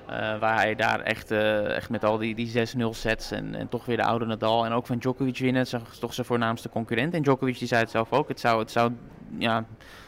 Eh, 0.07 0.39
waar 0.39 0.57
hij 0.57 0.75
daar 0.75 1.01
echt, 1.01 1.31
eh, 1.31 1.77
echt 1.77 1.91
met 1.91 2.05
al 2.05 2.19
die, 2.19 2.35
die 2.35 2.49
6-0 2.49 2.95
sets 2.95 3.31
en, 3.31 3.55
en 3.55 3.69
toch 3.69 3.85
weer 3.85 3.97
de 3.97 4.05
oude 4.05 4.25
Nadal 4.25 4.65
en 4.65 4.73
ook 4.73 4.87
van 4.87 4.99
Djokovic 4.99 5.39
winnen. 5.39 5.67
Dat 5.71 5.83
is 5.93 5.99
toch 5.99 6.15
zijn 6.15 6.27
voornaamste 6.27 6.69
concurrent. 6.69 7.15
En 7.15 7.23
Djokovic 7.23 7.59
die 7.59 7.69
zei 7.69 7.81
het 7.81 7.91
zelf 7.91 8.13
ook. 8.13 8.29
Het 8.29 8.41
zou, 8.41 8.59
het 8.59 8.71
zou 8.71 8.93
ja, 9.39 9.65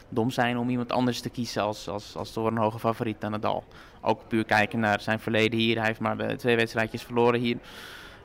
dom 0.09 0.29
zijn 0.29 0.57
om 0.57 0.69
iemand 0.69 0.91
anders 0.91 1.21
te 1.21 1.29
kiezen 1.29 1.61
als, 1.61 1.87
als, 1.87 2.15
als 2.15 2.31
torenhoge 2.33 2.79
favoriet 2.79 3.21
dan 3.21 3.31
Nadal. 3.31 3.63
Ook 4.01 4.27
puur 4.27 4.45
kijken 4.45 4.79
naar 4.79 5.01
zijn 5.01 5.19
verleden 5.19 5.59
hier. 5.59 5.77
Hij 5.77 5.87
heeft 5.87 5.99
maar 5.99 6.19
eh, 6.19 6.35
twee 6.35 6.55
wedstrijdjes 6.55 7.03
verloren 7.03 7.39
hier. 7.39 7.57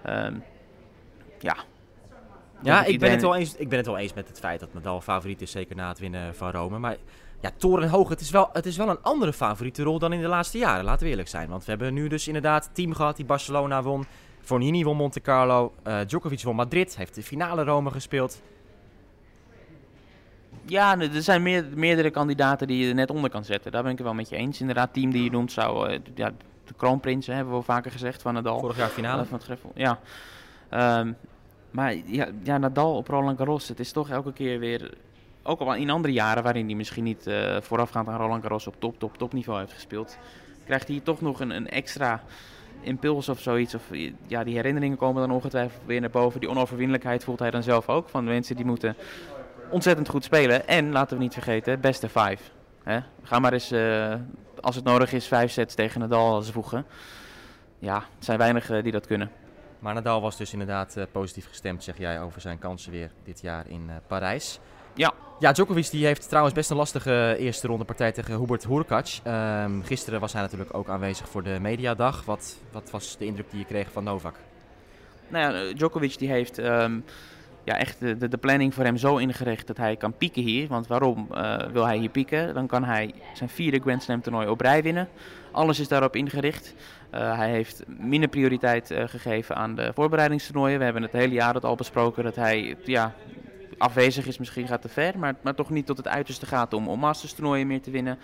Ehm, 0.03 0.35
ja. 1.39 1.57
Ja, 2.63 2.85
ik 2.85 2.99
ben, 2.99 3.11
het 3.11 3.23
wel 3.23 3.37
eens, 3.37 3.57
ik 3.57 3.69
ben 3.69 3.79
het 3.79 3.87
wel 3.87 3.99
eens 3.99 4.15
met 4.15 4.29
het 4.29 4.39
feit 4.39 4.61
dat 4.61 4.75
Nadal 4.75 5.01
favoriet 5.01 5.43
is, 5.43 5.51
zeker 5.51 5.77
na 5.77 5.89
het 5.89 5.99
winnen 5.99 6.35
van 6.35 6.51
Rome. 6.51 6.79
Maar 6.79 6.97
ja, 7.45 7.51
torenhoog, 7.57 8.09
het 8.09 8.21
is, 8.21 8.31
wel, 8.31 8.49
het 8.53 8.67
is 8.67 8.77
wel 8.77 8.89
een 8.89 9.03
andere 9.03 9.33
favoriete 9.33 9.83
rol 9.83 9.99
dan 9.99 10.13
in 10.13 10.21
de 10.21 10.29
laatste 10.29 10.59
jaren, 10.59 10.85
laten 10.85 11.05
we 11.05 11.11
eerlijk 11.11 11.29
zijn. 11.29 11.49
Want 11.49 11.65
we 11.65 11.71
hebben 11.71 11.95
nu 11.95 12.09
dus 12.09 12.27
inderdaad 12.27 12.71
team 12.73 12.95
gehad 12.95 13.17
die 13.17 13.25
Barcelona 13.25 13.83
won. 13.83 14.05
Fornini 14.41 14.85
won 14.85 14.97
Monte 14.97 15.21
Carlo, 15.21 15.73
eh, 15.83 15.99
Djokovic 16.07 16.43
won 16.43 16.57
Madrid, 16.57 16.97
heeft 16.97 17.15
de 17.15 17.23
finale 17.23 17.65
Rome 17.65 17.91
gespeeld. 17.91 18.43
Ja, 20.67 20.99
er 20.99 21.23
zijn 21.23 21.43
meer, 21.43 21.65
meerdere 21.75 22.11
kandidaten 22.11 22.67
die 22.67 22.79
je 22.79 22.89
er 22.89 22.95
net 22.95 23.11
onder 23.11 23.31
kan 23.31 23.45
zetten. 23.45 23.73
Daar 23.73 23.83
ben 23.83 23.93
ik 23.93 23.99
het 23.99 24.07
wel 24.07 24.17
met 24.17 24.29
je 24.29 24.37
eens. 24.37 24.61
Inderdaad, 24.61 24.93
team 24.93 25.11
die 25.11 25.25
je 25.25 25.31
noemt 25.31 25.53
zou... 25.53 25.89
eh, 25.89 26.01
ja, 26.15 26.33
de 26.65 26.75
kroonprins, 26.77 27.27
hebben 27.27 27.57
we 27.57 27.63
vaker 27.63 27.91
gezegd, 27.91 28.23
van 28.23 28.35
Nadal. 28.35 28.59
Vorig 28.61 28.77
jaar 28.77 28.89
finale. 28.89 29.23
Eh, 29.23 29.29
van 29.29 29.37
het 29.37 29.47
Greffel, 29.47 29.73
ja. 29.75 29.99
Ehm, 30.69 31.13
maar 31.71 31.95
ja, 32.05 32.29
ja, 32.43 32.59
Nadal 32.59 32.97
op 32.97 33.09
Roland 33.09 33.39
Garros, 33.39 33.69
het 33.69 33.81
is 33.81 33.93
toch 33.93 34.11
elke 34.11 34.33
keer 34.33 34.59
weer... 34.59 34.95
Ook 35.47 35.61
al 35.61 35.75
in 35.75 35.91
andere 35.91 36.13
jaren 36.13 36.43
waarin 36.43 36.67
hij 36.67 36.75
misschien 36.75 37.05
niet 37.05 37.27
eh, 37.27 37.57
voorafgaand 37.61 38.09
aan 38.09 38.17
Roland 38.17 38.43
Garros 38.43 38.67
op 38.67 38.75
top, 38.79 38.99
top, 38.99 39.19
top 39.19 39.33
niveau 39.33 39.61
heeft 39.61 39.73
gespeeld... 39.73 40.19
krijgt 40.65 40.89
hij 40.89 41.01
toch 41.01 41.21
nog 41.21 41.41
een, 41.41 41.51
een 41.51 41.69
extra 41.69 42.23
impuls 42.81 43.29
of 43.29 43.41
zoiets. 43.41 43.75
Of, 43.75 43.83
ja, 44.27 44.45
die 44.45 44.55
herinneringen 44.55 44.97
komen 44.97 45.29
dan 45.29 45.37
ongetwijfeld 45.37 45.83
weer 45.87 46.01
naar 46.01 46.11
boven. 46.11 46.41
Die 46.41 46.49
onoverwinnelijkheid 46.49 47.25
voelt 47.25 47.39
hij 47.39 47.51
dan 47.51 47.63
zelf 47.63 47.89
ook. 47.89 48.09
Van 48.09 48.25
mensen 48.25 48.57
die 48.57 48.65
moeten 48.65 48.97
ontzettend 49.71 50.09
goed 50.09 50.25
spelen. 50.25 50.69
En 50.69 50.93
laten 50.93 51.17
we 51.17 51.23
niet 51.23 51.33
vergeten, 51.33 51.81
beste. 51.81 52.09
Hè? 52.83 53.01
Ga 53.23 53.39
maar 53.39 53.53
eens, 53.53 53.71
eh, 53.71 54.15
als 54.61 54.75
het 54.75 54.85
nodig 54.85 55.13
is, 55.13 55.27
vijf 55.27 55.51
sets 55.51 55.75
tegen 55.75 56.01
Nadal 56.01 56.43
zwoegen. 56.43 56.87
Ja, 57.79 57.95
het 57.95 58.25
zijn 58.25 58.39
weinigen 58.39 58.83
die 58.83 58.93
dat 58.93 59.07
kunnen. 59.07 59.31
Maar 59.79 59.95
Nadal 59.95 60.21
was 60.21 60.37
dus 60.37 60.53
inderdaad 60.53 60.97
eh, 60.97 61.05
positief 61.13 61.49
gestemd, 61.49 61.85
zeg 61.85 61.99
jij, 61.99 62.21
over 62.21 62.41
zijn 62.41 62.59
kansen 62.59 62.93
weer 62.93 63.11
dit 63.25 63.41
jaar 63.41 63.65
in 63.69 63.85
eh, 63.89 63.95
Parijs. 64.07 64.61
Ja. 64.95 65.13
Ja, 65.39 65.53
Djokovic 65.53 65.91
die 65.91 66.07
heeft 66.07 66.29
trouwens 66.29 66.55
best 66.55 66.71
een 66.71 66.77
lastige 66.77 67.37
eerste 67.39 67.67
ronde 67.67 67.85
partij 67.85 68.13
tegen 68.13 68.39
Hubert 68.39 68.67
Hurkacz. 68.67 69.21
Ehm, 69.25 69.83
gisteren 69.83 70.21
was 70.21 70.33
hij 70.33 70.43
natuurlijk 70.43 70.75
ook 70.75 70.89
aanwezig 70.89 71.29
voor 71.29 71.43
de 71.43 71.59
mediadag. 71.61 72.25
Wat, 72.25 72.57
wat 72.73 72.91
was 72.91 73.17
de 73.19 73.25
indruk 73.25 73.51
die 73.51 73.59
je 73.59 73.65
kreeg 73.65 73.93
van 73.93 74.05
Novak? 74.05 74.35
Nou 75.29 75.53
ja, 75.53 75.61
eh, 75.61 75.75
Djokovic 75.75 76.19
die 76.19 76.29
heeft 76.29 76.59
ehm, 76.59 77.01
ja, 77.65 77.79
echt 77.79 78.01
de, 78.01 78.29
de, 78.29 78.37
planning 78.37 78.75
voor 78.75 78.85
hem 78.85 78.97
zo 78.97 79.17
ingericht 79.17 79.67
dat 79.67 79.77
hij 79.77 79.97
kan 79.97 80.17
pieken 80.17 80.43
hier. 80.43 80.69
Want 80.69 80.87
waarom 80.87 81.27
eh, 81.31 81.57
wil 81.73 81.87
hij 81.87 81.97
hier 81.97 82.09
pieken? 82.09 82.55
Dan 82.55 82.67
kan 82.67 82.85
hij 82.85 83.15
zijn 83.35 83.49
vierde 83.49 83.81
Grand 83.81 84.03
Slam 84.03 84.21
toernooi 84.21 84.49
op 84.49 84.61
rij 84.61 84.83
winnen. 84.83 85.09
Alles 85.51 85.81
is 85.81 85.89
daarop 85.89 86.17
ingericht. 86.17 86.75
Eh, 87.11 87.37
hij 87.37 87.51
heeft 87.51 87.83
minder 87.87 88.29
prioriteit 88.29 88.91
eh, 88.91 89.05
gegeven 89.07 89.57
aan 89.57 89.75
de 89.75 89.91
voorbereidingstoernooien. 89.95 90.79
We 90.79 90.85
hebben 90.85 91.03
het 91.03 91.13
hele 91.13 91.35
jaar 91.35 91.53
dat 91.53 91.65
al 91.65 91.75
besproken 91.75 92.25
dat 92.25 92.37
hij 92.37 92.77
ja, 92.85 93.15
afwezig 93.79 94.27
is 94.27 94.39
misschien 94.39 94.67
gaat 94.67 94.83
te 94.83 94.89
ver, 94.89 95.19
maar, 95.19 95.35
maar 95.43 95.55
toch 95.55 95.71
niet 95.71 95.87
tot 95.87 95.97
het 95.97 96.09
uiterste 96.09 96.47
gaat 96.47 96.73
om, 96.73 96.89
om 96.89 96.99
Masters 96.99 97.33
toernooien 97.33 97.67
meer 97.67 97.83
te 97.83 97.91
winnen. 97.91 98.19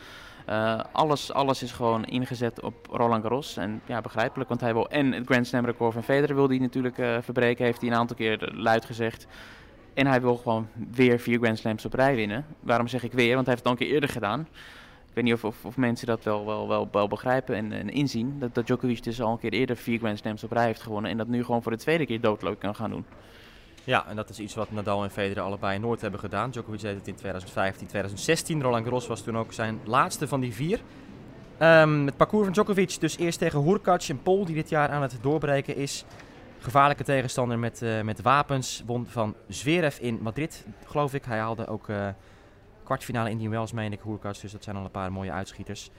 Uh, 0.48 0.80
alles, 0.92 1.32
alles 1.32 1.62
is 1.62 1.72
gewoon 1.72 2.04
ingezet 2.04 2.60
op 2.60 2.86
Roland 2.90 3.22
Garros. 3.22 3.56
En 3.56 3.80
ja, 3.86 4.00
begrijpelijk, 4.00 4.48
want 4.48 4.60
hij 4.60 4.72
wil 4.72 4.88
en 4.88 5.12
het 5.12 5.26
Grand 5.26 5.46
Slam 5.46 5.64
record 5.64 5.92
van 5.92 6.02
Federer 6.02 6.34
wil 6.34 6.48
hij 6.48 6.58
natuurlijk 6.58 6.98
uh, 6.98 7.16
verbreken, 7.20 7.64
heeft 7.64 7.80
hij 7.80 7.90
een 7.90 7.96
aantal 7.96 8.16
keer 8.16 8.52
luid 8.54 8.84
gezegd. 8.84 9.26
En 9.94 10.06
hij 10.06 10.20
wil 10.20 10.36
gewoon 10.36 10.68
weer 10.90 11.18
vier 11.18 11.38
Grand 11.38 11.58
Slams 11.58 11.84
op 11.84 11.94
rij 11.94 12.14
winnen. 12.14 12.46
Waarom 12.60 12.88
zeg 12.88 13.02
ik 13.02 13.12
weer? 13.12 13.34
Want 13.34 13.46
hij 13.46 13.54
heeft 13.54 13.58
het 13.58 13.66
al 13.66 13.72
een 13.72 13.86
keer 13.86 13.94
eerder 13.94 14.10
gedaan. 14.10 14.40
Ik 15.08 15.16
weet 15.16 15.24
niet 15.24 15.34
of, 15.34 15.44
of, 15.44 15.64
of 15.64 15.76
mensen 15.76 16.06
dat 16.06 16.24
wel, 16.24 16.68
wel, 16.68 16.88
wel, 16.92 17.08
begrijpen 17.08 17.54
en, 17.54 17.72
en, 17.72 17.88
inzien. 17.88 18.36
Dat, 18.38 18.54
dat 18.54 18.66
Djokovic 18.66 19.02
dus 19.02 19.20
al 19.20 19.32
een 19.32 19.38
keer 19.38 19.52
eerder 19.52 19.76
vier 19.76 19.98
Grand 19.98 20.18
Slams 20.18 20.44
op 20.44 20.52
rij 20.52 20.64
heeft 20.64 20.82
gewonnen. 20.82 21.10
En 21.10 21.16
dat 21.16 21.28
nu 21.28 21.44
gewoon 21.44 21.62
voor 21.62 21.72
de 21.72 21.78
tweede 21.78 22.06
keer 22.06 22.20
doodleuk 22.20 22.58
kan 22.58 22.74
gaan 22.74 22.90
doen. 22.90 23.04
Ja, 23.90 24.06
en 24.08 24.16
dat 24.16 24.28
is 24.28 24.38
iets 24.38 24.54
wat 24.54 24.70
Nadal 24.70 25.04
en 25.04 25.10
Federer 25.10 25.42
allebei 25.42 25.78
nooit 25.78 26.00
hebben 26.00 26.20
gedaan. 26.20 26.50
Djokovic 26.50 26.80
deed 26.80 26.94
het 26.94 27.08
in 27.08 27.14
2015, 27.14 27.86
2016. 27.86 28.62
Roland 28.62 28.84
Garros 28.84 29.06
was 29.06 29.22
toen 29.22 29.38
ook 29.38 29.52
zijn 29.52 29.80
laatste 29.84 30.28
van 30.28 30.40
die 30.40 30.54
vier. 30.54 30.80
Um, 31.62 32.06
het 32.06 32.16
parcours 32.16 32.44
van 32.44 32.52
Djokovic 32.52 33.00
dus 33.00 33.18
eerst 33.18 33.38
tegen 33.38 33.62
Hurkacz, 33.62 34.08
een 34.08 34.22
Pol 34.22 34.44
die 34.44 34.54
dit 34.54 34.68
jaar 34.68 34.88
aan 34.88 35.02
het 35.02 35.18
doorbreken 35.20 35.76
is. 35.76 36.04
Gevaarlijke 36.58 37.04
tegenstander 37.04 37.58
met, 37.58 37.82
uh, 37.82 38.00
met 38.00 38.22
wapens. 38.22 38.82
Won 38.86 39.06
van 39.06 39.34
Zverev 39.48 39.98
in 39.98 40.18
Madrid, 40.22 40.66
geloof 40.84 41.14
ik. 41.14 41.24
Hij 41.24 41.38
haalde 41.38 41.66
ook 41.66 41.88
uh, 41.88 42.08
kwartfinale 42.84 43.30
Indian 43.30 43.50
Wells, 43.50 43.72
meen 43.72 43.92
ik, 43.92 44.00
Hurkacz. 44.02 44.40
Dus 44.40 44.52
dat 44.52 44.64
zijn 44.64 44.76
al 44.76 44.84
een 44.84 44.90
paar 44.90 45.12
mooie 45.12 45.32
uitschieters. 45.32 45.90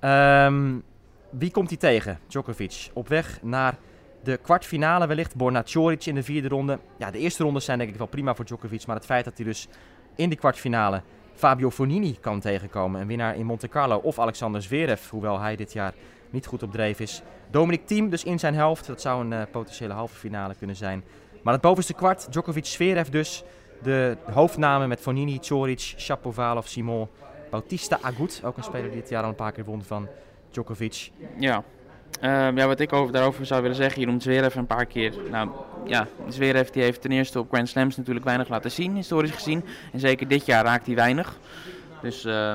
Um, 0.00 0.82
wie 1.30 1.50
komt 1.50 1.68
hij 1.68 1.78
tegen? 1.78 2.18
Djokovic. 2.26 2.90
Op 2.92 3.08
weg 3.08 3.42
naar 3.42 3.78
de 4.22 4.36
kwartfinale 4.36 5.06
wellicht. 5.06 5.36
Borna 5.36 5.62
Coric 5.72 6.06
in 6.06 6.14
de 6.14 6.22
vierde 6.22 6.48
ronde. 6.48 6.78
Ja, 6.96 7.10
de 7.10 7.18
eerste 7.18 7.42
rondes 7.42 7.64
zijn 7.64 7.78
denk 7.78 7.90
ik 7.90 7.96
wel 7.96 8.06
prima 8.06 8.34
voor 8.34 8.44
Djokovic. 8.44 8.86
Maar 8.86 8.96
het 8.96 9.04
feit 9.04 9.24
dat 9.24 9.36
hij 9.36 9.46
dus 9.46 9.68
in 10.16 10.28
de 10.28 10.36
kwartfinale 10.36 11.02
Fabio 11.34 11.70
Fonini 11.70 12.18
kan 12.20 12.40
tegenkomen. 12.40 13.00
Een 13.00 13.06
winnaar 13.06 13.36
in 13.36 13.46
Monte 13.46 13.68
Carlo. 13.68 13.96
Of 13.96 14.18
Alexander 14.18 14.62
Zverev, 14.62 15.08
hoewel 15.10 15.40
hij 15.40 15.56
dit 15.56 15.72
jaar 15.72 15.94
niet 16.30 16.46
goed 16.46 16.62
op 16.62 16.72
dreef 16.72 17.00
is. 17.00 17.22
Dominic 17.50 17.86
Thiem 17.86 18.10
dus 18.10 18.24
in 18.24 18.38
zijn 18.38 18.54
helft. 18.54 18.86
Dat 18.86 19.00
zou 19.00 19.24
een 19.24 19.32
uh, 19.32 19.42
potentiële 19.50 19.92
halve 19.92 20.16
finale 20.16 20.54
kunnen 20.54 20.76
zijn. 20.76 21.04
Maar 21.42 21.52
het 21.52 21.62
bovenste 21.62 21.94
kwart, 21.94 22.32
Djokovic, 22.32 22.66
Zverev 22.66 23.08
dus. 23.08 23.42
De 23.82 24.16
hoofdnamen 24.32 24.88
met 24.88 25.00
Fonini, 25.00 25.38
Coric, 25.38 25.94
Shapovalov, 25.96 26.66
Simon, 26.66 27.08
Bautista 27.50 27.98
Agut. 28.00 28.42
Ook 28.44 28.56
een 28.56 28.62
speler 28.62 28.90
die 28.90 29.00
dit 29.00 29.08
jaar 29.08 29.22
al 29.22 29.28
een 29.28 29.34
paar 29.34 29.52
keer 29.52 29.64
won 29.64 29.82
van 29.82 30.08
Djokovic. 30.50 31.10
Ja, 31.38 31.64
uh, 32.22 32.56
ja, 32.56 32.66
wat 32.66 32.80
ik 32.80 32.92
over, 32.92 33.12
daarover 33.12 33.46
zou 33.46 33.62
willen 33.62 33.76
zeggen, 33.76 34.00
je 34.00 34.06
noemt 34.06 34.22
Zverev 34.22 34.54
een 34.54 34.66
paar 34.66 34.86
keer. 34.86 35.12
Nou 35.30 35.50
ja, 35.84 36.06
Zverev 36.28 36.68
die 36.68 36.82
heeft 36.82 37.02
ten 37.02 37.12
eerste 37.12 37.38
op 37.38 37.48
Grand 37.52 37.68
Slams 37.68 37.96
natuurlijk 37.96 38.26
weinig 38.26 38.48
laten 38.48 38.70
zien, 38.70 38.94
historisch 38.94 39.30
gezien. 39.30 39.64
En 39.92 40.00
zeker 40.00 40.28
dit 40.28 40.46
jaar 40.46 40.64
raakt 40.64 40.86
hij 40.86 40.94
weinig. 40.94 41.38
Dus 42.02 42.24
uh, 42.24 42.52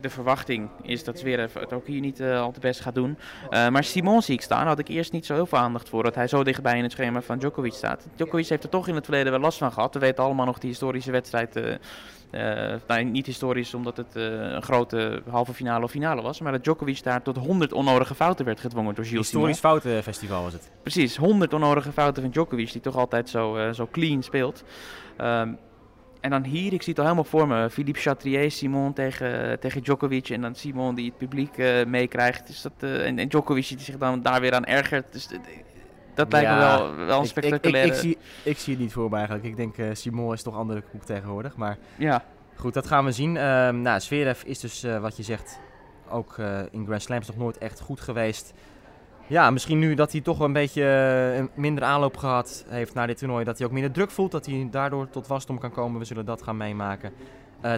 de 0.00 0.10
verwachting 0.10 0.68
is 0.82 1.04
dat 1.04 1.18
Zverev 1.18 1.54
het 1.54 1.72
ook 1.72 1.86
hier 1.86 2.00
niet 2.00 2.20
uh, 2.20 2.40
al 2.40 2.52
te 2.52 2.60
best 2.60 2.80
gaat 2.80 2.94
doen. 2.94 3.18
Uh, 3.50 3.68
maar 3.68 3.84
Simon 3.84 4.22
zie 4.22 4.34
ik 4.34 4.42
staan, 4.42 4.66
had 4.66 4.78
ik 4.78 4.88
eerst 4.88 5.12
niet 5.12 5.26
zo 5.26 5.34
heel 5.34 5.46
veel 5.46 5.58
aandacht 5.58 5.88
voor. 5.88 6.02
Dat 6.02 6.14
hij 6.14 6.26
zo 6.26 6.44
dichtbij 6.44 6.76
in 6.76 6.82
het 6.82 6.92
schema 6.92 7.20
van 7.20 7.38
Djokovic 7.38 7.72
staat. 7.72 8.06
Djokovic 8.16 8.48
heeft 8.48 8.62
er 8.62 8.68
toch 8.68 8.88
in 8.88 8.94
het 8.94 9.04
verleden 9.04 9.32
wel 9.32 9.40
last 9.40 9.58
van 9.58 9.72
gehad. 9.72 9.94
We 9.94 10.00
weten 10.00 10.24
allemaal 10.24 10.46
nog 10.46 10.58
die 10.58 10.70
historische 10.70 11.10
wedstrijd 11.10 11.56
uh, 11.56 11.74
nou, 12.86 13.04
niet 13.04 13.26
historisch 13.26 13.74
omdat 13.74 13.96
het 13.96 14.16
uh, 14.16 14.24
een 14.24 14.62
grote 14.62 15.22
halve 15.28 15.54
finale 15.54 15.84
of 15.84 15.90
finale 15.90 16.22
was, 16.22 16.40
maar 16.40 16.52
dat 16.52 16.64
Djokovic 16.64 17.02
daar 17.02 17.22
tot 17.22 17.36
100 17.36 17.72
onnodige 17.72 18.14
fouten 18.14 18.44
werd 18.44 18.60
gedwongen 18.60 18.94
door 18.94 19.04
Gilles 19.04 19.20
Historisch 19.20 19.58
foutenfestival 19.58 20.42
was 20.42 20.52
het. 20.52 20.70
Precies, 20.82 21.16
100 21.16 21.52
onnodige 21.52 21.92
fouten 21.92 22.22
van 22.22 22.30
Djokovic, 22.30 22.72
die 22.72 22.80
toch 22.80 22.96
altijd 22.96 23.28
zo, 23.28 23.56
uh, 23.56 23.72
zo 23.72 23.88
clean 23.90 24.22
speelt. 24.22 24.64
Um, 25.20 25.58
en 26.20 26.30
dan 26.30 26.44
hier, 26.44 26.72
ik 26.72 26.82
zie 26.82 26.92
het 26.92 26.98
al 26.98 27.04
helemaal 27.04 27.24
voor 27.24 27.48
me, 27.48 27.70
Philippe 27.70 28.00
Chatrier, 28.00 28.50
Simon 28.50 28.92
tegen, 28.92 29.60
tegen 29.60 29.82
Djokovic 29.82 30.28
en 30.28 30.40
dan 30.40 30.54
Simon 30.54 30.94
die 30.94 31.06
het 31.06 31.18
publiek 31.18 31.56
meekrijgt. 31.86 32.46
Dus 32.46 32.62
dat, 32.62 32.72
en, 32.78 33.18
en 33.18 33.28
Djokovic 33.28 33.68
die 33.68 33.80
zich 33.80 33.98
dan 33.98 34.22
daar 34.22 34.40
weer 34.40 34.54
aan 34.54 34.64
ergert. 34.64 35.12
Dus 35.12 35.28
dat 36.14 36.32
lijkt 36.32 36.48
ja, 36.48 36.54
me 36.54 36.60
wel, 36.60 37.06
wel 37.06 37.20
een 37.20 37.26
spectaculaire... 37.26 37.88
Ik, 37.88 37.96
ik, 37.96 38.02
ik, 38.02 38.02
zie, 38.02 38.18
ik 38.42 38.58
zie 38.58 38.72
het 38.72 38.82
niet 38.82 38.92
voor 38.92 39.10
me 39.10 39.16
eigenlijk. 39.16 39.46
Ik 39.46 39.56
denk 39.56 39.76
uh, 39.76 39.88
Simon 39.92 40.32
is 40.32 40.42
toch 40.42 40.56
andere 40.56 40.82
koek 40.90 41.04
tegenwoordig. 41.04 41.56
Maar 41.56 41.78
ja. 41.96 42.24
goed, 42.56 42.74
dat 42.74 42.86
gaan 42.86 43.04
we 43.04 43.12
zien. 43.12 43.34
Uh, 43.34 43.68
nou, 43.68 44.00
Zverev 44.00 44.42
is 44.42 44.58
dus, 44.58 44.84
uh, 44.84 44.98
wat 44.98 45.16
je 45.16 45.22
zegt, 45.22 45.60
ook 46.08 46.36
uh, 46.36 46.58
in 46.70 46.84
Grand 46.86 47.02
Slams 47.02 47.26
nog 47.26 47.36
nooit 47.36 47.58
echt 47.58 47.80
goed 47.80 48.00
geweest. 48.00 48.52
Ja, 49.26 49.50
misschien 49.50 49.78
nu 49.78 49.94
dat 49.94 50.12
hij 50.12 50.20
toch 50.20 50.40
een 50.40 50.52
beetje 50.52 51.50
minder 51.54 51.84
aanloop 51.84 52.16
gehad 52.16 52.64
heeft 52.68 52.94
naar 52.94 53.06
dit 53.06 53.18
toernooi. 53.18 53.44
Dat 53.44 53.58
hij 53.58 53.66
ook 53.66 53.72
minder 53.72 53.92
druk 53.92 54.10
voelt. 54.10 54.32
Dat 54.32 54.46
hij 54.46 54.68
daardoor 54.70 55.10
tot 55.10 55.26
wasdom 55.26 55.58
kan 55.58 55.72
komen. 55.72 55.98
We 55.98 56.04
zullen 56.04 56.24
dat 56.24 56.42
gaan 56.42 56.56
meemaken. 56.56 57.12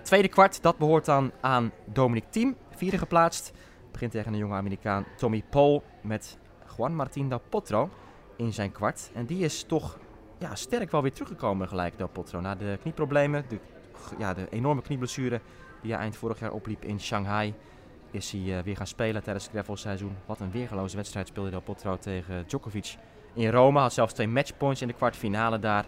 tweede 0.03 0.29
kwart, 0.29 0.63
dat 0.63 0.79
behoort 0.79 1.05
dan 1.05 1.31
aan 1.41 1.73
Dominic 1.85 2.25
Thiem. 2.31 2.57
Vierde 2.71 2.99
geplaatst. 2.99 3.53
Begint 3.93 4.11
tegen 4.11 4.33
een 4.33 4.39
jonge 4.39 4.55
Amerikaan 4.55 5.05
Tommy 5.17 5.45
Paul 5.51 5.83
met 6.03 6.39
Juan 6.77 6.95
Martín 6.95 7.29
del 7.29 7.43
Potro 7.49 7.91
in 8.37 8.53
zijn 8.53 8.73
kwart. 8.73 9.11
En 9.15 9.27
die 9.27 9.45
is 9.45 9.63
toch 9.63 9.99
ja, 10.39 10.55
sterk 10.55 10.91
wel 10.91 11.03
weer 11.03 11.13
teruggekomen 11.13 11.69
gelijk, 11.69 11.99
Del 11.99 12.09
Potro. 12.09 12.41
Na 12.41 12.55
de 12.55 12.79
knieproblemen, 12.81 13.45
de, 13.49 13.59
ja, 14.19 14.35
de 14.35 14.47
enorme 14.51 14.83
knieblessure 14.83 15.41
die 15.83 15.93
hij 15.93 16.01
eind 16.01 16.17
vorig 16.17 16.39
jaar 16.39 16.53
opliep 16.53 16.85
in 16.85 17.01
Shanghai... 17.01 17.55
is 18.11 18.31
hij 18.31 18.41
uh, 18.41 18.59
weer 18.59 18.77
gaan 18.77 18.87
spelen 18.87 19.23
tijdens 19.23 19.45
het 19.45 19.55
gravelseizoen. 19.55 20.17
Wat 20.27 20.41
een 20.41 20.51
weergeloze 20.51 20.97
wedstrijd 20.97 21.29
speelde 21.29 21.51
Del 21.51 21.61
Potro 21.61 21.97
tegen 21.97 22.45
Djokovic 22.47 22.97
in 23.35 23.51
Rome. 23.51 23.79
Had 23.79 23.93
zelfs 23.93 24.13
twee 24.13 24.29
matchpoints 24.29 24.81
in 24.81 24.89
de 24.89 24.95
kwartfinale 24.95 25.59
daar. 25.59 25.87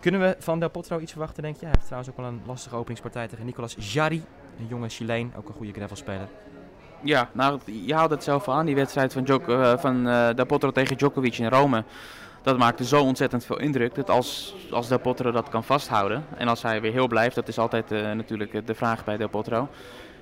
Kunnen 0.00 0.20
we 0.20 0.36
van 0.38 0.60
Del 0.60 0.70
Potro 0.70 0.98
iets 0.98 1.12
verwachten, 1.12 1.42
denk 1.42 1.54
je? 1.54 1.60
Hij 1.60 1.70
heeft 1.74 1.86
trouwens 1.86 2.10
ook 2.10 2.16
wel 2.16 2.26
een 2.26 2.40
lastige 2.46 2.76
openingspartij 2.76 3.28
tegen 3.28 3.44
Nicolas 3.44 3.76
Jarry. 3.78 4.22
Een 4.58 4.66
jonge 4.66 4.88
Chileen, 4.88 5.32
ook 5.36 5.48
een 5.48 5.54
goede 5.54 5.72
gravelspeler. 5.72 6.28
Ja, 7.04 7.28
nou, 7.32 7.60
je 7.64 7.94
haalde 7.94 8.14
het 8.14 8.24
zelf 8.24 8.48
aan, 8.48 8.66
die 8.66 8.74
wedstrijd 8.74 9.12
van, 9.12 9.24
Djok 9.24 9.48
uh, 9.48 9.78
van 9.78 10.08
uh, 10.08 10.28
tegen 10.72 10.96
Djokovic 10.96 11.38
in 11.38 11.48
Rome. 11.48 11.84
Dat 12.42 12.58
maakte 12.58 12.84
zo 12.84 13.02
ontzettend 13.02 13.44
veel 13.44 13.58
indruk 13.58 13.94
dat 13.94 14.10
als, 14.10 14.54
als 14.70 14.88
Del 14.88 14.98
Potro 14.98 15.30
dat 15.30 15.48
kan 15.48 15.64
vasthouden 15.64 16.24
en 16.36 16.48
als 16.48 16.62
hij 16.62 16.80
weer 16.80 16.92
heel 16.92 17.06
blijft, 17.06 17.34
dat 17.34 17.48
is 17.48 17.58
altijd 17.58 17.92
uh, 17.92 18.12
natuurlijk 18.12 18.66
de 18.66 18.74
vraag 18.74 19.04
bij 19.04 19.16
Del 19.16 19.28
Potro. 19.28 19.68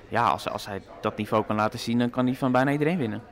Ja, 0.09 0.29
als, 0.29 0.49
als 0.49 0.67
hij 0.67 0.83
dat 1.01 1.17
niveau 1.17 1.45
kan 1.45 1.57
laten 1.57 1.79
zien, 1.79 1.99
dan 1.99 2.11
kan 2.11 2.27
hij 2.27 2.35
van 2.35 2.53
bijna 2.53 2.71
iedereen 2.71 2.99
winnen. 2.99 3.23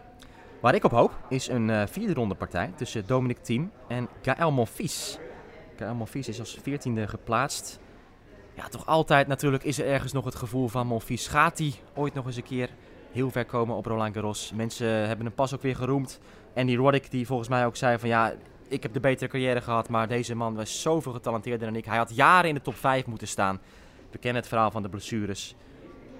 Waar 0.60 0.74
ik 0.74 0.84
op 0.84 0.90
hoop 0.90 1.12
is 1.28 1.48
een 1.48 1.88
vierde 1.88 2.14
ronde 2.14 2.34
partij 2.34 2.72
tussen 2.76 3.06
Dominic 3.06 3.38
Thiem 3.38 3.70
en 3.88 4.08
Gaël 4.22 4.52
Monfils. 4.52 5.18
Gaël 5.76 5.94
Monfils 5.94 6.28
is 6.28 6.38
als 6.40 6.58
veertiende 6.62 7.08
geplaatst. 7.08 7.78
Ja, 8.54 8.68
toch 8.68 8.86
altijd 8.86 9.26
natuurlijk 9.26 9.64
is 9.64 9.78
er 9.78 9.86
ergens 9.86 10.12
nog 10.12 10.24
het 10.24 10.34
gevoel 10.34 10.68
van 10.68 10.86
Monfils. 10.86 11.28
Gaat 11.28 11.58
hij 11.58 11.74
ooit 11.94 12.14
nog 12.14 12.26
eens 12.26 12.36
een 12.36 12.42
keer 12.42 12.68
heel 13.12 13.30
ver 13.30 13.44
komen 13.44 13.76
op 13.76 13.86
Roland 13.86 14.14
Garros. 14.14 14.52
Mensen 14.54 14.88
hebben 14.88 15.26
hem 15.26 15.34
pas 15.34 15.54
ook 15.54 15.62
weer 15.62 15.76
geroemd. 15.76 16.20
En 16.54 16.66
die 16.66 16.76
Roddick 16.76 17.10
die 17.10 17.26
volgens 17.26 17.48
mij 17.48 17.66
ook 17.66 17.76
zei 17.76 17.98
van 17.98 18.08
ja, 18.08 18.32
ik 18.68 18.82
heb 18.82 18.92
de 18.92 19.00
betere 19.00 19.30
carrière 19.30 19.60
gehad, 19.60 19.88
maar 19.88 20.08
deze 20.08 20.34
man 20.34 20.54
was 20.54 20.82
zoveel 20.82 21.12
getalenteerder 21.12 21.66
dan 21.66 21.76
ik. 21.76 21.84
Hij 21.84 21.96
had 21.96 22.14
jaren 22.14 22.48
in 22.48 22.54
de 22.54 22.60
top 22.60 22.76
5 22.76 23.06
moeten 23.06 23.28
staan. 23.28 23.60
We 24.10 24.18
kennen 24.18 24.40
het 24.40 24.50
verhaal 24.50 24.70
van 24.70 24.82
de 24.82 24.88
blessures. 24.88 25.54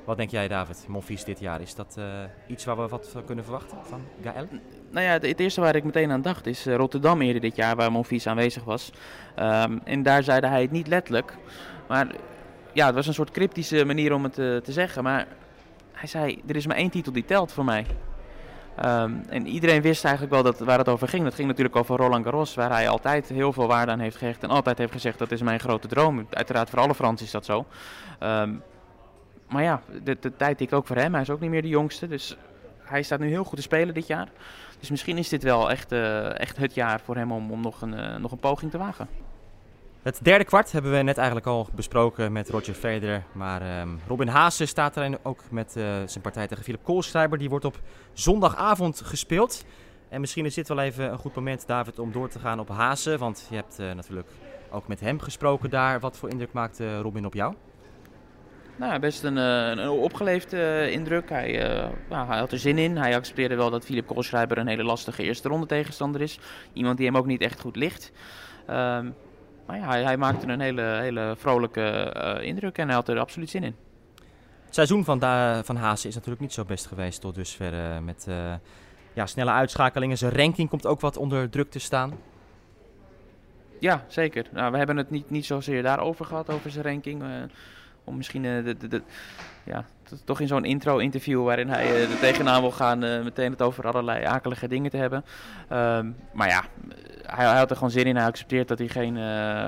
Wat 0.05 0.17
denk 0.17 0.31
jij 0.31 0.49
David, 0.49 0.85
Monfils 0.89 1.25
dit 1.25 1.41
jaar? 1.41 1.61
Is 1.61 1.75
dat 1.75 1.97
uh, 1.99 2.05
iets 2.47 2.65
waar 2.65 2.77
we 2.77 2.89
wat 2.89 3.09
van 3.09 3.25
kunnen 3.25 3.45
verwachten 3.45 3.79
van 3.83 4.01
Gaël? 4.23 4.47
Nou 4.91 5.07
ja, 5.07 5.13
het 5.13 5.41
eerste 5.41 5.61
waar 5.61 5.77
ik 5.77 5.85
meteen 5.85 6.11
aan 6.11 6.23
dacht 6.23 6.47
is 6.47 6.67
uh, 6.67 6.75
Rotterdam 6.75 7.21
eerder 7.21 7.41
dit 7.41 7.57
jaar, 7.57 7.77
waar 7.77 7.93
Monfils 7.93 8.27
aanwezig 8.27 8.65
was. 8.65 8.93
Um, 9.39 9.81
en 9.85 10.03
daar 10.03 10.23
zeide 10.23 10.47
hij 10.47 10.63
het 10.63 10.71
niet 10.71 10.87
letterlijk. 10.87 11.37
Maar 11.89 12.07
ja, 12.73 12.87
het 12.87 12.95
was 12.95 13.07
een 13.07 13.15
soort 13.15 13.31
cryptische 13.31 13.85
manier 13.85 14.13
om 14.13 14.25
het 14.25 14.39
uh, 14.39 14.57
te 14.57 14.73
zeggen. 14.73 15.03
Maar 15.03 15.27
hij 15.99 16.09
zei, 16.09 16.43
er 16.47 16.57
is 16.57 16.67
maar 16.67 16.77
één 16.77 16.91
titel 16.91 17.13
die 17.13 17.25
telt 17.25 17.53
voor 17.53 17.65
mij. 17.65 17.87
Um, 18.85 19.23
en 19.29 19.47
iedereen 19.47 19.83
wist 19.83 20.05
eigenlijk 20.05 20.35
wel 20.35 20.43
dat, 20.43 20.59
waar 20.59 20.79
het 20.79 20.89
over 20.89 21.09
ging. 21.09 21.25
Dat 21.25 21.35
ging 21.35 21.49
natuurlijk 21.49 21.77
over 21.77 21.97
Roland 21.97 22.25
Garros, 22.25 22.55
waar 22.55 22.71
hij 22.71 22.89
altijd 22.89 23.29
heel 23.29 23.53
veel 23.53 23.67
waarde 23.67 23.93
aan 23.93 23.99
heeft 23.99 24.17
gehecht. 24.17 24.43
En 24.43 24.49
altijd 24.49 24.79
heeft 24.79 24.93
gezegd, 24.93 25.19
dat 25.19 25.31
is 25.31 25.43
mijn 25.43 25.61
grote 25.61 25.89
droom. 25.89 26.27
Uiteraard 26.31 26.71
voor 26.71 26.79
alle 26.79 26.95
Fransen 26.95 27.27
is 27.27 27.33
dat 27.33 27.45
zo. 27.45 27.67
Um, 28.21 28.63
maar 29.49 29.63
ja, 29.63 29.83
de, 30.03 30.17
de 30.21 30.37
tijd 30.37 30.59
tikt 30.59 30.73
ook 30.73 30.87
voor 30.87 30.97
hem. 30.97 31.13
Hij 31.13 31.23
is 31.23 31.31
ook 31.31 31.41
niet 31.41 31.51
meer 31.51 31.63
de 31.63 31.69
jongste. 31.69 32.09
Dus 32.09 32.37
hij 32.83 33.03
staat 33.03 33.19
nu 33.19 33.29
heel 33.29 33.45
goed 33.45 33.57
te 33.57 33.63
spelen 33.63 33.95
dit 33.95 34.07
jaar. 34.07 34.29
Dus 34.79 34.91
misschien 34.91 35.19
is 35.19 35.29
dit 35.29 35.43
wel 35.43 35.71
echt, 35.71 35.93
uh, 35.93 36.41
echt 36.41 36.57
het 36.57 36.75
jaar 36.75 37.01
voor 37.01 37.17
hem 37.17 37.33
om, 37.33 37.61
nog, 37.61 37.83
een, 37.83 37.93
uh, 37.93 38.17
nog 38.17 38.33
een 38.33 38.39
poging 38.39 38.71
te 38.71 38.79
wagen. 38.79 39.09
Het 40.03 40.21
derde 40.23 40.45
kwart 40.45 40.73
hebben 40.73 40.93
we 40.93 41.03
net 41.03 41.17
eigenlijk 41.17 41.47
al 41.47 41.69
besproken 41.75 42.33
met 42.33 42.51
Roger 42.51 42.75
Federer. 42.75 43.23
Maar 43.33 43.81
um, 43.81 44.01
Robin 44.07 44.29
Haase 44.29 44.67
staat 44.67 44.97
er 44.97 45.19
ook 45.23 45.43
met 45.51 45.75
uh, 45.77 45.85
zijn 45.85 46.23
partij 46.23 46.47
tegen 46.47 46.65
Philip 46.65 46.85
Koolschrijber. 46.85 47.39
Die 47.39 47.49
wordt 47.49 47.65
op 47.65 47.81
zondagavond 48.13 49.01
gespeeld. 49.01 49.65
En 50.09 50.21
misschien 50.21 50.45
is 50.45 50.55
dit 50.55 50.69
wel 50.69 50.79
even 50.79 51.13
een 51.13 51.19
goed 51.19 51.35
moment, 51.35 51.67
David, 51.67 51.99
om 51.99 52.13
door 52.13 52.29
te 52.29 52.39
gaan 52.39 52.61
op 52.61 52.69
Haase. 52.69 53.19
Want 53.19 53.47
je 53.51 53.57
hebt 53.57 53.81
uh, 53.81 53.93
natuurlijk 53.93 54.29
ook 54.71 54.89
met 54.89 55.01
hem 55.01 55.21
gesproken 55.21 55.71
daar. 55.71 56.01
Wat 56.01 56.17
voor 56.17 56.29
indruk 56.29 56.53
maakte 56.53 56.85
uh, 56.85 57.01
Robin 57.01 57.27
op 57.27 57.35
jou? 57.35 57.55
Nou, 58.77 58.99
best 58.99 59.23
een, 59.23 59.37
een 59.37 59.89
opgeleefde 59.89 60.91
indruk. 60.91 61.29
Hij, 61.29 61.51
nou, 62.09 62.27
hij 62.27 62.39
had 62.39 62.53
er 62.53 62.59
zin 62.59 62.79
in. 62.79 62.97
Hij 62.97 63.17
accepteerde 63.17 63.55
wel 63.55 63.71
dat 63.71 63.85
Philip 63.85 64.07
Koolschrijber 64.07 64.59
een 64.59 64.67
hele 64.67 64.85
lastige 64.85 65.23
eerste 65.23 65.49
ronde 65.49 65.67
tegenstander 65.67 66.21
is. 66.21 66.39
Iemand 66.73 66.97
die 66.97 67.07
hem 67.07 67.17
ook 67.17 67.27
niet 67.27 67.41
echt 67.41 67.61
goed 67.61 67.77
ligt. 67.77 68.13
Um, 68.71 69.15
maar 69.69 69.79
ja, 69.79 69.89
hij, 69.89 70.03
hij 70.03 70.17
maakte 70.17 70.47
een 70.47 70.61
hele, 70.61 70.83
hele 70.83 71.35
vrolijke 71.37 71.81
eh, 71.81 72.47
indruk 72.47 72.79
en 72.79 72.87
hij 72.87 72.95
had 72.95 73.09
er 73.09 73.19
absoluut 73.19 73.51
zin 73.51 73.63
in. 73.63 73.77
Het 74.65 74.75
seizoen 74.75 75.05
van, 75.05 75.19
da 75.19 75.65
van 75.65 75.77
Haase 75.77 76.09
is 76.09 76.15
natuurlijk 76.15 76.41
niet 76.41 76.53
zo 76.53 76.65
best 76.65 76.87
geweest 76.87 77.21
tot 77.21 77.35
dusver. 77.35 77.73
eh, 77.73 77.99
met 77.99 78.27
eh, 78.29 78.55
ja, 79.13 79.27
snelle 79.27 79.51
uitschakelingen. 79.51 80.19
Zijn 80.19 80.33
ranking 80.33 80.69
komt 80.69 80.87
ook 80.87 81.01
wat 81.01 81.17
onder 81.17 81.51
druk 81.51 81.71
te 81.71 81.79
staan. 81.79 82.13
Ja, 83.81 84.05
zeker. 84.07 84.47
Nou, 84.53 84.73
we 84.73 84.77
hebben 84.79 84.97
het 84.97 85.11
niet, 85.11 85.31
niet 85.31 85.47
zozeer 85.47 85.83
daarover 85.83 86.25
gehad, 86.25 86.51
over 86.51 86.71
zijn 86.71 86.85
ranking. 86.85 87.23
Om 88.09 88.17
misschien 88.17 88.45
eh, 88.45 88.65
de, 88.65 88.89
de, 88.89 89.03
ja, 89.65 89.85
toch 90.25 90.41
in 90.41 90.47
zo'n 90.47 90.65
intro-interview 90.65 91.45
waarin 91.45 91.69
hij 91.69 91.85
eh, 91.85 92.11
er 92.11 92.19
tegenaan 92.19 92.61
wil 92.61 92.71
gaan, 92.71 93.05
eh, 93.05 93.23
meteen 93.23 93.51
het 93.51 93.63
over 93.63 93.87
allerlei 93.87 94.25
akelige 94.25 94.69
dingen 94.69 94.91
te 94.91 94.97
hebben. 94.97 95.25
Ehm, 95.69 96.11
maar 96.33 96.49
ja, 96.49 96.65
hij, 97.23 97.47
hij 97.47 97.59
had 97.59 97.71
er 97.71 97.77
gewoon 97.77 97.91
zin 97.91 98.07
in. 98.07 98.17
Hij 98.17 98.27
accepteert 98.27 98.69
dat 98.69 98.79
hij 98.79 98.89
geen, 98.89 99.17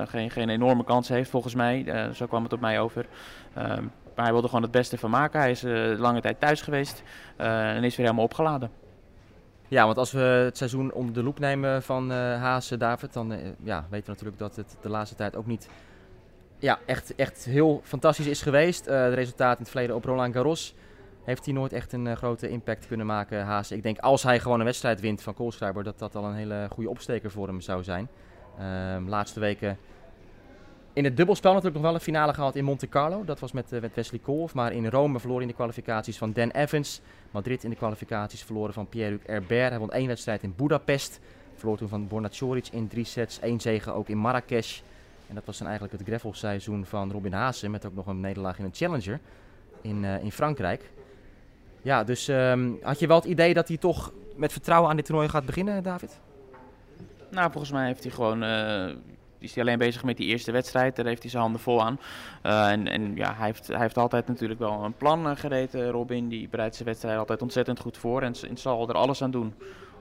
geen, 0.07 0.31
geen 0.31 0.49
enorme 0.49 0.83
kans 0.83 1.09
heeft, 1.09 1.29
volgens 1.29 1.55
mij. 1.55 2.09
Zo 2.13 2.25
kwam 2.25 2.43
het 2.43 2.53
op 2.53 2.59
mij 2.59 2.79
over. 2.79 3.05
Ehm, 3.53 3.83
maar 4.15 4.25
hij 4.25 4.31
wilde 4.31 4.47
gewoon 4.47 4.63
het 4.63 4.71
beste 4.71 4.97
van 4.97 5.09
maken. 5.09 5.39
Hij 5.39 5.51
is 5.51 5.61
lange 5.97 6.21
tijd 6.21 6.39
thuis 6.39 6.61
geweest 6.61 7.03
en 7.37 7.83
is 7.83 7.95
weer 7.95 8.05
helemaal 8.05 8.25
opgeladen. 8.25 8.71
Ja, 9.67 9.85
want 9.85 9.97
als 9.97 10.11
we 10.11 10.19
het 10.19 10.57
seizoen 10.57 10.93
onder 10.93 11.13
de 11.13 11.23
loep 11.23 11.39
nemen 11.39 11.83
van 11.83 12.11
eh 12.11 12.17
Haase, 12.17 12.77
David, 12.77 13.13
dan 13.13 13.33
ja, 13.63 13.85
weten 13.89 14.05
we 14.05 14.11
natuurlijk 14.11 14.37
dat 14.37 14.55
het 14.55 14.77
de 14.81 14.89
laatste 14.89 15.15
tijd 15.15 15.35
ook 15.35 15.45
niet 15.45 15.69
ja, 16.61 16.79
echt, 16.85 17.15
echt 17.15 17.45
heel 17.45 17.81
fantastisch 17.83 18.27
is 18.27 18.41
geweest. 18.41 18.87
Eh 18.87 19.03
de 19.03 19.13
resultaten 19.13 19.57
in 19.57 19.63
het 19.63 19.71
verleden 19.71 19.95
op 19.95 20.05
Roland 20.05 20.33
Garros 20.33 20.75
heeft 21.23 21.45
hij 21.45 21.53
nooit 21.53 21.73
echt 21.73 21.93
een 21.93 22.07
eh, 22.07 22.15
grote 22.15 22.49
impact 22.49 22.87
kunnen 22.87 23.05
maken, 23.05 23.43
Haase. 23.43 23.75
Ik 23.75 23.83
denk 23.83 23.99
als 23.99 24.23
hij 24.23 24.39
gewoon 24.39 24.59
een 24.59 24.65
wedstrijd 24.65 24.99
wint 24.99 25.21
van 25.21 25.33
Koolschreiber, 25.33 25.83
dat 25.83 25.99
dat 25.99 26.15
al 26.15 26.25
een 26.25 26.35
hele 26.35 26.67
goede 26.71 26.89
opsteker 26.89 27.31
voor 27.31 27.47
hem 27.47 27.61
zou 27.61 27.83
zijn. 27.83 28.09
Ehm 28.57 29.07
laatste 29.07 29.39
weken 29.39 29.77
in 30.93 31.03
het 31.03 31.17
dubbelspel 31.17 31.49
natuurlijk 31.53 31.77
nog 31.77 31.85
wel 31.85 31.93
een 31.93 32.05
finale 32.05 32.33
gehad 32.33 32.55
in 32.55 32.63
Monte 32.63 32.89
Carlo. 32.89 33.23
Dat 33.23 33.39
was 33.39 33.51
met, 33.51 33.71
eh, 33.71 33.81
met 33.81 33.95
Wesley 33.95 34.19
Kolf. 34.19 34.53
Maar 34.53 34.73
in 34.73 34.87
Rome 34.87 35.19
verloor 35.19 35.41
in 35.41 35.47
de 35.47 35.53
kwalificaties 35.53 36.17
van 36.17 36.33
Dan 36.33 36.49
Evans. 36.49 37.01
Madrid 37.31 37.63
in 37.63 37.69
de 37.69 37.75
kwalificaties 37.75 38.43
verloren 38.43 38.73
van 38.73 38.87
Pierre-Luc 38.87 39.21
Herbert. 39.25 39.69
Hij 39.69 39.79
won 39.79 39.91
één 39.91 40.07
wedstrijd 40.07 40.43
in 40.43 40.53
Budapest. 40.55 41.19
Verloor 41.55 41.77
toen 41.77 41.87
van 41.87 42.07
Borna 42.07 42.29
Coric 42.39 42.67
in 42.71 42.87
drie 42.87 43.05
sets. 43.05 43.39
Eén 43.41 43.61
zege 43.61 43.91
ook 43.91 44.09
in 44.09 44.17
Marrakesh. 44.17 44.81
En 45.31 45.37
dat 45.37 45.45
was 45.45 45.57
dan 45.57 45.67
eigenlijk 45.67 45.97
het 45.97 46.07
gravelseizoen 46.07 46.85
van 46.85 47.11
Robin 47.11 47.33
Haase. 47.33 47.69
Met 47.69 47.85
ook 47.85 47.95
nog 47.95 48.07
een 48.07 48.19
nederlaag 48.19 48.59
in 48.59 48.65
een 48.65 48.73
Challenger 48.73 49.19
in, 49.81 50.05
eh, 50.05 50.23
in 50.23 50.31
Frankrijk. 50.31 50.91
Ja, 51.81 52.03
dus 52.03 52.27
ehm, 52.27 52.71
had 52.81 52.99
je 52.99 53.07
wel 53.07 53.15
het 53.15 53.25
idee 53.25 53.53
dat 53.53 53.67
hij 53.67 53.77
toch 53.77 54.13
met 54.35 54.51
vertrouwen 54.51 54.89
aan 54.89 54.95
dit 54.95 55.05
toernooi 55.05 55.29
gaat 55.29 55.45
beginnen, 55.45 55.83
David? 55.83 56.19
Nou, 57.29 57.51
volgens 57.51 57.71
mij 57.71 57.85
heeft 57.85 58.03
hij 58.03 58.11
gewoon. 58.11 58.43
eh, 58.43 58.89
is 59.37 59.53
hij 59.53 59.63
alleen 59.63 59.77
bezig 59.77 60.03
met 60.03 60.17
die 60.17 60.27
eerste 60.27 60.51
wedstrijd. 60.51 60.95
Daar 60.95 61.05
heeft 61.05 61.21
hij 61.21 61.31
zijn 61.31 61.43
handen 61.43 61.61
vol 61.61 61.83
aan. 61.83 61.99
Eh, 62.41 62.71
en 62.71 62.87
en 62.87 63.15
ja, 63.15 63.33
hij 63.33 63.45
heeft, 63.45 63.67
hij 63.67 63.79
heeft 63.79 63.97
altijd 63.97 64.27
natuurlijk 64.27 64.59
wel 64.59 64.83
een 64.83 64.93
plan 64.93 65.27
uh, 65.27 65.35
gereden, 65.35 65.89
Robin. 65.89 66.27
Die 66.27 66.49
bereidt 66.49 66.75
zijn 66.75 66.87
wedstrijd 66.87 67.17
altijd 67.17 67.41
ontzettend 67.41 67.79
goed 67.79 67.97
voor. 67.97 68.21
En, 68.21 68.35
zal 68.57 68.89
er 68.89 68.95
alles 68.95 69.21
aan 69.21 69.31
doen 69.31 69.53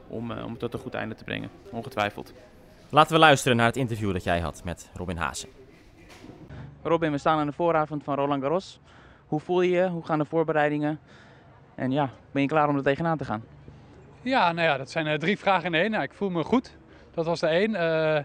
om, 0.09 0.31
uh, 0.31 0.45
om 0.45 0.51
het 0.51 0.61
tot 0.61 0.75
een 0.75 0.81
goed 0.81 0.95
einde 0.95 1.15
te 1.15 1.25
brengen. 1.25 1.51
Ongetwijfeld. 1.71 2.33
Laten 2.93 3.13
we 3.13 3.19
luisteren 3.19 3.57
naar 3.57 3.67
het 3.67 3.77
interview 3.77 4.13
dat 4.13 4.25
jij 4.25 4.41
had 4.41 4.65
met 4.65 4.91
Robin 4.95 5.17
Haase. 5.17 5.47
Robin, 6.83 7.11
we 7.11 7.19
staan 7.19 7.39
aan 7.39 7.47
de 7.47 7.53
vooravond 7.53 8.05
van 8.05 8.15
Roland 8.15 8.43
Garros. 8.43 8.81
Hoe 9.27 9.41
voel 9.41 9.61
je 9.61 9.71
je? 9.71 9.89
Hoe 9.89 10.05
gaan 10.05 10.19
de 10.19 10.25
voorbereidingen? 10.25 11.01
En 11.75 11.91
ja, 11.91 12.11
ben 12.31 12.43
je 12.43 12.49
klaar 12.49 12.69
om 12.69 12.77
er 12.77 12.83
tegenaan 12.83 13.17
te 13.17 13.25
gaan? 13.25 13.45
Ja, 14.23 14.53
nou 14.53 14.69
ja, 14.69 14.77
dat 14.77 14.91
zijn 14.91 15.07
uh, 15.07 15.15
drie 15.15 15.39
vragen 15.39 15.75
in 15.75 15.81
één. 15.81 15.91
Nou, 15.91 16.03
ik 16.03 16.13
voel 16.13 16.31
me 16.31 16.43
goed. 16.43 16.77
Dat 17.15 17.27
was 17.27 17.41
de 17.41 17.47
één. 17.47 17.71
Uh, 17.71 18.19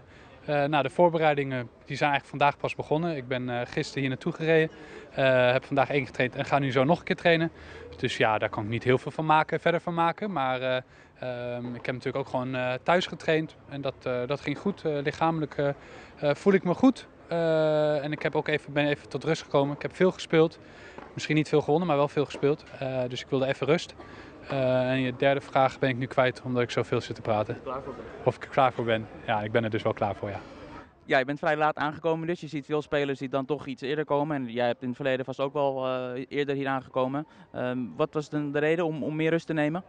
uh, 0.48 0.64
nou, 0.64 0.82
de 0.82 0.90
voorbereidingen 0.90 1.68
die 1.84 1.96
zijn 1.96 2.10
eigenlijk 2.10 2.38
vandaag 2.38 2.56
pas 2.56 2.74
begonnen. 2.74 3.16
Ik 3.16 3.28
ben 3.28 3.48
uh, 3.48 3.60
gisteren 3.64 4.00
hier 4.00 4.08
naartoe 4.08 4.32
gereden. 4.32 4.70
Uh, 5.18 5.52
heb 5.52 5.64
vandaag 5.64 5.90
één 5.90 6.06
getraind 6.06 6.34
en 6.34 6.44
ga 6.44 6.58
nu 6.58 6.72
zo 6.72 6.84
nog 6.84 6.98
een 6.98 7.04
keer 7.04 7.16
trainen. 7.16 7.50
Dus 7.96 8.16
ja, 8.16 8.38
daar 8.38 8.48
kan 8.48 8.62
ik 8.62 8.68
niet 8.68 8.84
heel 8.84 8.98
veel 8.98 9.10
van 9.10 9.26
maken, 9.26 9.60
verder 9.60 9.80
van 9.80 9.94
maken. 9.94 10.32
Maar 10.32 10.60
ehm, 10.60 11.74
ik 11.74 11.86
heb 11.86 11.94
natuurlijk 11.94 12.16
ook 12.16 12.28
gewoon 12.28 12.78
thuis 12.82 13.06
getraind. 13.06 13.56
En 13.68 13.80
dat, 13.80 13.94
dat 14.02 14.40
ging 14.40 14.58
goed. 14.58 14.82
lichamelijk 14.84 15.74
voel 16.16 16.52
ik 16.52 16.64
me 16.64 16.74
goed. 16.74 17.06
en 18.02 18.12
ik 18.12 18.22
heb 18.22 18.34
ook 18.34 18.48
even, 18.48 18.72
ben 18.72 18.86
even 18.86 19.08
tot 19.08 19.24
rust 19.24 19.42
gekomen. 19.42 19.74
Ik 19.74 19.82
heb 19.82 19.96
veel 19.96 20.10
gespeeld. 20.10 20.58
Misschien 21.14 21.36
niet 21.36 21.48
veel 21.48 21.60
gewonnen, 21.60 21.88
maar 21.88 21.96
wel 21.96 22.08
veel 22.08 22.24
gespeeld. 22.24 22.64
dus 23.08 23.20
ik 23.20 23.28
wilde 23.28 23.46
even 23.46 23.66
rust. 23.66 23.94
Uh, 24.52 24.90
en 24.90 25.00
je 25.00 25.16
derde 25.16 25.40
vraag 25.40 25.78
ben 25.78 25.88
ik 25.88 25.96
nu 25.96 26.06
kwijt 26.06 26.42
omdat 26.44 26.62
ik 26.62 26.70
zoveel 26.70 27.00
zit 27.00 27.14
te 27.14 27.22
praten. 27.22 27.58
Of 28.22 28.36
ik 28.36 28.44
er 28.44 28.50
klaar 28.50 28.72
voor 28.72 28.84
ben. 28.84 29.06
Ja, 29.26 29.42
ik 29.42 29.52
ben 29.52 29.64
er 29.64 29.70
dus 29.70 29.82
wel 29.82 29.92
klaar 29.92 30.14
voor, 30.14 30.30
ja. 30.30 30.40
Ja, 31.04 31.18
je 31.18 31.24
bent 31.24 31.38
vrij 31.38 31.56
laat 31.56 31.76
aangekomen 31.76 32.26
dus. 32.26 32.40
Je 32.40 32.46
ziet 32.46 32.66
veel 32.66 32.82
spelers 32.82 33.18
die 33.18 33.28
dan 33.28 33.44
toch 33.44 33.66
iets 33.66 33.82
eerder 33.82 34.04
komen. 34.04 34.36
En 34.36 34.52
jij 34.52 34.66
hebt 34.66 34.82
in 34.82 34.88
het 34.88 34.96
verleden 34.96 35.24
vast 35.24 35.40
ook 35.40 35.52
wel 35.52 35.86
uh, 35.86 36.24
eerder 36.28 36.54
hier 36.54 36.68
aangekomen. 36.68 37.26
Um, 37.56 37.92
wat 37.96 38.14
was 38.14 38.28
de, 38.28 38.50
de 38.50 38.58
reden 38.58 38.84
om, 38.84 39.02
om 39.02 39.16
meer 39.16 39.30
rust 39.30 39.46
te 39.46 39.52
nemen? 39.52 39.84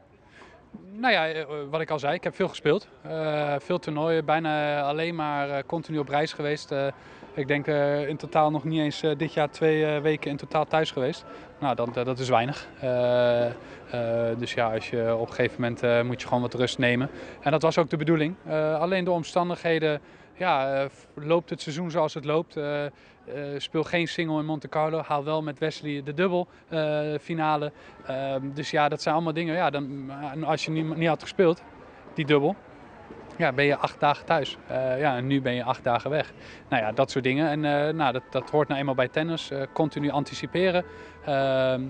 Nou 0.92 1.14
ja, 1.14 1.46
wat 1.70 1.82
ik 1.82 1.92
al 1.92 2.00
zei, 2.00 2.14
ik 2.14 2.24
heb 2.24 2.36
veel 2.36 2.48
gespeeld. 2.48 2.88
Uh, 3.06 3.56
veel 3.60 3.80
toernooien, 3.80 4.26
bijna 4.26 4.82
alleen 4.82 5.16
maar 5.16 5.66
continu 5.66 5.98
op 5.98 6.10
reis 6.10 6.34
geweest. 6.34 6.74
Ik 7.38 7.48
denk 7.48 7.68
in 8.08 8.18
totaal 8.18 8.52
nog 8.52 8.64
niet 8.64 8.80
eens 8.80 9.02
dit 9.18 9.34
jaar 9.34 9.50
twee 9.50 10.00
weken 10.00 10.32
in 10.32 10.38
totaal 10.38 10.66
thuis 10.66 10.92
geweest. 10.92 11.26
Nou, 11.60 11.76
dat, 11.76 11.94
dat 11.94 12.20
is 12.20 12.30
weinig. 12.30 12.68
dus 14.38 14.54
ja, 14.54 14.74
als 14.74 14.90
je 14.90 15.16
op 15.16 15.28
een 15.28 15.34
gegeven 15.34 15.62
moment 15.62 16.06
moet 16.08 16.22
je 16.22 16.28
gewoon 16.28 16.42
wat 16.42 16.54
rust 16.54 16.78
nemen. 16.78 17.10
En 17.42 17.52
dat 17.52 17.62
was 17.62 17.78
ook 17.78 17.90
de 17.90 17.98
bedoeling. 17.98 18.36
alleen 18.80 19.04
de 19.04 19.12
omstandigheden 19.12 20.02
ja, 20.34 20.88
loopt 21.14 21.50
het 21.50 21.62
seizoen 21.62 21.92
zoals 21.92 22.14
het 22.14 22.26
loopt. 22.26 22.60
Speel 23.58 23.84
geen 23.84 24.08
single 24.08 24.40
in 24.40 24.46
Monte 24.46 24.70
Carlo. 24.70 25.02
Haal 25.02 25.24
wel 25.24 25.42
met 25.42 25.60
Wesley 25.60 26.02
de 26.04 26.14
dubbel 26.14 26.48
finale. 27.22 27.72
dus 28.42 28.72
ja, 28.72 28.90
dat 28.90 29.02
zijn 29.02 29.16
allemaal 29.16 29.34
dingen. 29.34 29.56
Ja, 29.56 29.70
dan, 29.70 30.12
als 30.44 30.66
je 30.66 30.72
niet 30.72 31.08
had 31.08 31.22
gespeeld, 31.22 31.64
die 32.14 32.26
dubbel. 32.26 32.56
Ja, 33.38 33.52
ben 33.52 33.66
je 33.66 33.78
acht 33.78 34.00
dagen 34.00 34.26
thuis. 34.26 34.58
ja, 34.98 35.16
en 35.16 35.28
nu 35.28 35.42
ben 35.42 35.54
je 35.54 35.64
acht 35.64 35.84
dagen 35.84 36.10
weg. 36.10 36.34
Nou 36.70 36.84
ja, 36.84 36.92
dat 36.92 37.12
soort 37.12 37.24
dingen. 37.24 37.50
En 37.50 37.60
nou, 37.96 38.14
dat, 38.14 38.24
dat 38.30 38.50
hoort 38.50 38.68
nou 38.68 38.80
eenmaal 38.80 38.96
bij 38.96 39.08
tennis. 39.08 39.52
continu 39.74 40.10
anticiperen. 40.10 40.86
Ehm, 41.26 41.82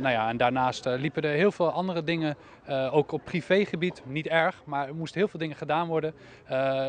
nou 0.00 0.08
ja, 0.08 0.28
en 0.28 0.36
daarnaast 0.36 0.84
liepen 0.84 1.22
er 1.22 1.34
heel 1.34 1.52
veel 1.52 1.70
andere 1.70 2.04
dingen. 2.04 2.36
ook 2.90 3.12
op 3.12 3.24
privégebied. 3.24 4.02
Niet 4.04 4.26
erg, 4.26 4.62
maar 4.64 4.88
er 4.88 4.94
moesten 4.94 5.20
heel 5.20 5.28
veel 5.28 5.40
dingen 5.40 5.56
gedaan 5.56 5.88
worden. 5.88 6.14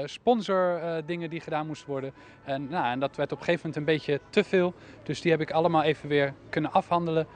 sponsor 0.05 0.79
dingen 1.05 1.29
die 1.29 1.39
gedaan 1.39 1.67
moesten 1.67 1.89
worden. 1.89 2.13
En, 2.43 2.67
nou, 2.69 2.91
en 2.91 2.99
dat 2.99 3.15
werd 3.15 3.31
op 3.31 3.39
een 3.39 3.45
gegeven 3.45 3.67
moment 3.67 3.87
een 3.87 3.95
beetje 3.95 4.19
te 4.29 4.43
veel. 4.43 4.73
Dus 5.03 5.21
die 5.21 5.31
heb 5.31 5.41
ik 5.41 5.51
allemaal 5.51 5.83
even 5.83 6.09
weer 6.09 6.33
kunnen 6.49 6.71
afhandelen. 6.71 7.27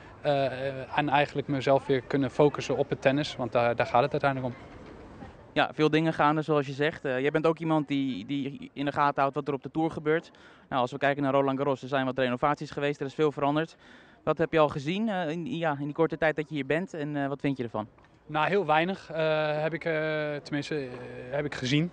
en 0.96 1.10
eigenlijk 1.10 1.48
mezelf 1.48 1.86
weer 1.86 2.02
kunnen 2.02 2.32
focussen 2.32 2.78
op 2.78 2.90
het 2.90 3.02
tennis. 3.02 3.36
Want 3.36 3.52
daar, 3.52 3.76
daar 3.76 3.86
gaat 3.86 4.02
het 4.02 4.12
uiteindelijk 4.12 4.56
om. 4.56 4.79
Ja, 5.60 5.70
veel 5.74 5.90
dingen 5.90 6.14
gaande 6.14 6.42
zoals 6.42 6.68
je 6.68 6.74
zegt. 6.74 7.06
Uh, 7.06 7.20
jij 7.20 7.32
bent 7.32 7.46
ook 7.46 7.60
iemand 7.60 7.88
die, 7.88 8.26
die 8.26 8.70
in 8.74 8.86
de 8.86 8.92
gaten 8.92 9.22
houdt 9.22 9.36
wat 9.36 9.48
er 9.48 9.54
op 9.54 9.64
de 9.64 9.72
Tour 9.72 9.92
gebeurt. 9.92 10.32
Nou, 10.70 10.82
als 10.82 10.92
we 10.92 10.98
kijken 10.98 11.24
naar 11.24 11.34
Roland 11.34 11.58
Garros, 11.58 11.82
er 11.82 11.88
zijn 11.88 12.06
wat 12.06 12.18
renovaties 12.18 12.72
geweest, 12.72 13.00
er 13.00 13.06
is 13.06 13.14
veel 13.14 13.32
veranderd. 13.32 13.76
Wat 14.24 14.38
heb 14.38 14.52
je 14.52 14.60
al 14.60 14.70
gezien 14.70 15.08
uh, 15.08 15.30
in, 15.30 15.58
ja, 15.58 15.78
in 15.80 15.86
die 15.86 15.94
korte 15.94 16.18
tijd 16.18 16.36
dat 16.36 16.50
je 16.50 16.56
hier 16.56 16.66
bent 16.66 16.94
en 16.94 17.16
uh, 17.16 17.28
wat 17.28 17.40
vind 17.40 17.58
je 17.58 17.64
ervan? 17.64 17.88
Nou, 18.26 18.48
heel 18.48 18.66
weinig 18.66 19.08
heb 19.62 19.74
ik, 19.74 19.82
tenminste, 20.44 20.88
heb 21.30 21.46
ik 21.46 21.56
gezien. 21.56 21.92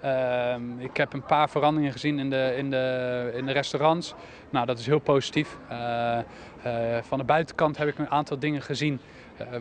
ehm, 0.00 0.78
ik 0.78 0.96
heb 0.96 1.12
een 1.12 1.24
paar 1.24 1.50
veranderingen 1.50 1.92
gezien 1.92 2.18
in 2.18 2.30
de, 2.30 2.54
in 2.56 2.70
de, 2.70 3.32
in 3.34 3.46
de 3.46 3.52
restaurants. 3.52 4.14
Nou, 4.50 4.66
dat 4.66 4.78
is 4.78 4.86
heel 4.86 4.98
positief. 4.98 5.58
van 7.00 7.18
de 7.18 7.24
buitenkant 7.24 7.76
heb 7.76 7.88
ik 7.88 7.98
een 7.98 8.10
aantal 8.10 8.38
dingen 8.38 8.62
gezien 8.62 9.00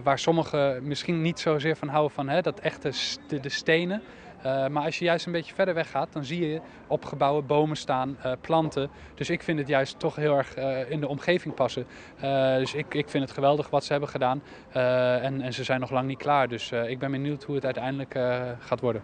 waar 0.04 0.20
sommigen 0.20 0.88
misschien 0.88 1.22
niet 1.22 1.40
zozeer 1.40 1.76
van 1.76 1.88
houden 1.88 2.12
van 2.12 2.30
hè, 2.30 2.42
dat 2.42 2.60
echte 2.60 2.92
de 3.28 3.50
stenen. 3.50 4.02
Uh, 4.46 4.68
maar 4.68 4.84
als 4.84 5.00
je 5.00 5.06
juist 5.06 5.26
een 5.26 5.32
beetje 5.32 5.54
verder 5.54 5.74
weg 5.74 5.90
gaat, 5.90 6.14
dan 6.14 6.26
zie 6.26 6.50
je 6.50 6.62
op 6.88 7.06
gebouwen 7.06 7.46
bomen 7.46 7.78
staan, 7.78 8.18
uh, 8.26 8.32
planten. 8.42 8.90
Dus 9.16 9.30
ik 9.30 9.44
vind 9.44 9.60
het 9.60 9.68
juist 9.68 10.00
toch 10.00 10.16
heel 10.16 10.38
erg 10.38 10.56
in 10.90 11.00
de 11.00 11.08
omgeving 11.08 11.54
passen. 11.54 11.86
dus 12.58 12.74
ik, 12.74 12.94
ik 12.94 13.10
vind 13.10 13.24
het 13.24 13.34
geweldig 13.34 13.70
wat 13.70 13.84
ze 13.84 13.92
hebben 13.92 14.10
gedaan. 14.10 14.42
En, 14.72 15.42
en, 15.42 15.54
ze 15.54 15.64
zijn 15.64 15.80
nog 15.80 15.92
lang 15.92 16.08
niet 16.08 16.18
klaar. 16.18 16.48
Dus 16.48 16.72
ik 16.72 17.00
ben 17.00 17.12
benieuwd 17.12 17.44
hoe 17.44 17.56
het 17.56 17.66
uiteindelijk 17.66 18.20
gaat 18.60 18.80
worden. 18.80 19.02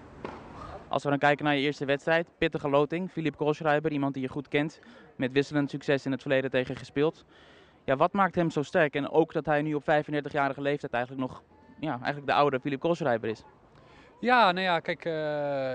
Als 0.87 1.03
we 1.03 1.09
dan 1.09 1.17
kijken 1.17 1.45
naar 1.45 1.55
je 1.55 1.61
eerste 1.61 1.85
wedstrijd, 1.85 2.27
pittige 2.37 2.69
loting. 2.69 3.11
Philip 3.11 3.35
Koolschreiber, 3.35 3.91
iemand 3.91 4.13
die 4.13 4.23
je 4.23 4.29
goed 4.29 4.47
kent. 4.47 4.79
Met 5.15 5.31
wisselend 5.31 5.69
succes 5.69 6.05
in 6.05 6.11
het 6.11 6.21
verleden 6.21 6.49
tegen 6.49 6.75
gespeeld. 6.75 7.25
Ja, 7.85 7.95
wat 7.95 8.13
maakt 8.13 8.35
hem 8.35 8.49
zo 8.49 8.61
sterk? 8.61 8.95
En 8.95 9.09
ook 9.09 9.33
dat 9.33 9.45
hij 9.45 9.61
nu 9.61 9.73
op 9.73 9.83
35-jarige 9.83 10.61
leeftijd 10.61 10.93
eigenlijk 10.93 11.27
nog 11.27 11.43
ja, 11.79 11.91
eigenlijk 11.91 12.25
de 12.25 12.33
oude 12.33 12.59
Philip 12.59 12.79
Koolschreiber 12.79 13.29
is. 13.29 13.43
Ja, 14.19 14.51
nou 14.51 14.65
ja, 14.65 14.79
kijk, 14.79 15.05
uh, 15.05 15.13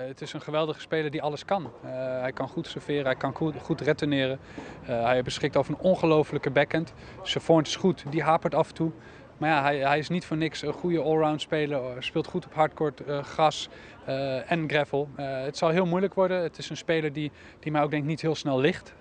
het 0.09 0.21
is 0.21 0.33
een 0.33 0.41
geweldige 0.41 0.81
speler 0.81 1.11
die 1.11 1.23
alles 1.23 1.45
kan. 1.45 1.63
Uh, 1.85 1.91
hij 2.21 2.33
kan 2.33 2.49
goed 2.49 2.67
serveren, 2.67 3.05
hij 3.05 3.15
kan 3.15 3.35
goed, 3.35 3.55
goed 3.63 3.81
retourneren. 3.81 4.39
Uh, 4.83 5.05
hij 5.05 5.23
beschikt 5.23 5.57
over 5.57 5.73
een 5.73 5.81
ongelofelijke 5.81 6.51
backhand. 6.51 6.93
Zijn 7.23 7.61
is 7.63 7.77
goed, 7.77 8.05
die 8.11 8.23
hapert 8.23 8.55
af 8.55 8.69
en 8.69 8.75
toe. 8.75 8.93
Maar 9.39 9.51
ja, 9.51 9.62
hij, 9.62 9.78
hij 9.78 9.99
is 9.99 10.09
niet 10.09 10.24
voor 10.24 10.37
niks 10.37 10.62
een 10.62 10.72
goede 10.72 11.03
allround 11.03 11.41
speler. 11.41 12.03
Speelt 12.03 12.26
goed 12.26 12.45
op 12.45 12.55
hardcourt, 12.55 13.01
uh, 13.09 13.22
gras 13.22 13.68
uh, 14.09 14.51
en 14.51 14.68
gravel. 14.68 15.09
Het 15.16 15.57
zal 15.57 15.68
heel 15.68 15.87
moeilijk 15.87 16.14
worden. 16.14 16.43
Het 16.43 16.59
is 16.59 16.70
een 16.70 16.76
speler 16.76 17.12
die, 17.12 17.32
die 17.61 17.72
mij 17.72 17.82
ook 17.82 17.91
denk 17.91 18.05
niet 18.05 18.20
heel 18.20 18.34
snel 18.34 18.59
ligt. 18.59 18.95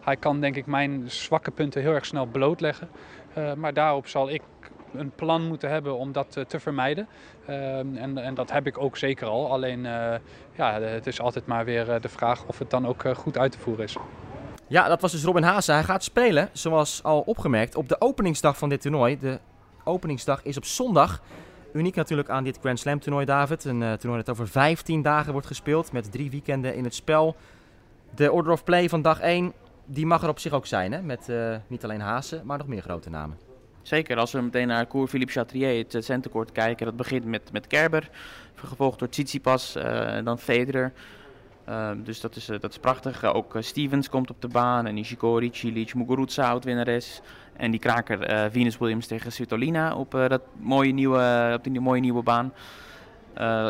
hij 0.00 0.16
kan 0.18 0.40
denk 0.40 0.56
ik 0.56 0.66
mijn 0.66 1.10
zwakke 1.10 1.50
punten 1.50 1.82
heel 1.82 1.92
erg 1.92 2.06
snel 2.06 2.26
blootleggen. 2.26 2.88
maar 3.56 3.74
daarop 3.74 4.06
zal 4.06 4.30
ik 4.30 4.42
een 4.94 5.10
plan 5.10 5.46
moeten 5.46 5.70
hebben 5.70 5.96
om 5.96 6.12
dat 6.12 6.44
te 6.48 6.60
vermijden. 6.60 7.08
en, 7.46 8.18
en 8.18 8.34
dat 8.34 8.50
heb 8.50 8.66
ik 8.66 8.78
ook 8.78 8.96
zeker 8.96 9.26
al. 9.26 9.50
Alleen 9.50 9.82
ja, 10.52 10.80
het 10.80 11.06
is 11.06 11.20
altijd 11.20 11.46
maar 11.46 11.64
weer 11.64 12.00
de 12.00 12.08
vraag 12.08 12.44
of 12.46 12.58
het 12.58 12.70
dan 12.70 12.86
ook 12.86 13.04
goed 13.16 13.38
uit 13.38 13.52
te 13.52 13.58
voeren 13.58 13.84
is. 13.84 13.96
Ja, 14.68 14.88
dat 14.88 15.00
was 15.00 15.12
dus 15.12 15.24
Robin 15.24 15.42
Haase. 15.42 15.72
Hij 15.72 15.84
gaat 15.84 16.04
spelen, 16.04 16.48
zoals 16.52 17.02
al 17.02 17.20
opgemerkt, 17.20 17.74
op 17.74 17.88
de 17.88 18.00
openingsdag 18.00 18.58
van 18.58 18.68
dit 18.68 18.80
toernooi. 18.80 19.18
De 19.18 19.40
openingsdag 19.84 20.42
is 20.42 20.56
op 20.56 20.64
zondag. 20.64 21.22
Uniek 21.72 21.94
natuurlijk 21.94 22.28
aan 22.28 22.44
dit 22.44 22.58
Grand 22.60 22.78
Slam 22.78 23.00
toernooi, 23.00 23.24
David. 23.24 23.64
Een 23.64 23.80
uh, 23.80 23.92
toernooi 23.92 24.22
dat 24.22 24.34
over 24.34 24.48
15 24.48 25.02
dagen 25.02 25.32
wordt 25.32 25.46
gespeeld, 25.46 25.92
met 25.92 26.12
drie 26.12 26.30
weekenden 26.30 26.74
in 26.74 26.84
het 26.84 26.94
spel. 26.94 27.36
De 28.14 28.32
order 28.32 28.52
of 28.52 28.64
play 28.64 28.88
van 28.88 29.02
dag 29.02 29.20
1, 29.20 29.52
die 29.84 30.06
mag 30.06 30.22
er 30.22 30.28
op 30.28 30.38
zich 30.38 30.52
ook 30.52 30.66
zijn, 30.66 30.92
hè? 30.92 31.02
met 31.02 31.28
uh, 31.28 31.56
niet 31.66 31.84
alleen 31.84 32.00
Haase, 32.00 32.40
maar 32.44 32.58
nog 32.58 32.66
meer 32.66 32.82
grote 32.82 33.10
namen. 33.10 33.38
Zeker, 33.82 34.16
als 34.16 34.32
we 34.32 34.40
meteen 34.40 34.66
naar 34.66 34.86
Cour 34.86 35.06
Philippe 35.06 35.32
Chatrier, 35.32 35.84
het 35.88 36.04
centercourt 36.04 36.52
kijken. 36.52 36.86
Dat 36.86 36.96
begint 36.96 37.24
met, 37.24 37.52
met 37.52 37.66
Kerber, 37.66 38.10
gevolgd 38.54 38.98
door 38.98 39.08
Tsitsipas, 39.08 39.76
uh, 39.76 40.18
dan 40.24 40.38
Federer. 40.38 40.92
Uh, 41.68 41.90
dus 41.96 42.20
dat 42.20 42.36
is, 42.36 42.50
uh, 42.50 42.60
dat 42.60 42.70
is 42.70 42.78
prachtig. 42.78 43.24
Uh, 43.24 43.34
ook 43.34 43.56
Stevens 43.58 44.08
komt 44.08 44.30
op 44.30 44.40
de 44.42 44.48
baan. 44.48 44.86
En 44.86 44.94
Nishikori, 44.94 45.50
Cilic, 45.52 45.94
Muguruza, 45.94 46.48
oud-winnares. 46.48 47.20
En 47.56 47.70
die 47.70 47.80
kraker 47.80 48.50
Venus 48.50 48.78
Williams 48.78 49.06
tegen 49.06 49.32
Svitolina 49.32 49.94
op, 49.94 50.10
dat 50.10 50.42
mooie 50.58 50.92
nieuwe, 50.92 51.52
op 51.54 51.64
die 51.64 51.80
mooie 51.80 52.00
nieuwe 52.00 52.22
baan. 52.22 52.52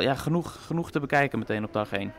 ja, 0.01 0.15
genoeg, 0.15 0.67
genoeg 0.67 0.91
te 0.91 1.01
bekijken 1.01 1.39
meteen 1.39 1.65
op 1.65 1.73
dag 1.73 1.93
1. 1.93 2.13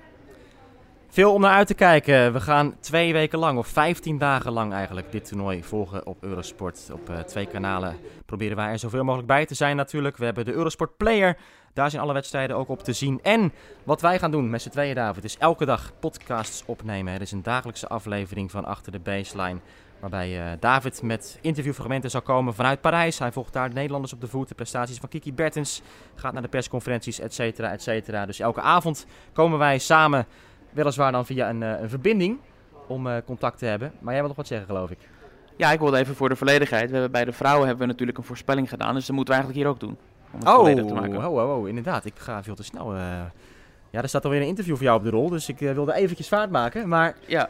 Veel 1.08 1.34
om 1.34 1.42
naar 1.42 1.54
uit 1.54 1.68
te 1.68 1.74
kijken. 1.74 2.34
We 2.34 2.40
gaan 2.40 2.76
twee 2.80 3.14
weken 3.14 3.40
lang, 3.40 3.58
of 3.58 3.68
15 3.68 4.18
dagen 4.18 4.52
lang 4.52 4.74
eigenlijk, 4.74 5.12
dit 5.12 5.28
toernooi 5.28 5.64
volgen 5.64 6.06
op 6.06 6.24
Eurosport. 6.24 6.90
Op 6.94 7.26
twee 7.26 7.46
kanalen 7.46 7.98
proberen 8.26 8.56
wij 8.56 8.72
er 8.72 8.80
zoveel 8.80 9.04
mogelijk 9.04 9.28
bij 9.28 9.46
te 9.46 9.56
zijn 9.56 9.76
natuurlijk. 9.76 10.18
We 10.18 10.26
hebben 10.26 10.46
de 10.46 10.54
Eurosport 10.54 10.98
Player 10.98 11.38
daar 11.78 11.90
zijn 11.90 12.02
alle 12.02 12.14
wedstrijden 12.14 12.56
ook 12.56 12.70
op 12.70 12.84
te 12.84 12.94
zien. 12.94 13.20
En 13.24 13.54
wat 13.84 14.02
wij 14.02 14.20
gaan 14.20 14.32
doen 14.32 14.50
met 14.50 14.62
z'n 14.62 14.70
tweeën, 14.70 14.96
David, 14.96 15.24
is 15.24 15.38
elke 15.38 15.66
dag 15.66 15.92
podcasts 16.00 16.64
opnemen. 16.66 17.14
Het 17.14 17.22
is 17.22 17.32
een 17.32 17.44
dagelijkse 17.44 17.88
aflevering 17.88 18.52
van 18.52 18.66
Achter 18.66 18.92
de 18.92 19.00
Baseline. 19.00 19.60
Waarbij 20.00 20.40
uh, 20.40 20.52
David 20.60 21.02
met 21.02 21.40
interviewfragmenten 21.42 22.10
zal 22.10 22.22
komen 22.22 22.54
vanuit 22.54 22.82
Parijs. 22.82 23.20
Hij 23.20 23.32
volgt 23.32 23.54
daar 23.54 23.70
de 23.70 23.76
Nederlanders 23.76 24.14
op 24.14 24.22
de 24.22 24.28
voet. 24.28 24.48
De 24.48 24.56
prestaties 24.56 24.98
van 24.98 25.10
Kiki 25.10 25.34
Bertens. 25.34 25.82
Gaat 26.16 26.34
naar 26.34 26.42
de 26.42 26.48
persconferenties, 26.48 27.20
et 27.20 27.34
cetera, 27.34 27.72
et 27.72 27.82
cetera. 27.82 28.26
Dus 28.26 28.40
elke 28.40 28.62
avond 28.62 29.06
komen 29.34 29.60
wij 29.60 29.78
samen, 29.78 30.26
weliswaar 30.72 31.12
dan 31.12 31.26
via 31.26 31.50
een, 31.50 31.62
uh, 31.62 31.80
een 31.80 31.90
verbinding, 31.90 32.40
om 32.88 33.08
uh, 33.08 33.16
contact 33.26 33.58
te 33.58 33.66
hebben. 33.66 33.92
Maar 34.00 34.12
jij 34.12 34.20
wil 34.20 34.28
nog 34.28 34.38
wat 34.38 34.48
zeggen, 34.48 34.68
geloof 34.68 34.92
ik. 34.92 35.00
Ja, 35.58 35.72
ik 35.72 35.80
wilde 35.80 35.98
even 35.98 36.16
voor 36.16 36.30
de 36.30 36.36
volledigheid. 36.36 36.86
We 36.86 36.94
hebben 36.94 37.12
bij 37.12 37.26
de 37.26 37.34
vrouwen 37.34 37.68
hebben 37.68 37.86
we 37.86 37.92
natuurlijk 37.92 38.18
een 38.18 38.24
voorspelling 38.24 38.70
gedaan. 38.70 38.94
Dus 38.94 39.06
dat 39.06 39.16
moeten 39.16 39.34
we 39.34 39.40
eigenlijk 39.40 39.66
hier 39.66 39.74
ook 39.74 39.80
doen. 39.80 40.07
Om 40.32 40.40
het 40.40 40.80
oh, 40.80 40.88
te 40.88 40.94
maken. 40.94 41.18
Oh, 41.18 41.34
oh, 41.34 41.58
oh, 41.58 41.68
inderdaad. 41.68 42.06
Ik 42.06 42.14
ga 42.18 42.44
veel 42.44 42.56
te 42.56 42.64
snel. 42.64 42.96
Uh... 42.96 43.22
Ja, 43.90 44.02
er 44.02 44.10
staat 44.10 44.24
alweer 44.24 44.42
een 44.42 44.48
interview 44.48 44.76
voor 44.76 44.84
jou 44.84 44.98
op 44.98 45.04
de 45.04 45.10
rol. 45.10 45.30
Dus 45.30 45.50
ik 45.50 45.62
uh, 45.62 45.74
wilde 45.74 45.94
eventjes 45.94 46.28
vaart 46.28 46.52
maken. 46.52 46.88
Maar 46.88 47.16
ja. 47.26 47.50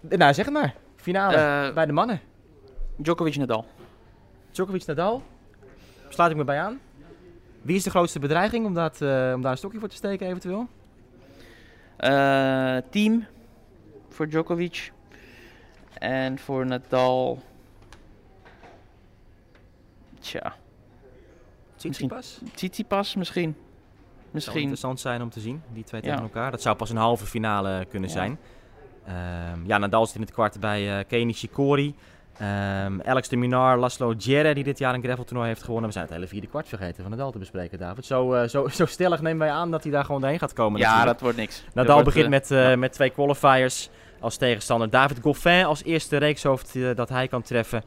Nou, 0.00 0.34
zeg 0.34 0.44
het 0.44 0.54
maar. 0.54 0.74
Finale 0.96 1.36
uh, 1.36 1.74
bij 1.74 1.86
de 1.86 1.92
mannen. 1.92 2.20
Djokovic-Nadal. 2.96 3.66
Djokovic-Nadal. 4.50 5.22
Sluit 6.08 6.30
ik 6.30 6.36
me 6.36 6.44
bij 6.44 6.60
aan. 6.60 6.80
Wie 7.62 7.76
is 7.76 7.82
de 7.82 7.90
grootste 7.90 8.18
bedreiging 8.18 8.66
om, 8.66 8.74
dat, 8.74 9.00
om 9.00 9.42
daar 9.42 9.50
een 9.50 9.56
stokje 9.56 9.78
voor 9.78 9.88
te 9.88 9.94
steken 9.94 10.26
eventueel? 10.26 10.68
team 12.90 13.26
voor 14.08 14.28
Djokovic. 14.28 14.92
En 15.98 16.38
voor 16.38 16.66
Nadal... 16.66 17.42
Tja. 20.20 20.54
Tsitsipas? 21.90 22.40
Tsitsipas 22.54 23.14
misschien. 23.14 23.56
Misschien. 24.30 24.32
Het 24.32 24.42
zou 24.42 24.58
interessant 24.58 25.00
zijn 25.00 25.22
om 25.22 25.30
te 25.30 25.40
zien, 25.40 25.62
die 25.72 25.84
twee 25.84 26.00
tegen 26.00 26.20
elkaar. 26.20 26.50
Dat 26.50 26.62
zou 26.62 26.76
pas 26.76 26.90
een 26.90 26.96
halve 26.96 27.26
finale 27.26 27.84
kunnen 27.84 28.08
ja. 28.08 28.14
zijn. 28.14 28.38
Um, 29.54 29.66
ja, 29.66 29.78
Nadal 29.78 30.06
zit 30.06 30.14
in 30.14 30.20
het 30.20 30.32
kwart 30.32 30.60
bij 30.60 30.98
uh, 30.98 31.04
Kenny 31.08 31.32
Shikori. 31.32 31.94
Um, 32.40 33.02
Alex 33.02 33.28
de 33.28 33.36
Minar, 33.36 33.78
Laszlo 33.78 34.16
Djere, 34.16 34.54
die 34.54 34.64
dit 34.64 34.78
jaar 34.78 34.94
een 34.94 35.02
graveltoernooi 35.02 35.48
heeft 35.48 35.62
gewonnen. 35.62 35.86
We 35.86 35.92
zijn 35.92 36.04
het 36.04 36.14
hele 36.14 36.26
vierde 36.26 36.46
kwart 36.46 36.68
vergeten 36.68 37.02
van 37.02 37.10
Nadal 37.10 37.30
te 37.30 37.38
bespreken, 37.38 37.78
David. 37.78 38.04
Zo, 38.04 38.34
uh, 38.34 38.48
zo, 38.48 38.68
zo 38.68 38.86
stellig 38.86 39.20
nemen 39.20 39.38
wij 39.38 39.50
aan 39.50 39.70
dat 39.70 39.82
hij 39.82 39.92
daar 39.92 40.04
gewoon 40.04 40.20
doorheen 40.20 40.38
gaat 40.38 40.52
komen. 40.52 40.80
Ja, 40.80 40.86
natuurlijk. 40.86 41.12
dat 41.12 41.20
wordt 41.20 41.36
niks. 41.36 41.64
Nadal 41.74 41.94
wordt, 41.94 42.08
begint 42.08 42.28
met, 42.28 42.50
uh, 42.50 42.70
ja. 42.70 42.76
met 42.76 42.92
twee 42.92 43.10
qualifiers 43.10 43.90
als 44.20 44.36
tegenstander. 44.36 44.90
David 44.90 45.18
Goffin 45.22 45.64
als 45.64 45.84
eerste 45.84 46.16
reekshoofd 46.16 46.78
dat 46.94 47.08
hij 47.08 47.28
kan 47.28 47.42
treffen. 47.42 47.82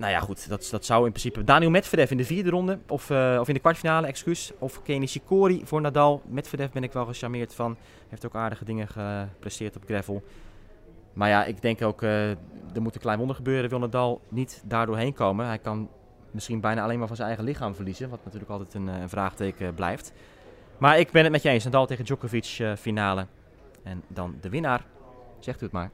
Nou 0.00 0.12
ja, 0.12 0.20
goed, 0.20 0.48
dat, 0.48 0.68
dat 0.70 0.84
zou 0.84 1.04
in 1.04 1.10
principe... 1.10 1.44
Daniel 1.44 1.70
Medvedev 1.70 2.10
in 2.10 2.16
de 2.16 2.24
vierde 2.24 2.50
ronde, 2.50 2.78
of, 2.88 3.10
uh, 3.10 3.36
of 3.40 3.48
in 3.48 3.54
de 3.54 3.60
kwartfinale, 3.60 4.06
excuus. 4.06 4.52
Of 4.58 4.82
Kenny 4.82 5.06
Shikori 5.06 5.62
voor 5.64 5.80
Nadal. 5.80 6.22
Medvedev 6.26 6.70
ben 6.70 6.82
ik 6.82 6.92
wel 6.92 7.06
gecharmeerd 7.06 7.54
van. 7.54 7.76
Heeft 8.08 8.26
ook 8.26 8.34
aardige 8.34 8.64
dingen 8.64 8.88
gepresteerd 8.88 9.76
op 9.76 9.84
gravel. 9.84 10.22
Maar 11.12 11.28
ja, 11.28 11.44
ik 11.44 11.62
denk 11.62 11.82
ook, 11.82 12.02
uh, 12.02 12.30
er 12.30 12.36
moet 12.82 12.94
een 12.94 13.00
klein 13.00 13.18
wonder 13.18 13.36
gebeuren. 13.36 13.70
Wil 13.70 13.78
Nadal 13.78 14.20
niet 14.28 14.62
daardoor 14.64 14.96
heen 14.96 15.12
komen. 15.12 15.46
Hij 15.46 15.58
kan 15.58 15.88
misschien 16.30 16.60
bijna 16.60 16.82
alleen 16.82 16.98
maar 16.98 17.06
van 17.06 17.16
zijn 17.16 17.28
eigen 17.28 17.46
lichaam 17.46 17.74
verliezen. 17.74 18.08
Wat 18.08 18.24
natuurlijk 18.24 18.50
altijd 18.50 18.74
een, 18.74 18.86
een 18.86 19.08
vraagteken 19.08 19.74
blijft. 19.74 20.12
Maar 20.78 20.98
ik 20.98 21.10
ben 21.10 21.22
het 21.22 21.32
met 21.32 21.42
je 21.42 21.48
eens. 21.48 21.64
Nadal 21.64 21.86
tegen 21.86 22.04
Djokovic 22.04 22.74
finale. 22.78 23.26
En 23.82 24.02
dan 24.08 24.36
de 24.40 24.48
winnaar. 24.48 24.84
Zegt 25.38 25.60
u 25.60 25.64
het 25.64 25.72
maar. 25.72 25.90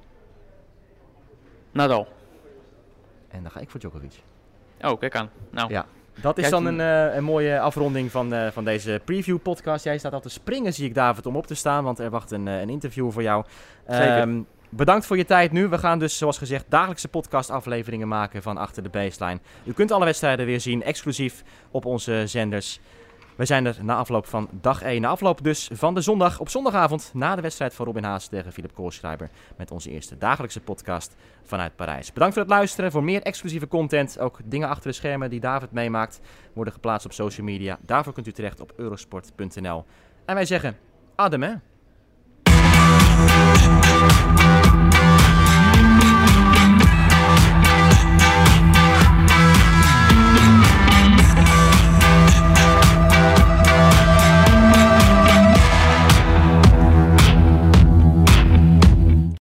Nadal. 1.73 2.16
En 3.37 3.43
dan 3.43 3.51
ga 3.51 3.61
ik 3.61 3.71
voor 3.71 3.81
Djokovic. 3.81 4.23
Oh, 4.81 4.99
kijk 4.99 5.15
aan. 5.15 5.31
Nou. 5.51 5.71
Ja, 5.71 5.87
dat 6.21 6.39
is 6.39 6.51
dan 6.51 6.67
een, 6.67 6.79
uh, 6.79 7.15
een 7.15 7.25
mooie 7.25 7.61
afronding 7.61 8.11
van, 8.11 8.35
uh, 8.35 8.51
van 8.51 8.65
deze 8.65 9.01
preview 9.05 9.39
podcast. 9.43 9.85
Jij 9.85 9.99
staat 9.99 10.13
al 10.13 10.21
te 10.21 10.29
springen, 10.29 10.73
zie 10.73 10.87
ik 10.87 10.95
David, 10.95 11.27
om 11.27 11.37
op 11.37 11.47
te 11.47 11.55
staan, 11.55 11.85
want 11.85 11.99
er 11.99 12.11
wacht 12.11 12.31
een, 12.31 12.47
uh, 12.47 12.61
een 12.61 12.71
interview 12.71 13.11
voor 13.11 13.23
jou. 13.23 13.45
Um, 13.91 14.47
bedankt 14.69 15.07
voor 15.07 15.17
je 15.17 15.25
tijd 15.25 15.53
nu. 15.53 15.69
We 15.69 15.79
gaan 15.79 15.99
dus, 15.99 16.19
zoals 16.19 16.39
gezegd, 16.39 16.65
dagelijkse 16.69 17.09
podcast 17.09 17.51
afleveringen 17.51 18.09
maken 18.09 18.43
van 18.43 18.57
Achter 18.57 18.83
de 18.83 18.89
Baseline. 18.89 19.41
U 19.65 19.73
kunt 19.73 19.91
alle 19.91 20.05
wedstrijden 20.05 20.47
weer 20.47 20.61
zien, 20.61 20.83
exclusief 20.83 21.43
op 21.71 21.85
onze 21.85 22.23
zenders. 22.27 22.81
We 23.37 23.45
zijn 23.45 23.67
er 23.67 23.77
na 23.83 23.97
afloop 23.97 24.27
van 24.27 24.49
dag 24.61 24.83
1. 24.83 25.01
Na 25.01 25.09
afloop 25.09 25.43
dus 25.45 25.71
van 25.73 25.95
de 25.95 26.01
zondag 26.01 26.41
op 26.41 26.49
zondagavond 26.49 27.11
na 27.15 27.35
de 27.35 27.43
wedstrijd 27.43 27.75
van 27.75 27.87
Robin 27.87 28.05
Haas 28.05 28.27
tegen 28.27 28.53
Philip 28.53 28.75
Koolschrijber. 28.75 29.31
Met 29.57 29.71
onze 29.71 29.91
eerste 29.91 30.19
dagelijkse 30.19 30.61
podcast 30.61 31.17
vanuit 31.43 31.77
Parijs. 31.77 32.13
Bedankt 32.13 32.35
voor 32.35 32.43
het 32.43 32.53
luisteren. 32.53 32.91
Voor 32.91 33.05
meer 33.05 33.23
exclusieve 33.23 33.69
content, 33.69 34.19
ook 34.19 34.39
dingen 34.45 34.69
achter 34.69 34.91
de 34.91 34.97
schermen 34.97 35.31
die 35.31 35.41
David 35.41 35.73
meemaakt, 35.73 36.21
worden 36.53 36.73
geplaatst 36.73 37.07
op 37.07 37.13
social 37.13 37.47
media. 37.47 37.79
Daarvoor 37.81 38.13
kunt 38.13 38.27
u 38.27 38.33
terecht 38.33 38.61
op 38.61 38.73
eurosport.nl. 38.77 39.85
En 40.25 40.35
wij 40.35 40.45
zeggen 40.45 40.77
adem 41.15 41.43
hè. 41.43 41.55